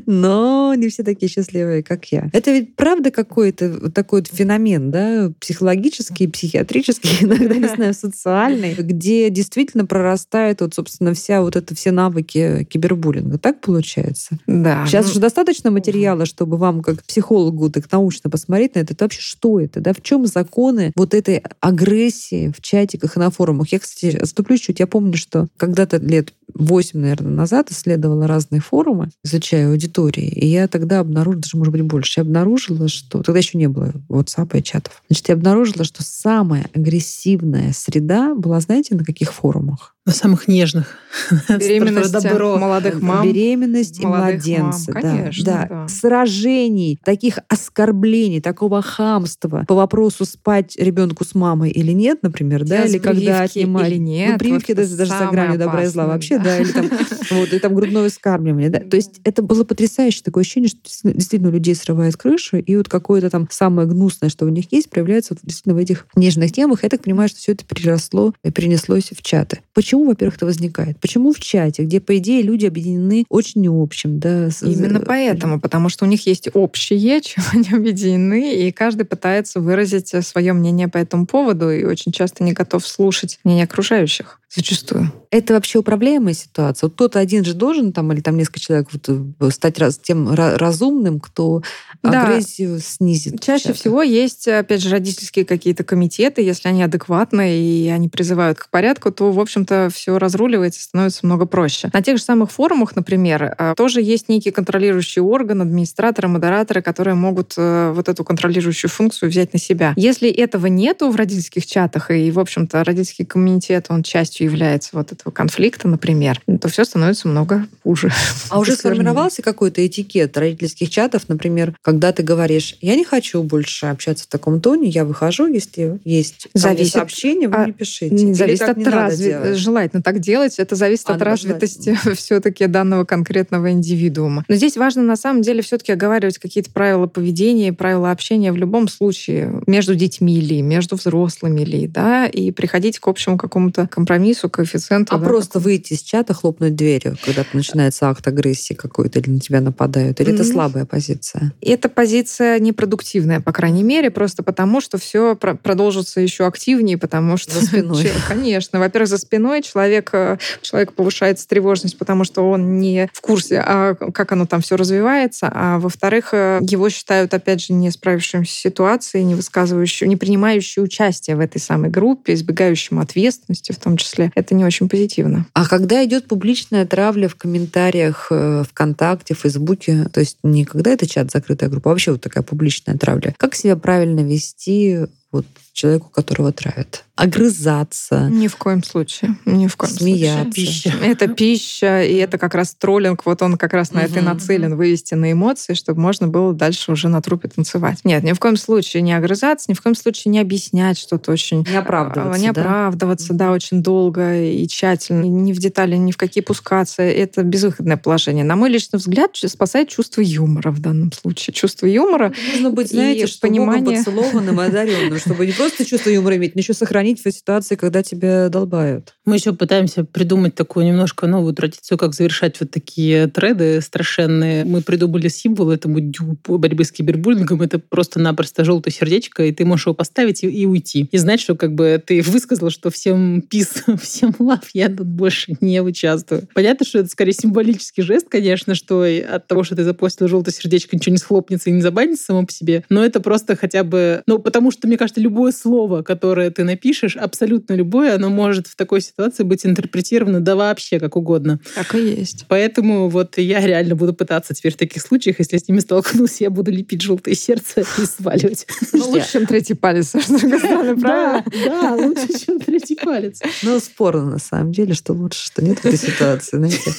Но 0.05 0.73
не 0.75 0.89
все 0.89 1.03
такие 1.03 1.29
счастливые, 1.29 1.83
как 1.83 2.05
я. 2.05 2.29
Это 2.33 2.51
ведь 2.51 2.75
правда 2.75 3.11
какой-то 3.11 3.89
такой 3.91 4.21
вот 4.21 4.27
феномен, 4.27 4.91
да, 4.91 5.31
психологический, 5.39 6.27
психиатрический, 6.27 7.17
иногда, 7.21 7.55
не 7.55 7.67
знаю, 7.67 7.93
социальный, 7.93 8.73
где 8.73 9.29
действительно 9.29 9.85
прорастает 9.85 10.61
вот, 10.61 10.73
собственно, 10.73 11.13
вся 11.13 11.41
вот 11.41 11.55
это 11.55 11.75
все 11.75 11.91
навыки 11.91 12.67
кибербуллинга. 12.69 13.37
Так 13.37 13.61
получается? 13.61 14.37
Да. 14.47 14.85
Сейчас 14.85 15.07
ну, 15.07 15.13
же 15.13 15.19
достаточно 15.19 15.71
материала, 15.71 16.25
чтобы 16.25 16.57
вам, 16.57 16.81
как 16.81 17.03
психологу, 17.03 17.69
так 17.69 17.91
научно 17.91 18.29
посмотреть 18.29 18.75
на 18.75 18.79
это. 18.79 18.93
Это 18.93 19.05
вообще 19.05 19.21
что 19.21 19.59
это? 19.59 19.79
Да? 19.79 19.93
В 19.93 20.01
чем 20.01 20.25
законы 20.25 20.91
вот 20.95 21.13
этой 21.13 21.43
агрессии 21.59 22.51
в 22.55 22.61
чатиках 22.61 23.17
и 23.17 23.19
на 23.19 23.29
форумах? 23.29 23.71
Я, 23.71 23.79
кстати, 23.79 24.15
отступлю 24.15 24.57
чуть. 24.57 24.79
Я 24.79 24.87
помню, 24.87 25.17
что 25.17 25.47
когда-то 25.57 25.97
лет 25.97 26.33
8, 26.53 26.99
наверное, 26.99 27.31
назад 27.31 27.71
исследовала 27.71 28.27
разные 28.27 28.61
форумы, 28.61 29.09
изучая 29.23 29.69
аудитории, 29.69 30.27
и 30.27 30.47
я 30.47 30.67
тогда 30.67 30.99
обнаружила, 30.99 31.41
даже, 31.41 31.57
может 31.57 31.71
быть, 31.71 31.81
больше, 31.83 32.19
я 32.19 32.23
обнаружила, 32.23 32.87
что... 32.87 33.21
Тогда 33.23 33.39
еще 33.39 33.57
не 33.57 33.67
было 33.67 33.93
WhatsApp 34.09 34.57
и 34.57 34.63
чатов. 34.63 35.03
Значит, 35.09 35.29
я 35.29 35.35
обнаружила, 35.35 35.83
что 35.83 36.03
самая 36.03 36.69
агрессивная 36.73 37.73
среда 37.73 38.35
была, 38.35 38.59
знаете, 38.59 38.95
на 38.95 39.03
каких 39.03 39.33
форумах? 39.33 39.92
На 40.05 40.11
самых 40.11 40.49
нежных. 40.49 40.97
Беременность 41.49 42.11
Добро. 42.11 42.57
молодых 42.57 43.01
мам. 43.01 43.25
Беременность 43.25 43.99
и 44.01 44.05
младенцы. 44.05 44.91
мам, 44.91 45.01
да, 45.01 45.09
конечно, 45.11 45.45
да. 45.45 45.67
да. 45.69 45.87
Сражений, 45.87 46.99
таких 47.05 47.39
оскорблений, 47.47 48.41
такого 48.41 48.81
хамства 48.81 49.63
по 49.65 49.75
вопросу 49.75 50.25
спать 50.25 50.75
ребенку 50.75 51.23
с 51.23 51.35
мамой 51.35 51.69
или 51.71 51.91
нет, 51.93 52.19
например, 52.21 52.65
да, 52.65 52.83
Без 52.83 52.91
или 52.91 52.97
когда 52.97 53.41
отнимать. 53.43 53.89
или 53.91 53.97
нет, 53.97 54.31
Ну, 54.33 54.37
прививки 54.39 54.71
вот 54.71 54.79
это 54.79 54.97
даже, 54.97 55.09
даже 55.11 55.25
за 55.25 55.31
гранью 55.31 55.57
добра 55.59 55.83
и 55.83 55.85
зла 55.85 56.07
вообще, 56.07 56.37
да. 56.37 56.43
да, 56.45 56.59
или 56.59 56.71
там, 56.71 56.89
вот, 57.31 57.53
и 57.53 57.59
там 57.59 57.75
грудное 57.75 58.09
вскармливание. 58.09 58.69
Да. 58.69 58.79
То 58.79 58.97
есть 58.97 59.21
это 59.23 59.41
было 59.41 59.63
потрясающе 59.63 60.21
такое 60.23 60.41
ощущение, 60.41 60.67
что 60.69 60.79
действительно- 60.83 61.13
действительно 61.13 61.49
у 61.49 61.53
людей 61.53 61.75
срывает 61.75 62.17
крышу, 62.17 62.57
и 62.57 62.75
вот 62.75 62.89
какое-то 62.89 63.29
там 63.29 63.47
самое 63.51 63.87
гнусное, 63.87 64.29
что 64.29 64.45
у 64.45 64.49
них 64.49 64.65
есть, 64.73 64.89
проявляется 64.89 65.33
вот 65.35 65.39
действительно 65.43 65.75
в 65.75 65.77
этих 65.77 66.07
нежных 66.17 66.51
темах. 66.51 66.83
Я 66.83 66.89
так 66.89 67.03
понимаю, 67.03 67.29
что 67.29 67.37
все 67.37 67.53
это 67.53 67.63
переросло 67.63 68.33
и 68.43 68.51
перенеслось 68.51 69.11
в 69.15 69.21
чаты. 69.21 69.59
Почему, 69.73 69.92
во-первых, 70.03 70.37
это 70.37 70.45
возникает? 70.45 70.99
Почему 70.99 71.33
в 71.33 71.39
чате, 71.39 71.83
где, 71.83 71.99
по 71.99 72.17
идее, 72.17 72.41
люди 72.41 72.65
объединены 72.65 73.25
очень 73.29 73.67
общим, 73.67 74.19
да? 74.19 74.49
с- 74.49 74.63
Именно 74.63 74.99
з- 74.99 75.05
поэтому, 75.05 75.59
потому 75.59 75.89
что 75.89 76.05
у 76.05 76.07
них 76.07 76.25
есть 76.27 76.49
общее, 76.53 77.21
чем 77.21 77.43
они 77.53 77.69
объединены, 77.71 78.55
и 78.55 78.71
каждый 78.71 79.05
пытается 79.05 79.59
выразить 79.59 80.13
свое 80.25 80.53
мнение 80.53 80.87
по 80.87 80.97
этому 80.97 81.25
поводу 81.25 81.69
и 81.71 81.83
очень 81.83 82.11
часто 82.11 82.43
не 82.43 82.53
готов 82.53 82.85
слушать 82.87 83.39
мнение 83.43 83.65
окружающих. 83.65 84.39
Зачастую. 84.55 85.11
Это 85.31 85.55
вообще 85.55 85.79
управляемая 85.79 86.35
ситуация? 86.35 86.85
Вот 86.87 86.93
кто-то 86.93 87.17
один 87.17 87.43
же 87.43 87.55
должен 87.55 87.91
там, 87.91 88.11
или 88.13 88.21
там 88.21 88.37
несколько 88.37 88.59
человек 88.59 88.87
вот, 88.93 89.09
э, 89.09 89.49
стать 89.49 89.79
раз- 89.79 89.97
тем 89.97 90.29
ра- 90.29 90.57
разумным, 90.57 91.19
кто 91.19 91.63
Да. 92.03 92.21
агрессию 92.27 92.79
снизит. 92.79 93.41
Чаще 93.41 93.63
чатах? 93.63 93.77
всего 93.77 94.03
есть, 94.03 94.47
опять 94.47 94.81
же, 94.83 94.89
родительские 94.91 95.45
какие-то 95.45 95.83
комитеты, 95.83 96.43
если 96.43 96.67
они 96.69 96.83
адекватны 96.83 97.57
и 97.57 97.87
они 97.89 98.09
призывают 98.09 98.59
к 98.59 98.69
порядку, 98.69 99.11
то, 99.11 99.31
в 99.31 99.39
общем-то, 99.39 99.82
все 99.89 100.17
разруливается, 100.17 100.81
становится 100.81 101.25
много 101.25 101.45
проще. 101.45 101.89
На 101.93 102.01
тех 102.01 102.17
же 102.17 102.23
самых 102.23 102.51
форумах, 102.51 102.95
например, 102.95 103.55
э, 103.57 103.73
тоже 103.75 104.01
есть 104.01 104.29
некий 104.29 104.51
контролирующий 104.51 105.21
орган, 105.21 105.61
администраторы, 105.61 106.27
модераторы, 106.27 106.81
которые 106.81 107.15
могут 107.15 107.53
э, 107.57 107.91
вот 107.95 108.09
эту 108.09 108.23
контролирующую 108.23 108.89
функцию 108.89 109.29
взять 109.29 109.53
на 109.53 109.59
себя. 109.59 109.93
Если 109.95 110.29
этого 110.29 110.67
нету 110.67 111.09
в 111.09 111.15
родительских 111.15 111.65
чатах, 111.65 112.11
и, 112.11 112.31
в 112.31 112.39
общем-то, 112.39 112.83
родительский 112.83 113.25
комитет, 113.25 113.87
он 113.89 114.03
частью 114.03 114.45
является 114.47 114.91
вот 114.93 115.11
этого 115.11 115.31
конфликта, 115.31 115.87
например, 115.87 116.41
то 116.61 116.67
все 116.67 116.85
становится 116.85 117.27
много 117.27 117.65
хуже. 117.83 118.11
А 118.49 118.59
уже 118.59 118.75
сформировался 118.75 119.41
какой-то 119.41 119.85
этикет 119.85 120.37
родительских 120.37 120.89
чатов, 120.89 121.23
например, 121.27 121.75
когда 121.81 122.11
ты 122.11 122.23
говоришь, 122.23 122.77
я 122.81 122.95
не 122.95 123.03
хочу 123.03 123.43
больше 123.43 123.87
общаться 123.87 124.25
в 124.25 124.27
таком 124.27 124.61
тоне, 124.61 124.89
я 124.89 125.05
выхожу, 125.05 125.47
если 125.47 125.99
есть 126.03 126.47
Зависит 126.53 126.93
сообщение, 126.93 127.49
вы 127.49 127.73
пишите. 127.73 128.13
Не 128.13 128.23
Или 128.23 128.33
зависит 128.33 128.69
от 128.69 128.77
не 128.77 128.85
надо 128.85 129.13
разви- 129.13 129.23
делать? 129.23 129.57
Желательно 129.73 130.03
так 130.03 130.19
делать. 130.19 130.59
Это 130.59 130.75
зависит 130.75 131.09
А, 131.09 131.15
от 131.15 131.23
развитости 131.23 131.97
все-таки 132.15 132.67
данного 132.67 133.05
конкретного 133.05 133.71
индивидуума. 133.71 134.45
Но 134.47 134.53
здесь 134.53 134.77
важно 134.77 135.01
на 135.01 135.15
самом 135.15 135.41
деле 135.41 135.63
все-таки 135.63 135.91
оговаривать 135.91 136.37
какие-то 136.37 136.69
правила 136.69 137.07
поведения, 137.07 137.73
правила 137.73 138.11
общения 138.11 138.51
в 138.51 138.55
любом 138.55 138.87
случае 138.87 139.63
между 139.65 139.95
детьми 139.95 140.39
ли, 140.39 140.61
между 140.61 140.95
взрослыми 140.95 141.61
ли, 141.61 141.87
да, 141.87 142.27
и 142.27 142.51
приходить 142.51 142.99
к 142.99 143.07
общему 143.07 143.39
какому-то 143.39 143.87
компромиссу, 143.87 144.47
коэффициенту. 144.47 145.15
А 145.15 145.17
да, 145.17 145.25
просто 145.25 145.57
выйти 145.57 145.93
из 145.93 146.03
чата, 146.03 146.35
хлопнуть 146.35 146.75
дверью, 146.75 147.17
когда 147.25 147.43
начинается 147.53 148.07
акт 148.09 148.27
агрессии 148.27 148.75
какой-то, 148.75 149.17
или 149.19 149.31
на 149.31 149.39
тебя 149.39 149.59
нападают? 149.59 150.21
Или 150.21 150.33
это 150.35 150.43
Мгм. 150.43 150.51
слабая 150.51 150.85
позиция? 150.85 151.51
И 151.61 151.71
Эта 151.71 151.89
позиция 151.89 152.59
непродуктивная, 152.59 153.39
по 153.41 153.51
крайней 153.51 153.81
мере, 153.81 154.11
просто 154.11 154.43
потому, 154.43 154.81
что 154.81 154.99
все 154.99 155.35
продолжится 155.35 156.21
еще 156.21 156.45
активнее, 156.45 156.99
потому 156.99 157.37
что... 157.37 157.59
За 157.59 157.65
спиной. 157.65 158.11
Конечно. 158.27 158.77
Во-первых, 158.77 159.09
за 159.09 159.17
спиной 159.17 159.62
человек, 159.63 160.09
э, 160.13 160.37
человек 160.61 160.93
повышает 160.93 161.45
тревожность, 161.47 161.97
потому 161.97 162.23
что 162.23 162.49
он 162.49 162.79
не 162.79 163.09
в 163.13 163.21
курсе, 163.21 163.59
а 163.65 163.95
как 163.95 164.31
оно 164.31 164.45
там 164.45 164.61
все 164.61 164.75
развивается. 164.75 165.49
А 165.53 165.79
во-вторых, 165.79 166.29
э, 166.33 166.59
его 166.61 166.89
считают, 166.89 167.33
опять 167.33 167.61
же, 167.61 167.73
не 167.73 167.91
справившимся 167.91 168.51
с 168.51 168.55
ситуацией, 168.55 169.23
не 169.23 169.35
высказывающим, 169.35 170.07
не 170.07 170.15
принимающим 170.15 170.83
участие 170.83 171.35
в 171.35 171.39
этой 171.39 171.59
самой 171.59 171.89
группе, 171.89 172.33
избегающим 172.33 172.99
ответственности 172.99 173.71
в 173.71 173.77
том 173.77 173.97
числе. 173.97 174.31
Это 174.35 174.55
не 174.55 174.65
очень 174.65 174.89
позитивно. 174.89 175.45
А 175.53 175.67
когда 175.67 176.03
идет 176.05 176.27
публичная 176.27 176.85
травля 176.85 177.27
в 177.27 177.35
комментариях 177.35 178.27
э, 178.29 178.63
ВКонтакте, 178.69 179.33
Фейсбуке, 179.33 180.05
то 180.11 180.19
есть 180.19 180.37
не 180.43 180.65
когда 180.65 180.91
это 180.91 181.07
чат, 181.07 181.31
закрытая 181.31 181.69
группа, 181.69 181.89
вообще 181.89 182.11
вот 182.11 182.21
такая 182.21 182.43
публичная 182.43 182.97
травля, 182.97 183.33
как 183.37 183.55
себя 183.55 183.75
правильно 183.75 184.21
вести 184.21 184.99
вот 185.31 185.45
человеку, 185.73 186.09
которого 186.09 186.51
травят? 186.53 187.03
Огрызаться, 187.15 188.27
Ни 188.31 188.47
в 188.47 188.55
коем 188.55 188.83
случае. 188.83 189.35
Ни 189.45 189.67
в 189.67 189.75
коем 189.75 189.91
Смеяться. 189.93 190.43
случае. 190.51 190.65
Пища. 190.65 190.93
Это 191.03 191.27
пища, 191.27 192.03
и 192.03 192.15
это 192.15 192.37
как 192.37 192.55
раз 192.55 192.73
троллинг. 192.75 193.25
Вот 193.25 193.41
он 193.41 193.57
как 193.57 193.73
раз 193.73 193.91
на 193.91 193.99
это 193.99 194.19
и 194.19 194.21
нацелен, 194.21 194.75
вывести 194.75 195.13
на 195.13 195.31
эмоции, 195.31 195.73
чтобы 195.73 195.99
можно 196.01 196.27
было 196.27 196.53
дальше 196.53 196.91
уже 196.91 197.09
на 197.09 197.21
трупе 197.21 197.49
танцевать. 197.49 197.99
Нет, 198.03 198.23
ни 198.23 198.31
в 198.33 198.39
коем 198.39 198.55
случае 198.57 199.01
не 199.03 199.13
огрызаться, 199.13 199.65
ни 199.69 199.75
в 199.75 199.81
коем 199.81 199.95
случае 199.95 200.31
не 200.31 200.39
объяснять 200.39 200.97
что-то 200.97 201.31
очень... 201.31 201.63
не 201.69 201.75
оправдываться. 201.75 202.33
а, 202.33 202.37
Не 202.37 202.51
да? 202.51 202.61
оправдываться, 202.61 203.33
да, 203.33 203.51
очень 203.51 203.83
долго 203.83 204.41
и 204.43 204.67
тщательно. 204.67 205.23
Ни 205.23 205.53
в 205.53 205.57
детали, 205.59 205.95
ни 205.97 206.11
в 206.11 206.17
какие 206.17 206.43
пускаться. 206.43 207.03
Это 207.03 207.43
безвыходное 207.43 207.97
положение. 207.97 208.43
На 208.43 208.55
мой 208.55 208.69
личный 208.69 208.97
взгляд, 208.97 209.31
спасает 209.35 209.89
чувство 209.89 210.21
юмора 210.21 210.71
в 210.71 210.79
данном 210.79 211.11
случае. 211.11 211.53
Чувство 211.53 211.85
юмора 211.85 212.33
Нужно 212.53 212.69
быть, 212.71 212.91
И 212.91 212.95
знаете, 212.95 213.27
что 213.27 213.41
понимание- 213.41 213.83
Богом 213.83 213.97
поцелованным 213.97 214.61
и 214.61 214.65
одаренным, 214.65 215.19
чтобы 215.19 215.45
не 215.45 215.51
просто 215.63 215.85
чувство 215.85 216.09
юмора 216.09 216.35
иметь, 216.35 216.55
но 216.55 216.59
еще 216.59 216.73
сохранить 216.73 217.23
в 217.23 217.31
ситуации, 217.31 217.75
когда 217.75 218.03
тебя 218.03 218.49
долбают. 218.49 219.13
Мы 219.23 219.35
еще 219.35 219.53
пытаемся 219.53 220.03
придумать 220.03 220.55
такую 220.55 220.85
немножко 220.85 221.25
новую 221.25 221.53
традицию, 221.53 221.97
как 221.97 222.13
завершать 222.13 222.59
вот 222.59 222.71
такие 222.71 223.27
треды 223.27 223.79
страшенные. 223.79 224.65
Мы 224.65 224.81
придумали 224.81 225.29
символ 225.29 225.71
этому 225.71 226.01
дню 226.01 226.35
по 226.43 226.57
борьбе 226.57 226.83
с 226.83 226.91
кибербуллингом. 226.91 227.61
Это 227.61 227.79
просто-напросто 227.79 228.65
желтое 228.65 228.93
сердечко, 228.93 229.45
и 229.45 229.53
ты 229.53 229.63
можешь 229.63 229.85
его 229.85 229.93
поставить 229.95 230.43
и, 230.43 230.49
и 230.49 230.65
уйти. 230.65 231.07
И 231.09 231.17
знать, 231.17 231.39
что 231.39 231.55
как 231.55 231.73
бы 231.75 232.03
ты 232.05 232.21
высказала, 232.21 232.69
что 232.69 232.89
всем 232.89 233.41
пис, 233.41 233.85
всем 234.01 234.35
лав, 234.39 234.67
я 234.73 234.89
тут 234.89 235.07
больше 235.07 235.55
не 235.61 235.81
участвую. 235.81 236.49
Понятно, 236.53 236.85
что 236.85 236.99
это 236.99 237.07
скорее 237.07 237.31
символический 237.31 238.03
жест, 238.03 238.27
конечно, 238.27 238.75
что 238.75 239.03
от 239.03 239.47
того, 239.47 239.63
что 239.63 239.77
ты 239.77 239.85
запостил 239.85 240.27
желтое 240.27 240.53
сердечко, 240.53 240.97
ничего 240.97 241.13
не 241.13 241.19
схлопнется 241.19 241.69
и 241.69 241.73
не 241.73 241.81
забанится 241.81 242.25
само 242.25 242.45
по 242.45 242.51
себе. 242.51 242.83
Но 242.89 243.05
это 243.05 243.21
просто 243.21 243.55
хотя 243.55 243.85
бы... 243.85 244.23
Ну, 244.27 244.39
потому 244.39 244.69
что, 244.69 244.89
мне 244.89 244.97
кажется, 244.97 245.21
любое 245.21 245.52
слово, 245.53 246.01
которое 246.01 246.49
ты 246.51 246.63
напишешь, 246.63 247.15
абсолютно 247.15 247.73
любое, 247.73 248.15
оно 248.15 248.29
может 248.29 248.67
в 248.67 248.75
такой 248.75 249.01
ситуации 249.01 249.43
быть 249.43 249.65
интерпретировано 249.65 250.39
да 250.39 250.55
вообще 250.55 250.99
как 250.99 251.15
угодно. 251.15 251.59
так 251.75 251.95
и 251.95 251.99
есть. 251.99 252.45
Поэтому 252.47 253.09
вот 253.09 253.37
я 253.37 253.65
реально 253.65 253.95
буду 253.95 254.13
пытаться 254.13 254.53
теперь 254.53 254.73
в 254.73 254.77
таких 254.77 255.01
случаях, 255.01 255.39
если 255.39 255.55
я 255.55 255.59
с 255.59 255.67
ними 255.67 255.79
столкнусь, 255.79 256.41
я 256.41 256.49
буду 256.49 256.71
лепить 256.71 257.01
желтое 257.01 257.35
сердце 257.35 257.81
и 257.97 258.05
сваливать. 258.05 258.67
Ну, 258.91 259.09
лучше, 259.09 259.31
чем 259.33 259.45
третий 259.45 259.73
палец, 259.73 260.09
с 260.15 260.27
другой 260.27 260.59
стороны, 260.59 260.99
правильно? 260.99 261.45
Да, 261.65 261.95
лучше, 261.95 262.45
чем 262.45 262.59
третий 262.59 262.95
палец. 262.95 263.39
Ну, 263.63 263.79
спорно, 263.79 264.31
на 264.31 264.39
самом 264.39 264.71
деле, 264.71 264.93
что 264.93 265.13
лучше, 265.13 265.45
что 265.45 265.63
нет 265.63 265.79
в 265.79 265.85
этой 265.85 265.97
ситуации, 265.97 266.57
знаете. 266.57 266.91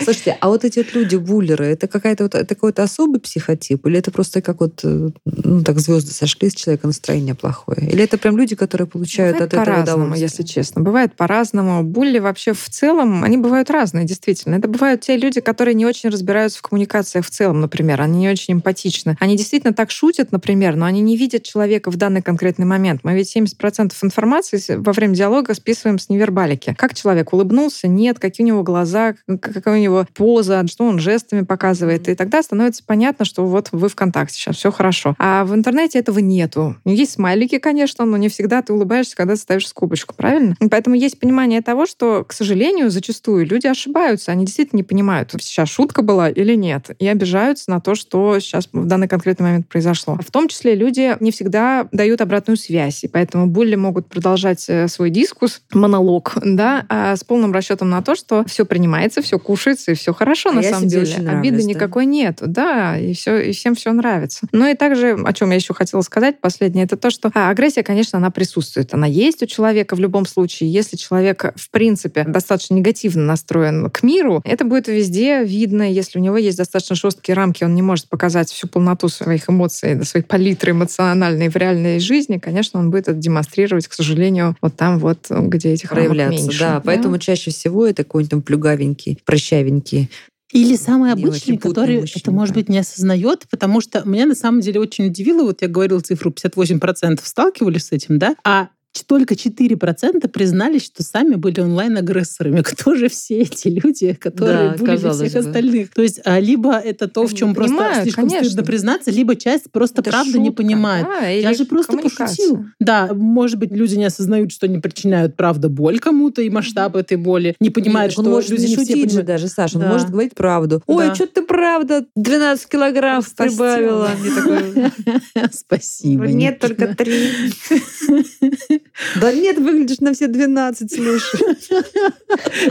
Слушайте, 0.00 0.36
а 0.40 0.48
вот 0.48 0.64
эти 0.64 0.78
вот 0.78 0.94
люди, 0.94 1.16
буллеры, 1.16 1.66
это 1.66 1.88
какая-то 1.88 2.24
вот, 2.24 2.34
какой-то 2.34 2.82
особый 2.82 3.20
психотип? 3.20 3.86
Или 3.86 3.98
это 3.98 4.10
просто 4.10 4.42
как 4.42 4.60
вот, 4.60 4.80
э, 4.84 5.10
ну, 5.24 5.62
так 5.62 5.78
звезды 5.78 6.12
сошли, 6.12 6.50
с 6.50 6.54
человека 6.54 6.86
настроение 6.86 7.34
плохое? 7.34 7.51
Или 7.76 8.04
это 8.04 8.18
прям 8.18 8.36
люди, 8.36 8.56
которые 8.56 8.86
получают 8.86 9.36
бывает 9.36 9.54
от 9.54 9.60
этого 9.60 9.82
удовольствие. 9.82 10.22
если 10.22 10.42
честно. 10.42 10.82
Бывает 10.82 11.14
по-разному. 11.14 11.82
Булли 11.82 12.18
вообще 12.18 12.52
в 12.52 12.68
целом, 12.68 13.24
они 13.24 13.36
бывают 13.36 13.70
разные, 13.70 14.04
действительно. 14.04 14.56
Это 14.56 14.68
бывают 14.68 15.00
те 15.02 15.16
люди, 15.16 15.40
которые 15.40 15.74
не 15.74 15.86
очень 15.86 16.10
разбираются 16.10 16.58
в 16.58 16.62
коммуникациях 16.62 17.26
в 17.26 17.30
целом, 17.30 17.60
например. 17.60 18.00
Они 18.00 18.20
не 18.20 18.28
очень 18.28 18.54
эмпатичны. 18.54 19.16
Они 19.20 19.36
действительно 19.36 19.72
так 19.72 19.90
шутят, 19.90 20.32
например, 20.32 20.76
но 20.76 20.86
они 20.86 21.00
не 21.00 21.16
видят 21.16 21.42
человека 21.42 21.90
в 21.90 21.96
данный 21.96 22.22
конкретный 22.22 22.66
момент. 22.66 23.00
Мы 23.04 23.14
ведь 23.14 23.34
70% 23.36 23.92
информации 24.02 24.60
во 24.76 24.92
время 24.92 25.14
диалога 25.14 25.54
списываем 25.54 25.98
с 25.98 26.08
невербалики. 26.08 26.74
Как 26.78 26.94
человек 26.94 27.32
улыбнулся, 27.32 27.88
нет, 27.88 28.18
какие 28.18 28.44
у 28.44 28.48
него 28.48 28.62
глаза, 28.62 29.14
какая 29.26 29.78
у 29.78 29.82
него 29.82 30.06
поза, 30.14 30.66
что 30.66 30.84
он 30.84 30.98
жестами 30.98 31.42
показывает. 31.42 32.08
И 32.08 32.14
тогда 32.14 32.42
становится 32.42 32.82
понятно, 32.84 33.24
что 33.24 33.44
вот 33.44 33.68
вы 33.72 33.88
в 33.88 33.94
контакте 33.94 34.36
сейчас, 34.36 34.56
все 34.56 34.70
хорошо. 34.70 35.14
А 35.18 35.44
в 35.44 35.54
интернете 35.54 35.98
этого 35.98 36.18
нету. 36.18 36.76
Есть 36.84 37.18
смайлики, 37.42 37.58
конечно, 37.58 38.04
но 38.04 38.16
не 38.16 38.28
всегда 38.28 38.62
ты 38.62 38.72
улыбаешься, 38.72 39.16
когда 39.16 39.36
ставишь 39.36 39.68
скобочку, 39.68 40.14
правильно? 40.14 40.56
Поэтому 40.70 40.96
есть 40.96 41.18
понимание 41.18 41.60
того, 41.60 41.86
что, 41.86 42.24
к 42.24 42.32
сожалению, 42.32 42.90
зачастую 42.90 43.46
люди 43.46 43.66
ошибаются. 43.66 44.32
Они 44.32 44.44
действительно 44.44 44.78
не 44.78 44.82
понимают, 44.82 45.32
сейчас 45.40 45.68
шутка 45.68 46.02
была 46.02 46.30
или 46.30 46.54
нет. 46.54 46.90
И 46.98 47.08
обижаются 47.08 47.70
на 47.70 47.80
то, 47.80 47.94
что 47.94 48.38
сейчас 48.38 48.68
в 48.72 48.86
данный 48.86 49.08
конкретный 49.08 49.44
момент 49.44 49.68
произошло. 49.68 50.18
В 50.24 50.30
том 50.30 50.48
числе 50.48 50.74
люди 50.74 51.16
не 51.20 51.30
всегда 51.30 51.88
дают 51.92 52.20
обратную 52.20 52.56
связь. 52.56 53.04
И 53.04 53.08
поэтому 53.08 53.46
булли 53.46 53.74
могут 53.74 54.06
продолжать 54.06 54.64
э, 54.68 54.88
свой 54.88 55.10
дискус, 55.10 55.62
монолог, 55.72 56.34
да, 56.42 56.86
а 56.88 57.16
с 57.16 57.24
полным 57.24 57.52
расчетом 57.52 57.90
на 57.90 58.02
то, 58.02 58.14
что 58.14 58.44
все 58.44 58.64
принимается, 58.64 59.22
все 59.22 59.38
кушается 59.38 59.92
и 59.92 59.94
все 59.94 60.12
хорошо 60.12 60.50
А 60.50 60.52
на 60.52 60.62
самом 60.62 60.88
деле. 60.88 61.02
Обиды 61.02 61.22
нравлюсь, 61.22 61.64
да? 61.64 61.70
никакой 61.70 62.06
нет. 62.06 62.38
Да, 62.40 62.98
и 62.98 63.14
все, 63.14 63.38
и 63.38 63.52
всем 63.52 63.74
все 63.74 63.92
нравится. 63.92 64.46
Ну 64.52 64.66
и 64.66 64.74
также, 64.74 65.14
о 65.24 65.32
чем 65.32 65.50
я 65.50 65.56
еще 65.56 65.74
хотела 65.74 66.02
сказать 66.02 66.40
последнее, 66.40 66.84
это 66.84 66.96
то, 66.96 67.10
что 67.10 67.31
а, 67.34 67.50
агрессия, 67.50 67.82
конечно, 67.82 68.18
она 68.18 68.30
присутствует. 68.30 68.92
Она 68.94 69.06
есть 69.06 69.42
у 69.42 69.46
человека 69.46 69.96
в 69.96 70.00
любом 70.00 70.26
случае. 70.26 70.72
Если 70.72 70.96
человек, 70.96 71.52
в 71.56 71.70
принципе, 71.70 72.24
достаточно 72.24 72.74
негативно 72.74 73.24
настроен 73.24 73.90
к 73.90 74.02
миру, 74.02 74.40
это 74.44 74.64
будет 74.64 74.88
везде 74.88 75.44
видно. 75.44 75.90
Если 75.90 76.18
у 76.18 76.22
него 76.22 76.36
есть 76.36 76.58
достаточно 76.58 76.96
жесткие 76.96 77.34
рамки, 77.36 77.64
он 77.64 77.74
не 77.74 77.82
может 77.82 78.08
показать 78.08 78.50
всю 78.50 78.68
полноту 78.68 79.08
своих 79.08 79.48
эмоций, 79.48 79.94
да, 79.94 80.04
своей 80.04 80.24
палитры 80.24 80.72
эмоциональной 80.72 81.48
в 81.48 81.56
реальной 81.56 81.98
жизни, 82.00 82.38
конечно, 82.38 82.80
он 82.80 82.90
будет 82.90 83.08
это 83.08 83.18
демонстрировать, 83.18 83.88
к 83.88 83.92
сожалению, 83.92 84.56
вот 84.60 84.76
там 84.76 84.98
вот, 84.98 85.26
где 85.30 85.72
этих 85.72 85.92
рамок 85.92 86.30
меньше. 86.30 86.58
да. 86.58 86.82
Поэтому 86.84 87.18
чаще 87.18 87.50
всего 87.50 87.86
это 87.86 88.04
какой-нибудь 88.04 88.30
там 88.30 88.42
плюгавенький, 88.42 89.18
прыщавенький. 89.24 90.10
Или 90.52 90.76
самый 90.76 91.12
обычный, 91.12 91.56
который 91.56 92.00
мужчина, 92.00 92.20
это, 92.20 92.30
может 92.30 92.54
да. 92.54 92.60
быть, 92.60 92.68
не 92.68 92.78
осознает, 92.78 93.46
потому 93.50 93.80
что 93.80 94.02
меня 94.04 94.26
на 94.26 94.34
самом 94.34 94.60
деле 94.60 94.80
очень 94.80 95.06
удивило, 95.06 95.44
вот 95.44 95.62
я 95.62 95.68
говорила 95.68 96.00
цифру 96.00 96.30
58% 96.30 97.20
сталкивались 97.22 97.86
с 97.86 97.92
этим, 97.92 98.18
да, 98.18 98.36
а 98.44 98.68
только 99.06 99.34
4% 99.34 100.28
признались, 100.28 100.84
что 100.84 101.02
сами 101.02 101.34
были 101.36 101.60
онлайн-агрессорами. 101.60 102.60
Кто 102.62 102.94
же 102.94 103.08
все 103.08 103.40
эти 103.40 103.68
люди, 103.68 104.12
которые 104.12 104.74
Да, 104.78 104.84
казалось 104.84 105.30
всех 105.30 105.42
бы. 105.44 105.48
остальных? 105.48 105.90
То 105.94 106.02
есть 106.02 106.20
а, 106.24 106.38
либо 106.38 106.74
это 106.76 107.08
то, 107.08 107.26
в 107.26 107.34
чем 107.34 107.54
просто 107.54 107.74
понимают, 107.76 108.02
слишком 108.02 108.28
конечно. 108.28 108.50
стыдно 108.50 108.64
признаться, 108.66 109.10
либо 109.10 109.34
часть 109.36 109.70
просто 109.72 110.02
Это 110.02 110.10
правда 110.10 110.38
не 110.38 110.48
шутка, 110.48 110.62
понимает. 110.62 111.06
да, 111.06 111.26
Я 111.28 111.54
же 111.54 111.64
просто 111.64 111.96
пошутил. 111.96 112.66
Да, 112.80 113.10
может 113.14 113.58
быть, 113.58 113.72
люди 113.72 113.94
не 113.96 114.04
осознают, 114.04 114.52
что 114.52 114.66
они 114.66 114.78
причиняют, 114.78 115.36
правда, 115.36 115.68
боль 115.68 115.98
кому-то 115.98 116.42
и 116.42 116.50
масштаб 116.50 116.94
этой 116.96 117.16
боли. 117.16 117.56
Не 117.60 117.70
понимают, 117.70 118.12
Нет, 118.12 118.18
он 118.18 118.24
что 118.26 118.30
может 118.34 118.50
люди 118.50 118.62
не 118.66 118.68
не 118.68 118.74
шутить 118.76 118.96
же 118.96 119.02
понимают. 119.04 119.26
даже, 119.26 119.48
Саша. 119.48 119.76
Он 119.78 119.84
Да. 119.84 119.92
может 119.92 120.10
говорить 120.10 120.34
правду. 120.34 120.82
Ой, 120.86 121.06
Да. 121.08 121.14
что 121.14 121.26
ты 121.26 121.42
правда 121.42 122.04
12 122.14 122.68
килограмм 122.68 123.22
Спасибо. 123.22 123.74
прибавила. 123.76 124.10
Спасибо. 125.52 126.26
Нет, 126.26 126.58
только 126.58 126.94
три. 126.94 127.28
Да 129.20 129.32
нет, 129.32 129.58
выглядишь 129.58 130.00
на 130.00 130.12
все 130.12 130.28
12, 130.28 130.94
слушай. 130.94 131.40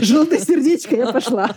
Желтое 0.00 0.40
сердечко, 0.40 0.94
я 0.94 1.12
пошла. 1.12 1.56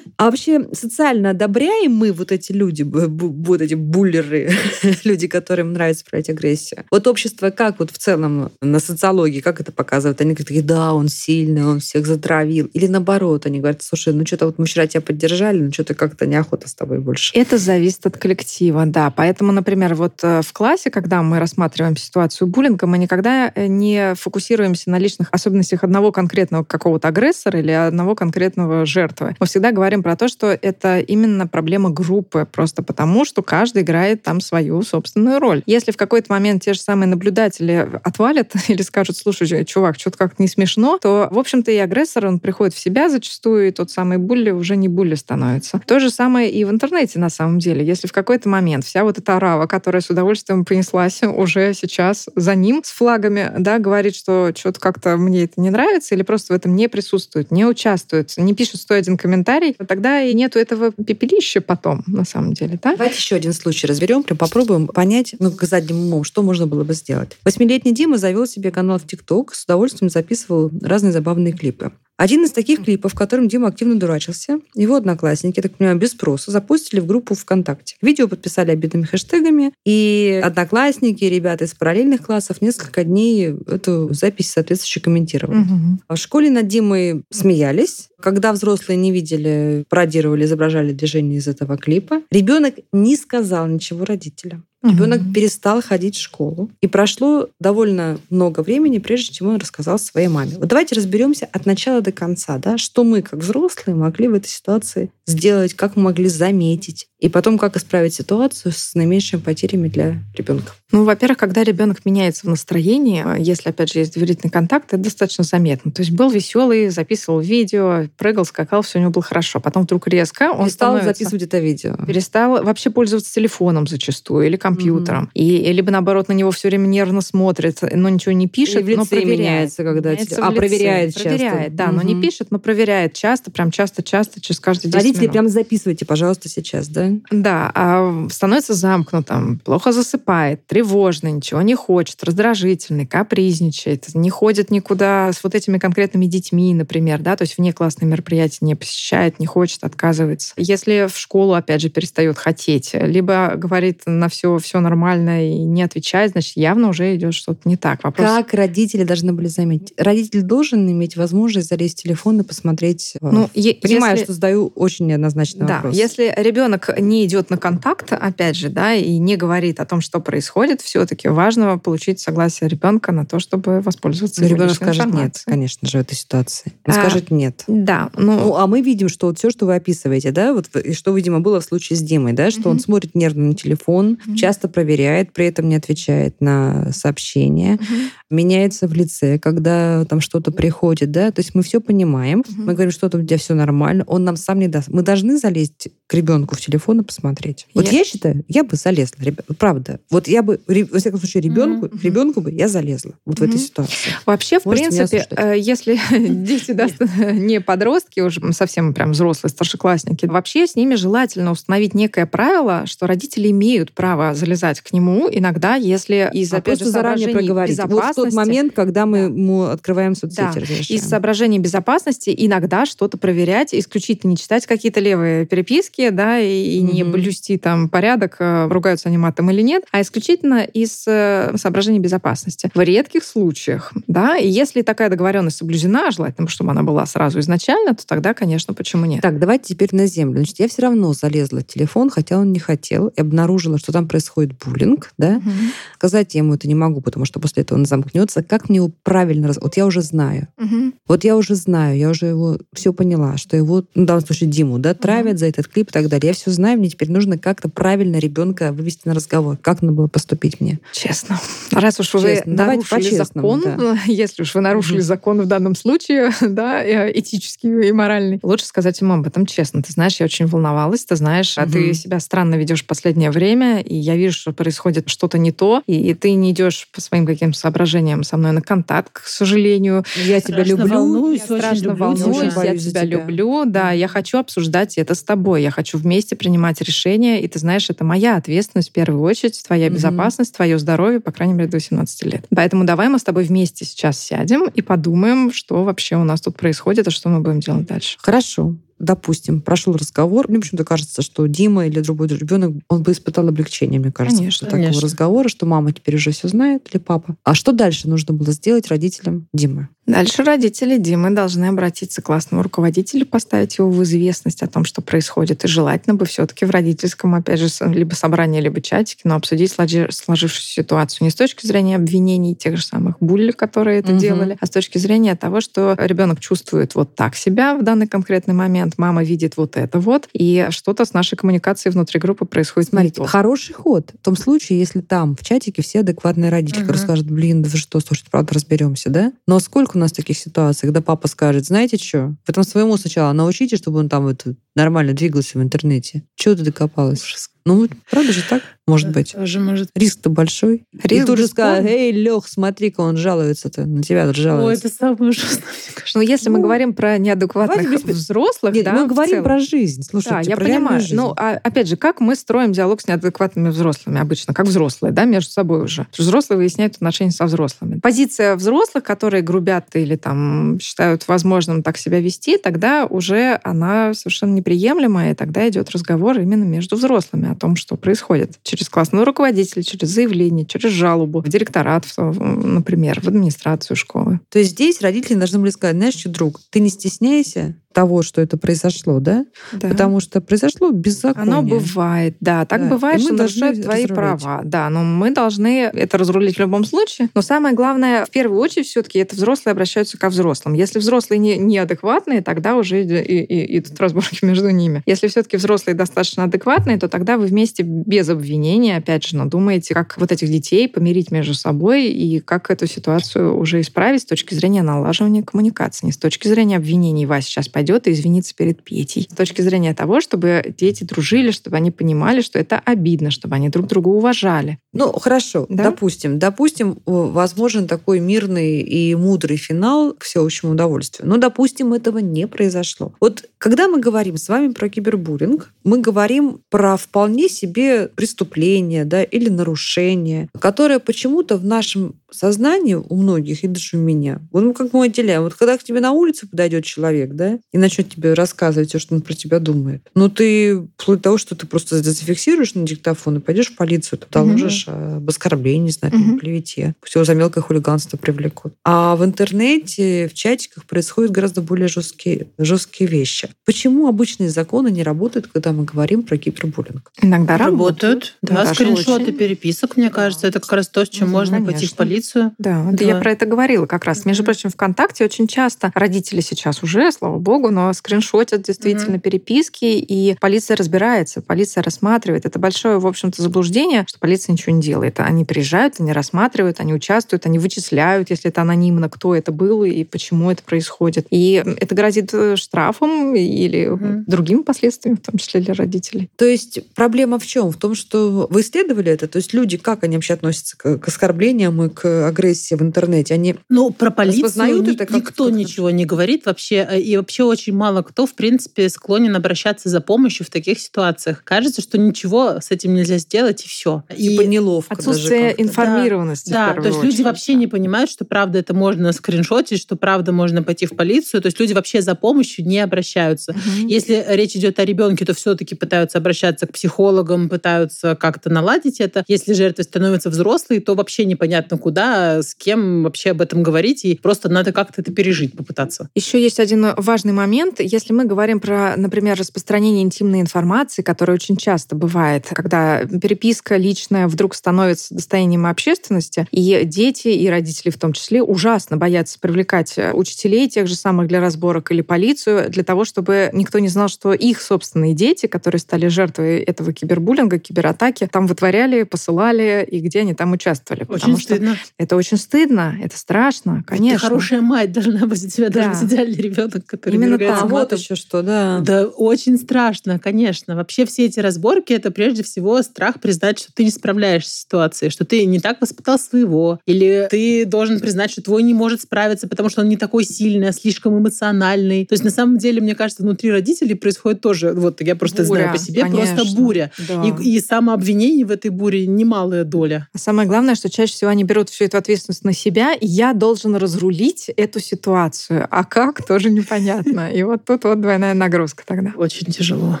А 0.16 0.24
вообще 0.24 0.68
социально 0.72 1.30
одобряем 1.30 1.94
мы 1.94 2.12
вот 2.12 2.32
эти 2.32 2.52
люди, 2.52 2.82
вот 2.82 3.60
эти 3.60 3.74
буллеры, 3.74 4.50
люди, 5.04 5.28
которым 5.28 5.72
нравится 5.72 6.04
проявлять 6.04 6.30
агрессию? 6.30 6.84
Вот 6.90 7.06
общество 7.06 7.50
как 7.50 7.78
вот 7.78 7.90
в 7.90 7.98
целом 7.98 8.50
на 8.60 8.80
социологии, 8.80 9.40
как 9.40 9.60
это 9.60 9.70
показывает? 9.70 10.20
Они 10.20 10.34
такие, 10.34 10.62
да, 10.62 10.92
он 10.92 11.08
сильный, 11.08 11.64
он 11.64 11.80
всех 11.80 12.06
затравил. 12.06 12.66
Или 12.72 12.88
наоборот, 12.88 13.46
они 13.46 13.60
говорят, 13.60 13.82
слушай, 13.82 14.12
ну 14.12 14.26
что-то 14.26 14.46
вот 14.46 14.58
мы 14.58 14.66
вчера 14.66 14.86
тебя 14.86 15.00
поддержали, 15.00 15.60
но 15.60 15.70
что-то 15.70 15.94
как-то 15.94 16.26
неохота 16.26 16.68
с 16.68 16.74
тобой 16.74 16.98
больше. 16.98 17.32
Это 17.36 17.58
зависит 17.58 18.04
от 18.06 18.16
коллектива, 18.16 18.86
да. 18.86 19.10
Поэтому, 19.10 19.52
например, 19.52 19.94
вот 19.94 20.20
э, 20.22 20.42
в 20.42 20.52
классе, 20.52 20.90
когда 20.90 21.22
мы 21.22 21.38
рассматриваем 21.38 21.96
ситуацию 21.96 22.48
буллинга, 22.48 22.86
мы 22.86 22.98
никогда 22.98 23.52
не 23.66 24.14
фокусируемся 24.14 24.90
на 24.90 24.98
личных 24.98 25.28
особенностях 25.32 25.84
одного 25.84 26.12
конкретного 26.12 26.64
какого-то 26.64 27.08
агрессора 27.08 27.58
или 27.58 27.70
одного 27.70 28.14
конкретного 28.14 28.86
жертвы. 28.86 29.36
Мы 29.40 29.46
всегда 29.46 29.72
говорим 29.72 30.02
про 30.02 30.16
то, 30.16 30.28
что 30.28 30.46
это 30.48 31.00
именно 31.00 31.46
проблема 31.46 31.90
группы, 31.90 32.46
просто 32.50 32.82
потому, 32.82 33.24
что 33.24 33.42
каждый 33.42 33.82
играет 33.82 34.22
там 34.22 34.40
свою 34.40 34.82
собственную 34.82 35.40
роль. 35.40 35.62
Если 35.66 35.92
в 35.92 35.96
какой-то 35.96 36.32
момент 36.32 36.62
те 36.62 36.74
же 36.74 36.80
самые 36.80 37.08
наблюдатели 37.08 37.88
отвалят 38.02 38.52
или 38.68 38.82
скажут, 38.82 39.16
слушай, 39.16 39.64
чувак, 39.64 39.98
что-то 39.98 40.18
как-то 40.18 40.42
не 40.42 40.48
смешно, 40.48 40.98
то, 40.98 41.28
в 41.30 41.38
общем-то, 41.38 41.70
и 41.70 41.76
агрессор, 41.76 42.26
он 42.26 42.40
приходит 42.40 42.74
в 42.74 42.78
себя 42.78 43.08
зачастую, 43.08 43.68
и 43.68 43.70
тот 43.70 43.90
самый 43.90 44.18
булли 44.18 44.50
уже 44.50 44.76
не 44.76 44.88
булли 44.88 45.14
становится. 45.14 45.80
То 45.86 46.00
же 46.00 46.10
самое 46.10 46.50
и 46.50 46.64
в 46.64 46.70
интернете, 46.70 47.18
на 47.18 47.30
самом 47.30 47.58
деле. 47.58 47.84
Если 47.84 48.06
в 48.06 48.12
какой-то 48.12 48.48
момент 48.48 48.84
вся 48.84 49.04
вот 49.04 49.18
эта 49.18 49.36
арава, 49.36 49.66
которая 49.66 50.02
с 50.02 50.10
удовольствием 50.10 50.64
понеслась 50.64 51.22
уже 51.22 51.74
сейчас 51.74 52.28
за 52.34 52.54
ним 52.54 52.82
с 52.84 52.90
флагами, 52.90 53.47
да, 53.58 53.78
говорит, 53.78 54.14
что 54.14 54.52
что-то 54.56 54.80
как-то 54.80 55.16
мне 55.16 55.44
это 55.44 55.60
не 55.60 55.70
нравится, 55.70 56.14
или 56.14 56.22
просто 56.22 56.52
в 56.52 56.56
этом 56.56 56.76
не 56.76 56.88
присутствует, 56.88 57.50
не 57.50 57.64
участвует, 57.64 58.34
не 58.36 58.54
пишет 58.54 58.80
101 58.80 59.16
комментарий, 59.16 59.74
тогда 59.74 60.22
и 60.22 60.34
нету 60.34 60.58
этого 60.58 60.92
пепелища 60.92 61.60
потом, 61.60 62.02
на 62.06 62.24
самом 62.24 62.54
деле, 62.54 62.78
да? 62.82 62.92
Давайте 62.92 63.16
еще 63.16 63.36
один 63.36 63.52
случай 63.52 63.86
разберем, 63.86 64.22
прям 64.22 64.38
попробуем 64.38 64.86
понять, 64.88 65.34
ну, 65.38 65.50
к 65.50 65.62
задним 65.64 66.00
умом, 66.00 66.24
что 66.24 66.42
можно 66.42 66.66
было 66.66 66.84
бы 66.84 66.94
сделать. 66.94 67.36
Восьмилетний 67.44 67.92
Дима 67.92 68.18
завел 68.18 68.46
себе 68.46 68.70
канал 68.70 68.98
в 68.98 69.06
ТикТок, 69.06 69.54
с 69.54 69.64
удовольствием 69.64 70.10
записывал 70.10 70.70
разные 70.82 71.12
забавные 71.12 71.52
клипы. 71.52 71.92
Один 72.18 72.44
из 72.44 72.50
таких 72.50 72.84
клипов, 72.84 73.12
в 73.12 73.14
котором 73.14 73.46
Дима 73.46 73.68
активно 73.68 73.94
дурачился, 73.94 74.58
его 74.74 74.96
одноклассники, 74.96 75.60
так 75.60 75.76
понимаю, 75.76 75.98
без 75.98 76.10
спроса, 76.10 76.50
запустили 76.50 76.98
в 76.98 77.06
группу 77.06 77.34
ВКонтакте. 77.34 77.96
Видео 78.02 78.26
подписали 78.26 78.72
обидными 78.72 79.04
хэштегами, 79.04 79.72
и 79.86 80.40
одноклассники, 80.42 81.24
ребята 81.24 81.64
из 81.64 81.74
параллельных 81.74 82.26
классов 82.26 82.60
несколько 82.60 83.04
дней 83.04 83.54
эту 83.68 84.12
запись 84.12 84.50
соответствующе 84.50 85.00
комментировали. 85.00 85.58
Мгм. 85.58 86.00
В 86.08 86.16
школе 86.16 86.50
над 86.50 86.66
Димой 86.66 87.22
смеялись. 87.30 88.08
Когда 88.20 88.52
взрослые 88.52 88.96
не 88.96 89.12
видели, 89.12 89.84
пародировали, 89.88 90.44
изображали 90.44 90.92
движение 90.92 91.38
из 91.38 91.46
этого 91.46 91.78
клипа, 91.78 92.22
ребенок 92.32 92.74
не 92.92 93.16
сказал 93.16 93.68
ничего 93.68 94.04
родителям. 94.04 94.64
Ребенок 94.82 95.22
Мгм. 95.22 95.32
перестал 95.32 95.82
ходить 95.82 96.16
в 96.16 96.22
школу. 96.22 96.70
И 96.80 96.86
прошло 96.86 97.48
довольно 97.58 98.20
много 98.30 98.60
времени, 98.60 98.98
прежде 98.98 99.34
чем 99.34 99.48
он 99.48 99.56
рассказал 99.56 99.98
своей 99.98 100.28
маме. 100.28 100.52
Вот 100.56 100.68
давайте 100.68 100.94
разберемся 100.94 101.48
от 101.50 101.66
начала 101.66 102.00
до 102.00 102.12
конца, 102.12 102.58
да, 102.58 102.78
что 102.78 103.02
мы, 103.02 103.22
как 103.22 103.40
взрослые, 103.40 103.96
могли 103.96 104.28
в 104.28 104.34
этой 104.34 104.48
ситуации 104.48 105.10
сделать, 105.26 105.74
как 105.74 105.96
мы 105.96 106.04
могли 106.04 106.28
заметить, 106.28 107.07
и 107.18 107.28
потом 107.28 107.58
как 107.58 107.76
исправить 107.76 108.14
ситуацию 108.14 108.72
с 108.72 108.94
наименьшими 108.94 109.40
потерями 109.40 109.88
для 109.88 110.18
ребенка. 110.36 110.72
Ну, 110.92 111.04
во-первых, 111.04 111.36
когда 111.38 111.64
ребенок 111.64 112.04
меняется 112.04 112.46
в 112.46 112.50
настроении, 112.50 113.24
если, 113.42 113.70
опять 113.70 113.92
же, 113.92 113.98
есть 113.98 114.14
доверительный 114.14 114.50
контакт, 114.50 114.92
это 114.94 115.02
достаточно 115.02 115.42
заметно. 115.44 115.90
То 115.90 116.02
есть 116.02 116.12
был 116.12 116.30
веселый, 116.30 116.90
записывал 116.90 117.40
видео, 117.40 118.06
прыгал, 118.16 118.44
скакал, 118.44 118.82
все 118.82 118.98
у 118.98 119.02
него 119.02 119.10
было 119.10 119.22
хорошо. 119.22 119.58
Потом 119.60 119.82
вдруг 119.82 120.06
резко 120.06 120.50
он 120.52 120.60
Он 120.62 120.70
стал 120.70 120.96
становится- 120.96 121.08
записывать 121.24 121.42
это 121.42 121.58
видео. 121.58 121.96
перестал 122.06 122.62
вообще 122.62 122.90
пользоваться 122.90 123.32
телефоном 123.34 123.86
зачастую 123.86 124.46
или 124.46 124.56
компьютером. 124.56 125.30
И 125.34 125.72
либо, 125.72 125.90
наоборот, 125.90 126.28
на 126.28 126.32
него 126.34 126.50
все 126.52 126.68
время 126.68 126.86
нервно 126.86 127.20
смотрит, 127.20 127.78
но 127.82 128.08
ничего 128.08 128.32
не 128.32 128.46
пишет, 128.46 128.80
И 128.80 128.84
в 128.84 128.88
лице 128.88 128.98
но 128.98 129.04
проверяет. 129.06 129.38
меняется, 129.40 129.82
когда 129.84 130.10
Меняется 130.12 130.36
в 130.36 130.44
а, 130.44 130.48
лице. 130.50 130.56
проверяет 130.56 131.14
часто. 131.14 131.28
Проверяет, 131.30 131.74
да, 131.74 131.90
но 131.92 132.02
не 132.02 132.20
пишет, 132.20 132.50
но 132.50 132.58
проверяет 132.58 133.12
часто, 133.14 133.50
прям 133.50 133.70
часто-часто, 133.70 134.40
через 134.40 134.60
каждые 134.60 134.90
10 134.92 134.94
Родители, 134.94 135.20
минут. 135.22 135.32
прям 135.32 135.48
записывайте, 135.48 136.06
пожалуйста, 136.06 136.48
сейчас, 136.48 136.88
да? 136.88 137.07
Да, 137.30 137.70
а 137.74 138.26
становится 138.30 138.74
замкнутым, 138.74 139.60
плохо 139.64 139.92
засыпает, 139.92 140.66
тревожный, 140.66 141.32
ничего 141.32 141.62
не 141.62 141.74
хочет, 141.74 142.22
раздражительный, 142.24 143.06
капризничает, 143.06 144.14
не 144.14 144.30
ходит 144.30 144.70
никуда 144.70 145.32
с 145.32 145.42
вот 145.44 145.54
этими 145.54 145.78
конкретными 145.78 146.26
детьми, 146.26 146.74
например, 146.74 147.20
да, 147.20 147.36
то 147.36 147.42
есть 147.42 147.58
вне 147.58 147.72
классные 147.72 148.08
мероприятия 148.08 148.58
не 148.62 148.74
посещает, 148.74 149.38
не 149.38 149.46
хочет, 149.46 149.84
отказывается. 149.84 150.52
Если 150.56 151.08
в 151.12 151.16
школу, 151.18 151.54
опять 151.54 151.80
же, 151.80 151.88
перестает 151.90 152.38
хотеть, 152.38 152.90
либо 152.94 153.52
говорит 153.56 154.02
на 154.06 154.28
все, 154.28 154.58
все 154.58 154.80
нормально 154.80 155.48
и 155.50 155.58
не 155.58 155.82
отвечает, 155.82 156.32
значит, 156.32 156.56
явно 156.56 156.88
уже 156.88 157.14
идет 157.16 157.34
что-то 157.34 157.60
не 157.68 157.76
так. 157.76 158.02
Вопрос 158.04 158.26
Как 158.28 158.54
родители 158.54 159.04
должны 159.04 159.32
были 159.32 159.46
заметить? 159.48 159.92
Родитель 159.96 160.42
должен 160.42 160.90
иметь 160.90 161.16
возможность 161.16 161.68
залезть 161.68 162.00
в 162.00 162.02
телефон 162.02 162.40
и 162.40 162.44
посмотреть. 162.44 163.14
э, 163.20 163.28
Ну, 163.30 163.48
Понимаю, 163.82 164.12
если- 164.14 164.24
что 164.24 164.32
задаю 164.32 164.66
очень 164.74 165.06
неоднозначный 165.06 165.66
Да, 165.66 165.74
вопрос. 165.76 165.96
если 165.96 166.32
ребенок 166.36 166.90
не 167.00 167.24
идет 167.26 167.50
на 167.50 167.56
контакт, 167.56 168.12
опять 168.12 168.56
же, 168.56 168.68
да, 168.68 168.94
и 168.94 169.18
не 169.18 169.36
говорит 169.36 169.80
о 169.80 169.84
том, 169.86 170.00
что 170.00 170.20
происходит, 170.20 170.80
все-таки 170.80 171.28
важно 171.28 171.78
получить 171.78 172.20
согласие 172.20 172.68
ребенка 172.68 173.12
на 173.12 173.24
то, 173.24 173.38
чтобы 173.38 173.80
воспользоваться 173.80 174.44
его 174.44 174.54
ребенок 174.54 174.74
скажет 174.76 175.12
нет, 175.12 175.42
конечно 175.44 175.88
же, 175.88 175.98
в 175.98 176.00
этой 176.00 176.14
ситуации. 176.14 176.72
Он 176.86 176.92
А, 176.92 176.94
скажет 176.94 177.30
нет. 177.30 177.64
Да, 177.66 178.10
ну, 178.16 178.38
Ну, 178.38 178.56
а 178.56 178.66
мы 178.66 178.80
видим, 178.80 179.08
что 179.08 179.26
вот 179.26 179.38
все, 179.38 179.50
что 179.50 179.66
вы 179.66 179.74
описываете, 179.74 180.30
да, 180.30 180.52
вот 180.52 180.74
и 180.76 180.92
что, 180.92 181.14
видимо, 181.14 181.40
было 181.40 181.60
в 181.60 181.64
случае 181.64 181.96
с 181.96 182.02
Димой, 182.02 182.32
да, 182.32 182.50
что 182.50 182.68
он 182.68 182.76
Мгм. 182.76 182.80
смотрит 182.80 183.14
нервно 183.14 183.48
на 183.48 183.54
телефон, 183.54 184.18
Мгм. 184.26 184.36
часто 184.36 184.68
проверяет, 184.68 185.32
при 185.32 185.46
этом 185.46 185.68
не 185.68 185.76
отвечает 185.76 186.40
на 186.40 186.90
сообщения, 186.92 187.74
мгм. 187.74 188.10
меняется 188.30 188.86
в 188.88 188.94
лице, 188.94 189.38
когда 189.38 190.04
там 190.04 190.20
что-то 190.20 190.52
приходит, 190.52 191.10
да, 191.10 191.30
то 191.30 191.40
есть 191.40 191.54
мы 191.54 191.62
все 191.62 191.80
понимаем, 191.80 192.44
Мгм. 192.48 192.64
мы 192.66 192.72
говорим, 192.74 192.90
что 192.92 193.08
там 193.08 193.22
у 193.22 193.24
тебя 193.24 193.38
все 193.38 193.54
нормально, 193.54 194.04
он 194.06 194.24
нам 194.24 194.36
сам 194.36 194.58
не 194.58 194.68
даст. 194.68 194.88
Мы 194.88 195.02
должны 195.02 195.36
залезть 195.38 195.88
к 196.06 196.14
ребенку 196.14 196.54
в 196.56 196.60
телефон 196.60 196.87
и 197.00 197.04
посмотреть. 197.04 197.66
Вот 197.74 197.90
Я- 197.90 198.04
считаю, 198.04 198.44
я 198.48 198.64
бы 198.64 198.76
залезла, 198.76 199.22
ребят, 199.22 199.46
правда. 199.58 200.00
Вот 200.10 200.26
я 200.28 200.42
бы, 200.42 200.60
во 200.66 200.98
всяком 200.98 201.18
случае, 201.20 201.42
ребенку, 201.42 201.88
ребенку 202.02 202.40
бы 202.40 202.50
я 202.50 202.68
залезла 202.68 203.12
вот 203.26 203.38
в 203.38 203.42
этой 203.42 203.58
ситуации. 203.58 204.10
Вообще, 204.26 204.58
в 204.60 204.64
Можете 204.66 204.88
принципе, 204.88 205.26
э, 205.30 205.54
если 205.58 205.98
дети 206.44 206.72
да, 206.72 206.88
не 207.32 207.60
подростки, 207.60 208.20
уже 208.20 208.40
совсем 208.52 208.94
прям 208.94 209.12
взрослые, 209.12 209.50
старшеклассники, 209.50 210.26
вообще 210.26 210.66
с 210.66 210.74
ними 210.76 210.94
желательно 210.94 211.50
установить 211.50 211.94
некое 211.94 212.26
правило, 212.26 212.84
что 212.86 213.06
родители 213.06 213.50
имеют 213.50 213.92
право 213.92 214.34
залезать 214.34 214.80
к 214.80 214.92
нему 214.92 215.28
иногда, 215.30 215.74
если 215.74 216.30
из, 216.32 216.52
А 216.52 216.58
опять 216.58 216.78
же, 216.78 216.86
заранее 216.86 217.28
проговорить. 217.28 217.78
Вот 217.84 218.04
в 218.04 218.14
тот 218.14 218.32
момент, 218.32 218.72
когда 218.74 219.06
мы 219.06 219.18
ему 219.18 219.64
открываем 219.64 220.14
соцсети, 220.14 220.38
Да. 220.60 220.94
из 220.94 221.02
соображений 221.08 221.58
безопасности 221.58 222.34
иногда 222.36 222.86
что-то 222.86 223.18
проверять, 223.18 223.74
исключительно 223.74 224.30
не 224.30 224.36
читать 224.36 224.66
какие-то 224.66 225.00
левые 225.00 225.46
переписки, 225.46 226.08
да, 226.10 226.38
и, 226.40 226.77
и 226.78 226.82
не 226.82 227.02
Мгм. 227.02 227.12
блюсти 227.12 227.58
там 227.58 227.88
порядок, 227.88 228.36
э, 228.38 228.68
ругаются 228.68 229.08
они 229.08 229.18
матом 229.18 229.50
или 229.50 229.62
нет, 229.62 229.84
а 229.90 230.00
исключительно 230.00 230.62
из 230.64 231.04
э, 231.06 231.52
соображений 231.56 231.98
безопасности. 231.98 232.70
В 232.74 232.80
редких 232.80 233.24
случаях, 233.24 233.92
да, 234.06 234.36
и 234.36 234.48
если 234.48 234.82
такая 234.82 235.08
договоренность 235.10 235.56
соблюдена, 235.58 236.10
желательно, 236.10 236.48
чтобы 236.48 236.70
она 236.70 236.82
была 236.82 237.06
сразу 237.06 237.40
изначально, 237.40 237.94
то 237.94 238.06
тогда, 238.06 238.34
конечно, 238.34 238.74
почему 238.74 239.04
нет? 239.06 239.22
Так, 239.22 239.38
давайте 239.38 239.74
теперь 239.74 239.88
на 239.92 240.06
землю. 240.06 240.38
Значит, 240.38 240.58
я 240.58 240.68
все 240.68 240.82
равно 240.82 241.12
залезла 241.12 241.60
в 241.60 241.66
телефон, 241.66 242.10
хотя 242.10 242.38
он 242.38 242.52
не 242.52 242.58
хотел, 242.58 243.08
и 243.08 243.20
обнаружила, 243.20 243.78
что 243.78 243.92
там 243.92 244.06
происходит 244.08 244.52
буллинг, 244.64 245.12
да. 245.18 245.36
Мгм. 245.38 245.72
Сказать 245.96 246.34
я 246.34 246.38
ему 246.40 246.54
это 246.54 246.68
не 246.68 246.74
могу, 246.74 247.00
потому 247.00 247.24
что 247.24 247.40
после 247.40 247.62
этого 247.62 247.78
он 247.78 247.86
замкнется. 247.86 248.42
Как 248.42 248.68
мне 248.68 248.76
его 248.76 248.90
правильно... 249.02 249.48
раз- 249.48 249.58
Вот 249.60 249.76
я 249.76 249.86
уже 249.86 250.02
знаю. 250.02 250.48
Мгм. 250.58 250.94
Вот 251.06 251.24
я 251.24 251.36
уже 251.36 251.54
знаю, 251.54 251.96
я 251.96 252.10
уже 252.10 252.26
его 252.26 252.58
все 252.74 252.92
поняла, 252.92 253.36
что 253.38 253.56
его, 253.56 253.84
ну, 253.94 254.02
в 254.02 254.06
данном 254.06 254.24
случае 254.26 254.50
Диму, 254.50 254.78
да, 254.78 254.92
травят 254.94 255.38
за 255.38 255.46
этот 255.46 255.68
клип 255.68 255.88
и 255.88 255.92
так 255.92 256.08
далее. 256.08 256.28
Я 256.28 256.34
все 256.34 256.50
знаю, 256.50 256.67
мне 256.76 256.88
теперь 256.88 257.10
нужно 257.10 257.38
как-то 257.38 257.68
правильно 257.68 258.16
ребенка 258.16 258.72
вывести 258.72 259.06
на 259.08 259.14
разговор. 259.14 259.56
Как 259.56 259.82
надо 259.82 259.94
было 259.94 260.06
поступить 260.08 260.60
мне? 260.60 260.78
Честно. 260.92 261.40
Раз 261.72 261.98
уж 262.00 262.14
вы 262.14 262.20
Честно. 262.36 262.54
Нарушили 262.54 263.16
закон, 263.16 263.62
если 264.06 264.42
уж 264.42 264.54
вы 264.54 264.60
нарушили 264.60 264.98
Мгм. 264.98 265.04
закон 265.04 265.40
в 265.42 265.46
данном 265.46 265.74
случае, 265.74 266.30
да, 266.40 266.82
э, 266.82 267.10
этический 267.18 267.88
и 267.88 267.92
моральный, 267.92 268.38
лучше 268.42 268.66
сказать 268.66 269.00
ему 269.00 269.14
об 269.14 269.26
этом 269.26 269.46
честно. 269.46 269.82
Ты 269.82 269.92
знаешь, 269.92 270.16
я 270.20 270.24
очень 270.24 270.46
волновалась, 270.46 271.04
ты 271.04 271.16
знаешь, 271.16 271.56
а 271.58 271.66
ты 271.66 271.94
себя 271.94 272.20
странно 272.20 272.56
ведешь 272.56 272.82
в 272.82 272.86
последнее 272.86 273.30
время, 273.30 273.80
и 273.80 273.94
я 273.94 274.16
вижу, 274.16 274.36
что 274.38 274.52
происходит 274.52 275.08
что-то 275.08 275.38
не 275.38 275.52
то, 275.52 275.82
и, 275.86 276.10
и 276.10 276.14
ты 276.14 276.32
не 276.32 276.50
идешь 276.52 276.88
по 276.92 277.00
своим 277.00 277.26
каким-то 277.26 277.58
соображениям 277.58 278.22
со 278.24 278.36
мной 278.36 278.52
на 278.52 278.60
контакт, 278.62 279.12
к 279.12 279.26
сожалению. 279.26 280.04
Я 280.16 280.40
тебя 280.40 280.64
Страшно 280.64 280.70
люблю. 280.82 280.94
волнуюсь, 280.98 281.40
Я 281.40 281.58
страшно 281.58 281.84
люблю 281.84 281.96
волнуюсь, 282.04 282.52
я 282.56 282.76
тебя, 282.76 283.02
тебя. 283.02 283.04
люблю, 283.04 283.64
да, 283.66 283.92
я 283.92 284.08
хочу 284.08 284.38
обсуждать 284.38 284.98
это 284.98 285.14
с 285.14 285.22
тобой, 285.22 285.62
я 285.62 285.70
хочу 285.70 285.98
вместе 285.98 286.36
принимать 286.36 286.57
решения, 286.82 287.40
и 287.40 287.48
ты 287.48 287.58
знаешь, 287.58 287.88
это 287.90 288.04
моя 288.04 288.36
ответственность 288.36 288.90
в 288.90 288.92
первую 288.92 289.22
очередь, 289.22 289.62
твоя 289.66 289.88
безопасность, 289.90 290.54
твое 290.54 290.78
здоровье, 290.78 291.20
по 291.20 291.32
крайней 291.32 291.54
мере, 291.54 291.68
до 291.68 291.76
18 291.76 292.24
лет. 292.24 292.46
Поэтому 292.54 292.84
давай 292.84 293.08
мы 293.08 293.18
с 293.18 293.22
тобой 293.22 293.44
вместе 293.44 293.84
сейчас 293.84 294.18
сядем 294.18 294.68
и 294.68 294.82
подумаем, 294.82 295.52
что 295.52 295.84
вообще 295.84 296.16
у 296.16 296.24
нас 296.24 296.40
тут 296.40 296.56
происходит, 296.56 297.06
и 297.06 297.10
что 297.10 297.28
мы 297.28 297.40
будем 297.40 297.60
делать 297.60 297.86
дальше. 297.86 298.18
Хорошо. 298.20 298.74
Допустим, 298.98 299.60
прошел 299.60 299.94
разговор. 299.94 300.48
Мне 300.48 300.58
почему-то 300.60 300.84
кажется, 300.84 301.22
что 301.22 301.46
Дима 301.46 301.86
или 301.86 302.00
другой 302.00 302.28
ребенок, 302.28 302.74
он 302.88 303.02
бы 303.02 303.12
испытал 303.12 303.48
облегчение, 303.48 304.00
мне 304.00 304.10
кажется, 304.12 304.38
Конечно. 304.38 304.58
после 304.58 304.66
такого 304.66 304.82
Конечно. 304.82 305.02
разговора, 305.02 305.48
что 305.48 305.66
мама 305.66 305.92
теперь 305.92 306.16
уже 306.16 306.30
все 306.32 306.48
знает 306.48 306.88
или 306.92 306.98
папа. 307.00 307.36
А 307.44 307.54
что 307.54 307.72
дальше 307.72 308.08
нужно 308.08 308.34
было 308.34 308.52
сделать 308.52 308.88
родителям 308.88 309.46
Димы? 309.52 309.88
Дальше 310.06 310.42
родители 310.42 310.96
Димы 310.96 311.30
должны 311.30 311.66
обратиться 311.66 312.22
к 312.22 312.24
классному 312.24 312.62
руководителю, 312.62 313.26
поставить 313.26 313.76
его 313.76 313.90
в 313.90 314.02
известность 314.04 314.62
о 314.62 314.66
том, 314.66 314.84
что 314.86 315.02
происходит. 315.02 315.64
И 315.64 315.68
желательно 315.68 316.14
бы 316.14 316.24
все-таки 316.24 316.64
в 316.64 316.70
родительском, 316.70 317.34
опять 317.34 317.60
же, 317.60 317.68
либо 317.92 318.14
собрании, 318.14 318.58
либо 318.60 318.80
чатике, 318.80 319.20
но 319.24 319.34
обсудить 319.34 319.70
сложи- 319.70 320.10
сложившуюся 320.10 320.72
ситуацию 320.72 321.26
не 321.26 321.30
с 321.30 321.34
точки 321.34 321.66
зрения 321.66 321.96
обвинений 321.96 322.54
тех 322.54 322.78
же 322.78 322.84
самых 322.84 323.16
булли, 323.20 323.50
которые 323.50 323.98
это 323.98 324.12
Мгм. 324.12 324.18
делали, 324.18 324.56
а 324.58 324.64
с 324.66 324.70
точки 324.70 324.96
зрения 324.96 325.36
того, 325.36 325.60
что 325.60 325.94
ребенок 325.98 326.40
чувствует 326.40 326.94
вот 326.94 327.14
так 327.14 327.36
себя 327.36 327.74
в 327.76 327.84
данный 327.84 328.06
конкретный 328.06 328.54
момент, 328.54 328.87
мама 328.96 329.22
видит 329.24 329.56
вот 329.56 329.76
это 329.76 329.98
вот, 330.00 330.28
и 330.32 330.68
что-то 330.70 331.04
с 331.04 331.12
нашей 331.12 331.36
коммуникацией 331.36 331.92
внутри 331.92 332.18
группы 332.20 332.44
происходит 332.44 332.88
Смотрите, 332.90 333.24
хороший 333.26 333.74
ход. 333.74 334.12
В 334.20 334.24
том 334.24 334.36
случае, 334.36 334.78
если 334.78 335.00
там 335.00 335.36
в 335.36 335.42
чатике 335.42 335.82
все 335.82 336.00
адекватные 336.00 336.50
родители, 336.50 336.80
которые 336.80 337.00
Мгм. 337.00 337.06
скажут, 337.06 337.30
блин, 337.30 337.62
да 337.62 337.68
вы 337.68 337.76
что, 337.76 338.00
слушайте, 338.00 338.30
правда, 338.30 338.54
разберемся, 338.54 339.10
да? 339.10 339.32
Но 339.46 339.58
сколько 339.60 339.96
у 339.96 340.00
нас 340.00 340.12
таких 340.12 340.38
ситуаций, 340.38 340.82
когда 340.82 341.02
папа 341.02 341.28
скажет, 341.28 341.66
знаете 341.66 341.98
что, 341.98 342.36
вы 342.46 342.54
там 342.54 342.64
своему 342.64 342.96
сначала 342.96 343.32
научите, 343.32 343.76
чтобы 343.76 343.98
он 343.98 344.08
там 344.08 344.24
вот 344.24 344.44
нормально 344.74 345.12
двигался 345.12 345.58
в 345.58 345.62
интернете. 345.62 346.22
Чего 346.36 346.54
ты 346.54 346.62
докопалась? 346.62 347.20
Ну, 347.68 347.86
правда 348.10 348.32
же 348.32 348.42
так? 348.48 348.62
Может 348.86 349.10
быть. 349.12 349.32
Тоже 349.32 349.60
может. 349.60 349.90
Риск-то 349.94 350.30
большой. 350.30 350.84
и 350.94 351.08
Риск 351.08 351.26
тут 351.26 351.38
же 351.38 351.46
скажет, 351.46 351.84
эй, 351.84 352.10
Лех, 352.10 352.48
смотри-ка, 352.48 353.02
он 353.02 353.18
жалуется-то, 353.18 353.84
на 353.84 354.02
тебя 354.02 354.32
жалуется. 354.32 354.86
это 354.88 354.96
самое 354.96 355.30
ужасное, 355.30 355.58
мне 355.58 355.94
кажется. 355.94 356.16
Но 356.18 356.22
если 356.22 356.48
мы 356.48 356.56
Ну, 356.56 356.64
говорим 356.64 356.94
про 356.94 357.18
неадекватных 357.18 357.90
без- 357.90 358.02
взрослых, 358.02 358.72
Нет, 358.74 358.86
да, 358.86 358.92
мы 358.94 359.06
говорим 359.06 359.30
целом. 359.30 359.44
про 359.44 359.58
жизнь. 359.58 360.02
Слушайте, 360.02 360.34
Да, 360.44 360.50
я 360.52 360.56
понимаю. 360.56 361.00
жизнь. 361.02 361.14
Ну, 361.16 361.34
а, 361.36 361.60
опять 361.62 361.86
же, 361.86 361.96
как 361.96 362.20
мы 362.20 362.34
строим 362.34 362.72
диалог 362.72 363.02
с 363.02 363.06
неадекватными 363.06 363.68
взрослыми 363.68 364.20
обычно, 364.20 364.54
как 364.54 364.64
взрослые, 364.64 365.12
да, 365.12 365.26
между 365.26 365.50
собой 365.50 365.82
уже. 365.82 366.06
Взрослые 366.16 366.56
выясняют 366.56 366.94
отношения 366.94 367.30
со 367.32 367.44
взрослыми. 367.44 368.00
Позиция 368.00 368.56
взрослых, 368.56 369.04
которые 369.04 369.42
грубят 369.42 369.84
или 369.92 370.16
там 370.16 370.78
считают 370.80 371.28
возможным 371.28 371.82
так 371.82 371.98
себя 371.98 372.20
вести, 372.20 372.56
тогда 372.56 373.04
уже 373.04 373.60
она 373.64 374.14
совершенно 374.14 374.54
неприемлемая, 374.54 375.32
и 375.32 375.34
тогда 375.34 375.68
идет 375.68 375.90
разговор 375.90 376.38
именно 376.38 376.64
между 376.64 376.96
взрослыми 376.96 377.50
о 377.50 377.54
том, 377.58 377.76
что 377.76 377.96
происходит. 377.96 378.58
Через 378.62 378.88
классного 378.88 379.24
руководителя, 379.24 379.82
через 379.82 380.08
заявление, 380.08 380.66
через 380.66 380.90
жалобу 380.90 381.40
в 381.40 381.48
директорат, 381.48 382.06
например, 382.16 383.20
в 383.20 383.28
администрацию 383.28 383.96
школы. 383.96 384.40
То 384.50 384.58
есть 384.58 384.72
здесь 384.72 385.00
родители 385.00 385.34
должны 385.34 385.58
были 385.58 385.70
сказать, 385.70 385.96
знаешь 385.96 386.14
что, 386.14 386.28
друг, 386.28 386.60
ты 386.70 386.80
не 386.80 386.88
стесняйся 386.88 387.76
того, 387.92 388.22
что 388.22 388.40
это 388.40 388.56
произошло, 388.56 389.18
да? 389.18 389.46
Да. 389.72 389.88
Потому 389.88 390.20
что 390.20 390.40
произошло 390.40 390.90
беззаконие. 390.90 391.52
Оно 391.54 391.62
бывает, 391.62 392.36
да. 392.40 392.64
Так 392.66 392.82
Да, 392.82 392.88
бывает, 392.90 393.18
и 393.18 393.22
мы 393.22 393.28
что 393.28 393.36
должны 393.36 393.60
нарушают 393.60 393.84
твои 393.84 394.02
разрулить. 394.02 394.14
права. 394.42 394.60
Да, 394.64 394.90
но 394.90 395.02
мы 395.02 395.30
должны 395.30 395.82
это 395.84 396.18
разрулить 396.18 396.56
в 396.56 396.60
любом 396.60 396.84
случае. 396.84 397.28
Но 397.34 397.42
самое 397.42 397.74
главное, 397.74 398.24
в 398.24 398.30
первую 398.30 398.60
очередь, 398.60 398.86
все-таки 398.86 399.18
это 399.18 399.34
взрослые 399.34 399.72
обращаются 399.72 400.18
ко 400.18 400.28
взрослым. 400.28 400.74
Если 400.74 400.98
взрослые 400.98 401.38
не, 401.38 401.56
неадекватные, 401.56 402.42
тогда 402.42 402.76
уже 402.76 403.02
и, 403.02 403.42
и- 403.42 403.78
идут 403.78 403.98
разборки 403.98 404.38
между 404.44 404.70
ними. 404.70 405.02
Если 405.06 405.26
все-таки 405.28 405.56
взрослые 405.56 405.94
достаточно 405.94 406.44
адекватные, 406.44 406.98
то 406.98 407.08
тогда 407.08 407.36
вы 407.38 407.46
вместе 407.46 407.82
без 407.82 408.28
обвинения, 408.28 408.98
опять 408.98 409.26
же, 409.26 409.36
надумаете, 409.36 409.94
как 409.94 410.16
вот 410.18 410.30
этих 410.30 410.50
детей 410.50 410.88
помирить 410.88 411.30
между 411.30 411.54
собой 411.54 412.06
и 412.06 412.38
как 412.40 412.70
эту 412.70 412.86
ситуацию 412.86 413.56
уже 413.58 413.80
исправить 413.80 414.22
с 414.22 414.26
точки 414.26 414.54
зрения 414.54 414.82
налаживания 414.82 415.42
коммуникации. 415.42 416.06
Не 416.06 416.12
с 416.12 416.18
точки 416.18 416.46
зрения 416.48 416.76
обвинений. 416.76 417.26
Вася 417.26 417.48
сейчас 417.48 417.68
пойдет 417.68 417.87
и 417.96 418.12
извинится 418.12 418.54
перед 418.54 418.82
Петей. 418.82 419.28
С 419.30 419.34
точки 419.34 419.62
зрения 419.62 419.94
того, 419.94 420.20
чтобы 420.20 420.74
дети 420.76 421.04
дружили, 421.04 421.50
чтобы 421.50 421.76
они 421.76 421.90
понимали, 421.90 422.40
что 422.40 422.58
это 422.58 422.78
обидно, 422.84 423.30
чтобы 423.30 423.54
они 423.56 423.68
друг 423.68 423.86
друга 423.86 424.08
уважали. 424.08 424.78
Ну, 424.92 425.12
хорошо, 425.12 425.66
Да? 425.68 425.84
допустим. 425.84 426.38
Допустим, 426.38 426.98
возможен 427.06 427.86
такой 427.86 428.20
мирный 428.20 428.80
и 428.80 429.14
мудрый 429.14 429.56
финал 429.56 430.12
к 430.12 430.24
всеобщему 430.24 430.72
удовольствию. 430.72 431.28
Но, 431.28 431.36
допустим, 431.36 431.92
этого 431.92 432.18
не 432.18 432.46
произошло. 432.46 433.12
Вот 433.20 433.44
когда 433.58 433.88
мы 433.88 434.00
говорим 434.00 434.36
с 434.36 434.48
вами 434.48 434.72
про 434.72 434.88
кибербуллинг, 434.88 435.72
мы 435.84 436.00
говорим 436.00 436.60
про 436.70 436.96
вполне 436.96 437.48
себе 437.48 438.08
преступление 438.08 439.04
да, 439.04 439.22
или 439.22 439.48
нарушение, 439.48 440.48
которое 440.60 440.98
почему-то 440.98 441.56
в 441.56 441.64
нашем 441.64 442.16
сознание 442.30 442.98
у 442.98 443.16
многих, 443.16 443.64
и 443.64 443.68
даже 443.68 443.96
у 443.96 444.00
меня, 444.00 444.40
вот 444.52 444.62
ну, 444.62 444.74
как 444.74 444.92
мы 444.92 445.06
отделяем. 445.06 445.42
Вот 445.42 445.54
когда 445.54 445.76
к 445.78 445.84
тебе 445.84 446.00
на 446.00 446.12
улице 446.12 446.46
подойдет 446.46 446.84
человек, 446.84 447.34
да, 447.34 447.58
и 447.72 447.78
начнет 447.78 448.10
тебе 448.10 448.34
рассказывать 448.34 448.90
все, 448.90 448.98
что 448.98 449.14
он 449.14 449.22
про 449.22 449.34
тебя 449.34 449.58
думает, 449.58 450.02
ну 450.14 450.28
ты, 450.28 450.86
вплоть 450.96 451.18
до 451.18 451.24
того, 451.24 451.38
что 451.38 451.54
ты 451.54 451.66
просто 451.66 452.02
зафиксируешь 452.02 452.74
на 452.74 452.86
диктофон 452.86 453.38
и 453.38 453.40
пойдешь 453.40 453.70
в 453.70 453.76
полицию, 453.76 454.18
ты 454.18 454.26
доложишь 454.30 454.86
угу. 454.86 455.16
об 455.16 455.28
оскорблении, 455.28 455.86
не 455.86 455.90
знаю, 455.90 456.14
угу. 456.14 456.38
клевете. 456.38 456.94
Пусть 457.00 457.14
его 457.14 457.24
за 457.24 457.34
мелкое 457.34 457.62
хулиганство 457.62 458.16
привлекут. 458.16 458.74
А 458.84 459.16
в 459.16 459.24
интернете, 459.24 460.28
в 460.28 460.34
чатиках 460.34 460.84
происходят 460.84 461.30
гораздо 461.30 461.62
более 461.62 461.88
жесткие, 461.88 462.48
жесткие 462.58 463.08
вещи. 463.08 463.48
Почему 463.64 464.08
обычные 464.08 464.50
законы 464.50 464.90
не 464.90 465.02
работают, 465.02 465.46
когда 465.46 465.72
мы 465.72 465.84
говорим 465.84 466.22
про 466.22 466.36
кибербуллинг? 466.36 467.10
Иногда 467.20 467.56
работают. 467.56 468.36
Да, 468.42 468.64
да 468.64 468.74
скриншоты 468.74 469.24
очень. 469.24 469.32
переписок, 469.32 469.96
мне 469.96 470.10
кажется, 470.10 470.46
это 470.46 470.60
как 470.60 470.72
раз 470.72 470.88
то, 470.88 471.04
с 471.04 471.08
чем 471.08 471.28
ну, 471.28 471.34
можно 471.34 471.56
конечно. 471.56 471.72
пойти 471.72 471.86
в 471.86 471.94
полицию. 471.94 472.17
Да, 472.58 472.84
да, 472.90 473.04
я 473.04 473.16
про 473.16 473.32
это 473.32 473.46
говорила 473.46 473.86
как 473.86 474.04
раз. 474.04 474.24
Между 474.24 474.44
прочим, 474.44 474.70
ВКонтакте 474.70 475.24
очень 475.24 475.46
часто 475.46 475.90
родители 475.94 476.40
сейчас 476.40 476.82
уже, 476.82 477.10
слава 477.12 477.38
богу, 477.38 477.70
но 477.70 477.92
скриншотят 477.92 478.62
действительно 478.62 479.16
mm 479.16 479.18
переписки, 479.18 479.84
и 479.84 480.36
полиция 480.40 480.76
разбирается, 480.76 481.42
полиция 481.42 481.82
рассматривает. 481.82 482.46
Это 482.46 482.58
большое, 482.58 482.98
в 482.98 483.06
общем-то, 483.06 483.42
заблуждение, 483.42 484.04
что 484.06 484.18
полиция 484.18 484.52
ничего 484.52 484.74
не 484.74 484.80
делает. 484.80 485.18
Они 485.20 485.44
приезжают, 485.44 485.96
они 485.98 486.12
рассматривают, 486.12 486.80
они 486.80 486.94
участвуют, 486.94 487.46
они 487.46 487.58
вычисляют, 487.58 488.30
если 488.30 488.50
это 488.50 488.62
анонимно, 488.62 489.08
кто 489.08 489.34
это 489.34 489.50
был 489.52 489.84
и 489.84 490.04
почему 490.04 490.50
это 490.50 490.62
происходит. 490.62 491.26
И 491.30 491.62
это 491.80 491.94
грозит 491.94 492.32
э, 492.32 492.56
штрафом 492.56 493.34
или 493.34 493.88
mm 493.88 494.24
другими 494.26 494.62
последствиями, 494.62 495.16
в 495.16 495.26
том 495.26 495.38
числе 495.38 495.60
для 495.60 495.74
родителей. 495.74 496.30
То 496.36 496.44
есть 496.44 496.80
проблема 496.94 497.38
в 497.38 497.46
чем? 497.46 497.70
В 497.70 497.76
том, 497.76 497.94
что 497.94 498.46
вы 498.50 498.60
исследовали 498.60 499.10
это? 499.10 499.26
То 499.28 499.38
есть 499.38 499.52
люди, 499.52 499.76
как 499.76 500.04
они 500.04 500.16
вообще 500.16 500.34
относятся 500.34 500.76
к, 500.76 500.98
к 500.98 501.08
оскорблениям 501.08 501.82
и 501.82 501.88
к 501.88 502.02
агрессии 502.26 502.74
в 502.74 502.82
интернете? 502.82 503.34
Они 503.34 503.56
ну, 503.68 503.90
про 503.90 504.10
полицию 504.10 504.82
ни, 504.82 504.92
это 504.92 505.06
как, 505.06 505.16
никто 505.16 505.46
как 505.46 505.54
ничего 505.54 505.90
не 505.90 506.04
говорит 506.04 506.46
вообще. 506.46 506.86
Э, 506.90 507.00
и 507.00 507.16
вообще 507.16 507.44
очень 507.44 507.74
мало 507.74 508.02
кто, 508.02 508.26
в 508.26 508.34
принципе, 508.34 508.88
склонен 508.88 509.34
обращаться 509.36 509.88
за 509.88 510.00
помощью 510.00 510.46
в 510.46 510.50
таких 510.50 510.80
ситуациях. 510.80 511.42
Кажется, 511.44 511.82
что 511.82 511.98
ничего 511.98 512.58
с 512.60 512.70
этим 512.70 512.94
нельзя 512.94 513.18
сделать, 513.18 513.64
и 513.64 513.68
все. 513.68 514.04
Типа 514.16 514.42
и 514.42 514.46
неловко 514.46 514.94
Отсутствие 514.94 515.54
информированности. 515.60 516.50
Да, 516.50 516.74
да 516.74 516.82
то 516.82 516.88
есть 516.88 516.98
очередь. 516.98 517.12
люди 517.12 517.22
вообще 517.22 517.54
не 517.54 517.66
понимают, 517.66 518.10
что 518.10 518.24
правда 518.24 518.58
это 518.58 518.74
можно 518.74 519.12
скриншотить, 519.12 519.80
что 519.80 519.96
правда 519.96 520.32
можно 520.32 520.62
пойти 520.62 520.86
в 520.86 520.96
полицию. 520.96 521.42
То 521.42 521.46
есть 521.46 521.60
люди 521.60 521.72
вообще 521.72 522.00
за 522.02 522.14
помощью 522.14 522.66
не 522.66 522.78
обращаются. 522.80 523.52
Угу. 523.52 523.88
Если 523.88 524.24
речь 524.28 524.56
идет 524.56 524.78
о 524.78 524.84
ребенке, 524.84 525.24
то 525.24 525.34
все-таки 525.34 525.74
пытаются 525.74 526.18
обращаться 526.18 526.66
к 526.66 526.72
психологам, 526.72 527.48
пытаются 527.48 528.16
как-то 528.16 528.50
наладить 528.50 529.00
это. 529.00 529.24
Если 529.28 529.52
жертвой 529.52 529.84
становятся 529.84 530.30
взрослые, 530.30 530.80
то 530.80 530.94
вообще 530.94 531.24
непонятно 531.24 531.78
куда, 531.78 531.97
с 531.98 532.54
кем 532.54 533.02
вообще 533.02 533.30
об 533.30 533.40
этом 533.40 533.62
говорить, 533.62 534.04
и 534.04 534.14
просто 534.14 534.48
надо 534.48 534.72
как-то 534.72 535.00
это 535.00 535.12
пережить, 535.12 535.56
попытаться. 535.56 536.08
Еще 536.14 536.40
есть 536.40 536.60
один 536.60 536.94
важный 536.96 537.32
момент. 537.32 537.80
Если 537.80 538.12
мы 538.12 538.24
говорим 538.24 538.60
про, 538.60 538.94
например, 538.96 539.38
распространение 539.38 540.02
интимной 540.02 540.40
информации, 540.40 541.02
которое 541.02 541.34
очень 541.34 541.56
часто 541.56 541.96
бывает, 541.96 542.46
когда 542.50 543.04
переписка 543.04 543.76
личная 543.76 544.28
вдруг 544.28 544.54
становится 544.54 545.14
достоянием 545.14 545.66
общественности, 545.66 546.46
и 546.50 546.82
дети, 546.84 547.28
и 547.28 547.48
родители 547.48 547.90
в 547.90 547.98
том 547.98 548.12
числе 548.12 548.42
ужасно 548.42 548.96
боятся 548.96 549.38
привлекать 549.38 549.96
учителей 550.12 550.68
тех 550.68 550.86
же 550.86 550.94
самых 550.94 551.28
для 551.28 551.40
разборок 551.40 551.90
или 551.90 552.00
полицию 552.00 552.70
для 552.70 552.84
того, 552.84 553.04
чтобы 553.04 553.50
никто 553.52 553.78
не 553.78 553.88
знал, 553.88 554.08
что 554.08 554.32
их 554.32 554.60
собственные 554.60 555.14
дети, 555.14 555.46
которые 555.46 555.80
стали 555.80 556.08
жертвой 556.08 556.60
этого 556.60 556.92
кибербуллинга, 556.92 557.58
кибератаки, 557.58 558.26
там 558.26 558.46
вытворяли, 558.46 559.02
посылали, 559.02 559.86
и 559.90 560.00
где 560.00 560.20
они 560.20 560.34
там 560.34 560.52
участвовали. 560.52 561.02
Очень 561.02 561.14
потому 561.14 561.38
стыдно. 561.38 561.76
Что 561.76 561.87
это 561.96 562.16
очень 562.16 562.36
стыдно, 562.36 562.96
это 563.02 563.16
страшно, 563.16 563.82
конечно. 563.86 564.18
Ты 564.18 564.26
хорошая 564.26 564.60
мать 564.60 564.92
должна 564.92 565.26
быть, 565.26 565.44
у 565.44 565.48
тебя 565.48 565.68
да. 565.68 565.84
должен 565.84 565.92
быть 565.92 566.12
идеальный 566.12 566.36
ребенок, 566.36 566.86
который 566.86 567.14
Именно 567.14 567.38
так, 567.38 567.70
вот 567.70 567.92
еще 567.92 568.14
что, 568.14 568.42
да. 568.42 568.80
Да, 568.80 569.06
очень 569.06 569.58
страшно, 569.58 570.18
конечно. 570.18 570.76
Вообще 570.76 571.06
все 571.06 571.26
эти 571.26 571.40
разборки— 571.40 571.92
это 571.94 572.10
прежде 572.10 572.42
всего 572.42 572.82
страх 572.82 573.20
признать, 573.20 573.58
что 573.58 573.72
ты 573.72 573.84
не 573.84 573.90
справляешься 573.90 574.50
с 574.50 574.60
ситуацией, 574.62 575.10
что 575.10 575.24
ты 575.24 575.44
не 575.46 575.60
так 575.60 575.80
воспитал 575.80 576.18
своего, 576.18 576.80
или 576.86 577.28
ты 577.30 577.64
должен 577.64 578.00
признать, 578.00 578.30
что 578.30 578.42
твой 578.42 578.62
не 578.62 578.74
может 578.74 579.02
справиться, 579.02 579.48
потому 579.48 579.68
что 579.68 579.82
он 579.82 579.88
не 579.88 579.96
такой 579.96 580.24
сильный, 580.24 580.68
а 580.68 580.72
слишком 580.72 581.18
эмоциональный. 581.18 582.06
То 582.06 582.12
есть 582.12 582.24
на 582.24 582.30
самом 582.30 582.58
деле, 582.58 582.80
мне 582.80 582.94
кажется, 582.94 583.22
внутри 583.22 583.50
родителей 583.50 583.94
происходит 583.94 584.40
тоже, 584.40 584.72
вот 584.72 585.00
я 585.00 585.16
просто 585.16 585.44
буря, 585.44 585.60
знаю 585.60 585.72
по 585.72 585.78
себе, 585.78 586.02
конечно. 586.02 586.36
просто 586.36 586.56
буря. 586.56 586.92
Да. 587.08 587.24
И, 587.24 587.56
и 587.56 587.60
самообвинений 587.60 588.44
в 588.44 588.50
этой 588.50 588.70
буре 588.70 589.06
немалая 589.06 589.64
доля. 589.64 590.08
А 590.12 590.18
самое 590.18 590.48
главное, 590.48 590.74
что 590.74 590.90
чаще 590.90 591.12
всего 591.12 591.30
они 591.30 591.44
берут 591.44 591.70
всю 591.78 591.84
эту 591.84 591.96
ответственность 591.96 592.44
на 592.44 592.52
себя, 592.52 592.92
и 592.92 593.06
я 593.06 593.32
должен 593.32 593.76
разрулить 593.76 594.48
эту 594.56 594.80
ситуацию. 594.80 595.68
А 595.70 595.84
как, 595.84 596.26
тоже 596.26 596.50
непонятно. 596.50 597.30
И 597.30 597.42
вот 597.44 597.64
тут 597.64 597.84
вот 597.84 598.00
двойная 598.00 598.34
нагрузка 598.34 598.82
тогда. 598.84 599.12
Очень 599.14 599.52
тяжело. 599.52 600.00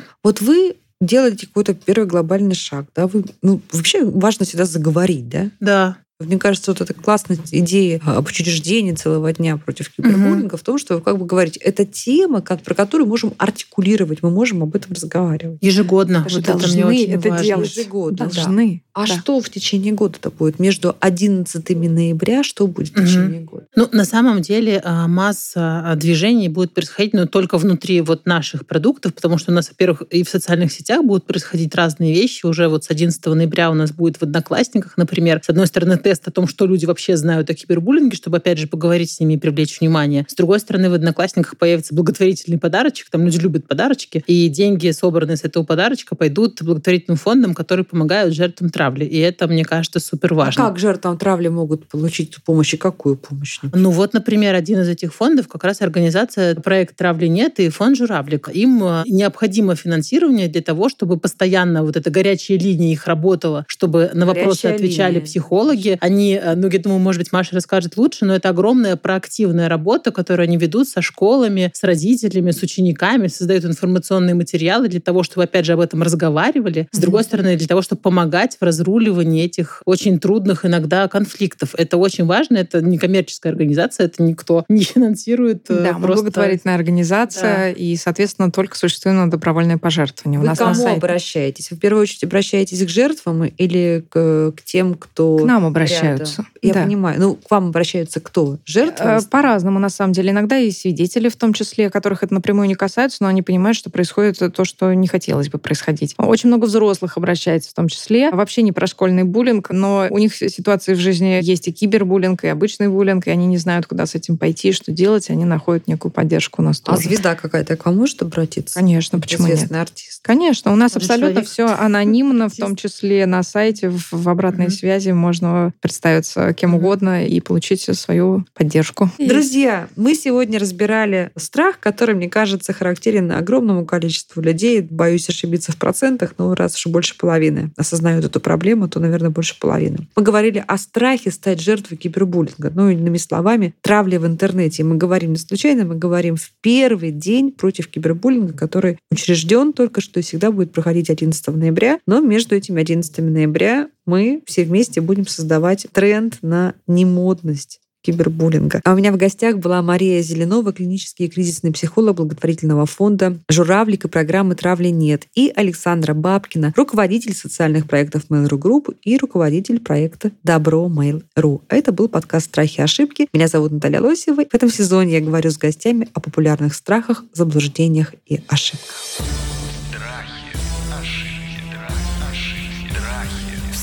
Вот 0.24 0.40
вы 0.40 0.74
делаете 1.00 1.46
какой-то 1.46 1.74
первый 1.74 2.08
глобальный 2.08 2.56
шаг, 2.56 2.86
да? 2.96 3.06
Вы, 3.06 3.24
ну, 3.42 3.60
вообще 3.70 4.04
важно 4.04 4.44
всегда 4.44 4.64
заговорить, 4.64 5.28
да? 5.28 5.50
Да. 5.60 5.98
Мне 6.20 6.36
кажется, 6.36 6.72
вот 6.72 6.80
эта 6.80 6.94
классная 6.94 7.38
идея 7.52 8.00
об 8.04 8.26
учреждении 8.26 8.92
целого 8.92 9.32
дня 9.32 9.56
против 9.56 9.88
кибербуллинга 9.90 10.54
угу. 10.54 10.56
в 10.56 10.62
том, 10.62 10.76
что 10.76 10.96
вы 10.96 11.00
как 11.00 11.16
бы 11.16 11.24
говорите, 11.26 11.60
это 11.60 11.84
тема, 11.84 12.42
как, 12.42 12.60
про 12.62 12.74
которую 12.74 13.06
можем 13.06 13.34
артикулировать, 13.38 14.20
мы 14.22 14.30
можем 14.30 14.64
об 14.64 14.74
этом 14.74 14.94
разговаривать. 14.94 15.58
Ежегодно. 15.60 16.24
Даже 16.24 16.36
вот 16.38 16.44
должны 16.46 16.66
это, 16.66 16.74
мне 16.74 16.86
очень 16.86 17.12
это 17.12 17.28
важно. 17.28 17.46
делать. 17.46 17.76
Ежегодно, 17.76 18.16
должны. 18.16 18.82
Да. 18.94 19.02
А 19.02 19.06
да. 19.06 19.16
что 19.16 19.40
в 19.40 19.48
течение 19.48 19.92
года-то 19.92 20.32
будет? 20.32 20.58
Между 20.58 20.96
11 20.98 21.68
ноября 21.70 22.42
что 22.42 22.66
будет 22.66 22.88
в 22.88 22.94
течение 22.94 23.42
года? 23.42 23.68
Ну, 23.76 23.88
на 23.92 24.04
самом 24.04 24.42
деле 24.42 24.80
а, 24.82 25.06
масса 25.06 25.84
а, 25.86 25.94
движений 25.94 26.48
будет 26.48 26.74
происходить, 26.74 27.12
но 27.12 27.26
только 27.26 27.58
внутри 27.58 28.00
вот 28.00 28.26
наших 28.26 28.66
продуктов, 28.66 29.14
потому 29.14 29.38
что 29.38 29.52
у 29.52 29.54
нас, 29.54 29.68
во-первых, 29.68 30.02
и 30.10 30.24
в 30.24 30.28
социальных 30.28 30.72
сетях 30.72 31.04
будут 31.04 31.26
происходить 31.26 31.76
разные 31.76 32.12
вещи. 32.12 32.44
Уже 32.44 32.66
вот 32.66 32.82
с 32.82 32.90
11 32.90 33.24
ноября 33.24 33.70
у 33.70 33.74
нас 33.74 33.92
будет 33.92 34.16
в 34.16 34.24
Одноклассниках, 34.24 34.96
например, 34.96 35.40
с 35.44 35.48
одной 35.48 35.68
стороны, 35.68 35.96
тест 36.08 36.26
о 36.26 36.30
том, 36.30 36.48
что 36.48 36.64
люди 36.64 36.86
вообще 36.86 37.18
знают 37.18 37.50
о 37.50 37.54
кибербуллинге, 37.54 38.16
чтобы, 38.16 38.38
опять 38.38 38.56
же, 38.56 38.66
поговорить 38.66 39.10
с 39.10 39.20
ними 39.20 39.34
и 39.34 39.36
привлечь 39.36 39.78
внимание. 39.78 40.24
С 40.26 40.34
другой 40.34 40.58
стороны, 40.58 40.88
в 40.88 40.94
Одноклассниках 40.94 41.58
появится 41.58 41.94
благотворительный 41.94 42.58
подарочек. 42.58 43.10
Там 43.10 43.26
люди 43.26 43.38
любят 43.38 43.68
подарочки. 43.68 44.24
И 44.26 44.48
деньги, 44.48 44.90
собранные 44.90 45.36
с 45.36 45.44
этого 45.44 45.64
подарочка, 45.64 46.16
пойдут 46.16 46.62
благотворительным 46.62 47.18
фондам, 47.18 47.52
которые 47.52 47.84
помогают 47.84 48.32
жертвам 48.32 48.70
травли. 48.70 49.04
И 49.04 49.18
это, 49.18 49.46
мне 49.48 49.66
кажется, 49.66 50.00
супер 50.00 50.32
важно. 50.32 50.64
А 50.64 50.68
как 50.68 50.78
жертвам 50.78 51.18
травли 51.18 51.48
могут 51.48 51.86
получить 51.88 52.42
помощь 52.42 52.72
и 52.72 52.78
какую 52.78 53.18
помощь? 53.18 53.60
Ну 53.74 53.90
вот, 53.90 54.14
например, 54.14 54.54
один 54.54 54.80
из 54.80 54.88
этих 54.88 55.12
фондов 55.12 55.46
как 55.46 55.62
раз 55.64 55.82
организация 55.82 56.54
проект 56.54 56.96
«Травли 56.96 57.26
нет» 57.26 57.60
и 57.60 57.68
фонд 57.68 57.98
«Журавлик». 57.98 58.48
Им 58.48 58.82
э, 58.82 59.02
необходимо 59.06 59.76
финансирование 59.76 60.48
для 60.48 60.62
того, 60.62 60.88
чтобы 60.88 61.18
постоянно 61.18 61.82
вот 61.82 61.98
эта 61.98 62.10
горячая 62.10 62.58
линия 62.58 62.92
их 62.92 63.06
работала, 63.06 63.66
чтобы 63.68 64.10
на 64.14 64.24
вопросы 64.24 64.68
горячая 64.68 64.74
отвечали 64.74 65.14
линия. 65.14 65.26
психологи. 65.26 65.97
Они 66.00 66.38
Э, 66.42 66.54
ну, 66.54 66.68
я 66.68 66.78
думаю, 66.78 67.00
может 67.00 67.20
быть, 67.20 67.32
Маша 67.32 67.54
расскажет 67.54 67.96
лучше, 67.96 68.24
но 68.24 68.34
это 68.34 68.48
огромная 68.48 68.96
проактивная 68.96 69.68
работа, 69.68 70.10
которую 70.10 70.44
они 70.44 70.56
ведут 70.56 70.88
со 70.88 71.02
школами, 71.02 71.70
с 71.74 71.82
родителями, 71.84 72.50
с 72.50 72.62
учениками, 72.62 73.28
создают 73.28 73.64
информационные 73.64 74.34
материалы 74.34 74.88
для 74.88 75.00
того, 75.00 75.22
чтобы, 75.22 75.44
опять 75.44 75.64
же, 75.64 75.72
об 75.72 75.80
этом 75.80 76.02
разговаривали. 76.02 76.88
С 76.92 76.98
другой 76.98 77.24
стороны, 77.24 77.56
для 77.56 77.66
того, 77.66 77.82
чтобы 77.82 78.00
помогать 78.02 78.56
в 78.60 78.64
разруливании 78.64 79.44
этих 79.44 79.82
очень 79.84 80.18
трудных 80.18 80.64
иногда 80.64 81.08
конфликтов. 81.08 81.74
Это 81.76 81.96
очень 81.96 82.26
важно, 82.26 82.58
это 82.58 82.80
не 82.80 82.98
коммерческая 82.98 83.52
организация, 83.52 84.06
это 84.06 84.22
никто 84.22 84.64
не 84.68 84.82
финансирует. 84.82 85.70
Э, 85.70 85.82
да, 85.82 85.92
просто... 85.94 86.22
благотворительная 86.22 86.76
организация, 86.76 87.56
да. 87.56 87.70
и, 87.70 87.96
соответственно, 87.96 88.50
только 88.50 88.76
существует 88.76 89.16
на 89.16 89.30
добровольное 89.30 89.78
пожертвование. 89.78 90.38
Вы 90.38 90.46
У 90.46 90.48
нас 90.48 90.58
кому 90.58 90.86
обращаетесь? 90.86 91.70
Вы 91.70 91.76
в 91.76 91.80
первую 91.80 92.02
очередь 92.02 92.24
обращаетесь 92.24 92.84
к 92.84 92.88
жертвам 92.88 93.44
или 93.44 94.04
к, 94.08 94.52
к 94.56 94.62
тем, 94.62 94.94
кто... 94.94 95.38
К 95.38 95.44
нам 95.44 95.66
обращаются 95.66 95.87
обращаются. 95.96 96.46
Я 96.62 96.74
да. 96.74 96.82
понимаю. 96.84 97.20
Ну, 97.20 97.34
к 97.34 97.50
вам 97.50 97.68
обращаются 97.68 98.20
кто? 98.20 98.58
Жертвы? 98.64 99.06
Э, 99.06 99.20
по-разному, 99.30 99.78
на 99.78 99.88
самом 99.88 100.12
деле. 100.12 100.30
Иногда 100.30 100.58
и 100.58 100.70
свидетели, 100.70 101.28
в 101.28 101.36
том 101.36 101.52
числе, 101.52 101.90
которых 101.90 102.22
это 102.22 102.34
напрямую 102.34 102.68
не 102.68 102.74
касается, 102.74 103.18
но 103.20 103.28
они 103.28 103.42
понимают, 103.42 103.76
что 103.76 103.90
происходит 103.90 104.38
то, 104.54 104.64
что 104.64 104.92
не 104.94 105.08
хотелось 105.08 105.48
бы 105.48 105.58
происходить. 105.58 106.14
Очень 106.18 106.48
много 106.48 106.66
взрослых 106.66 107.16
обращается 107.16 107.70
в 107.70 107.74
том 107.74 107.88
числе. 107.88 108.30
Вообще 108.30 108.62
не 108.62 108.72
про 108.72 108.86
школьный 108.86 109.24
буллинг, 109.24 109.70
но 109.70 110.06
у 110.10 110.18
них 110.18 110.34
ситуации 110.34 110.94
в 110.94 110.98
жизни 110.98 111.40
есть 111.42 111.68
и 111.68 111.72
кибербуллинг, 111.72 112.44
и 112.44 112.48
обычный 112.48 112.88
буллинг, 112.88 113.26
и 113.26 113.30
они 113.30 113.46
не 113.46 113.58
знают, 113.58 113.86
куда 113.86 114.06
с 114.06 114.14
этим 114.14 114.36
пойти, 114.36 114.72
что 114.72 114.92
делать, 114.92 115.30
они 115.30 115.44
находят 115.44 115.86
некую 115.86 116.12
поддержку 116.12 116.62
у 116.62 116.64
нас 116.64 116.80
а 116.84 116.92
тоже. 116.92 116.98
А 116.98 117.02
звезда 117.02 117.34
какая-то 117.34 117.76
к 117.76 117.84
вам 117.86 117.96
может 117.96 118.22
обратиться? 118.22 118.74
Конечно, 118.74 119.18
почему 119.18 119.46
Известный 119.46 119.78
нет? 119.78 119.88
артист. 119.88 120.20
Конечно, 120.22 120.72
у 120.72 120.76
нас 120.76 120.92
Который 120.92 121.04
абсолютно 121.04 121.42
человек. 121.42 121.48
все 121.48 121.66
анонимно, 121.66 122.48
в 122.48 122.56
том 122.56 122.76
числе 122.76 123.26
на 123.26 123.42
сайте, 123.42 123.90
в 123.90 124.28
обратной 124.28 124.66
mm-hmm. 124.66 124.70
связи 124.70 125.10
можно 125.10 125.72
представиться 125.80 126.52
кем 126.52 126.74
угодно 126.74 127.26
и 127.26 127.40
получить 127.40 127.82
свою 127.98 128.44
поддержку. 128.54 129.10
Друзья, 129.18 129.88
мы 129.96 130.14
сегодня 130.14 130.58
разбирали 130.58 131.30
страх, 131.36 131.80
который, 131.80 132.14
мне 132.14 132.28
кажется, 132.28 132.72
характерен 132.72 133.32
огромному 133.32 133.84
количеству 133.84 134.40
людей. 134.42 134.80
Боюсь 134.80 135.28
ошибиться 135.28 135.72
в 135.72 135.76
процентах, 135.76 136.34
но 136.38 136.54
раз 136.54 136.76
уж 136.76 136.86
больше 136.92 137.16
половины 137.16 137.70
осознают 137.76 138.24
эту 138.24 138.40
проблема, 138.40 138.88
то, 138.88 139.00
наверное, 139.00 139.30
больше 139.30 139.58
половины. 139.58 140.08
Мы 140.16 140.22
говорили 140.22 140.64
о 140.66 140.78
страхе 140.78 141.30
стать 141.30 141.60
жертвой 141.60 141.96
кибербуллинга. 141.96 142.70
Ну, 142.74 142.88
иными 142.90 143.18
словами, 143.18 143.74
травли 143.80 144.16
в 144.16 144.26
интернете. 144.26 144.82
И 144.82 144.84
мы 144.84 144.96
говорим 144.96 145.32
не 145.32 145.38
случайно, 145.38 145.84
мы 145.84 145.94
говорим 145.94 146.36
в 146.36 146.50
первый 146.60 147.10
день 147.10 147.52
против 147.52 147.88
кибербуллинга, 147.88 148.52
который 148.52 148.98
учрежден 149.10 149.72
только 149.72 150.00
что 150.00 150.20
и 150.20 150.22
всегда 150.22 150.50
будет 150.50 150.72
проходить 150.72 151.10
11 151.10 151.46
ноября. 151.48 151.98
Но 152.06 152.20
между 152.20 152.54
этими 152.54 152.80
11 152.80 153.18
ноября 153.18 153.88
мы 154.08 154.42
все 154.46 154.64
вместе 154.64 155.02
будем 155.02 155.26
создавать 155.26 155.86
тренд 155.92 156.38
на 156.40 156.74
немодность 156.86 157.80
кибербуллинга. 158.02 158.80
А 158.84 158.94
у 158.94 158.96
меня 158.96 159.12
в 159.12 159.16
гостях 159.16 159.58
была 159.58 159.82
Мария 159.82 160.22
Зеленова, 160.22 160.72
клинический 160.72 161.26
и 161.26 161.28
кризисный 161.28 161.72
психолог 161.72 162.16
благотворительного 162.16 162.86
фонда 162.86 163.38
«Журавлик» 163.50 164.06
и 164.06 164.08
программы 164.08 164.54
«Травли 164.54 164.88
нет», 164.88 165.24
и 165.34 165.52
Александра 165.54 166.14
Бабкина, 166.14 166.72
руководитель 166.74 167.34
социальных 167.34 167.86
проектов 167.86 168.22
Mail.ru 168.30 168.58
Group 168.58 168.96
и 169.02 169.18
руководитель 169.18 169.80
проекта 169.80 170.30
«Добро 170.42 170.86
Mail.ru». 170.86 171.60
Это 171.68 171.92
был 171.92 172.08
подкаст 172.08 172.46
«Страхи 172.46 172.78
и 172.78 172.82
ошибки». 172.82 173.28
Меня 173.34 173.48
зовут 173.48 173.72
Наталья 173.72 174.00
Лосева. 174.00 174.44
В 174.44 174.54
этом 174.54 174.70
сезоне 174.70 175.14
я 175.14 175.20
говорю 175.20 175.50
с 175.50 175.58
гостями 175.58 176.08
о 176.14 176.20
популярных 176.20 176.74
страхах, 176.74 177.24
заблуждениях 177.34 178.14
и 178.26 178.40
ошибках. 178.48 179.57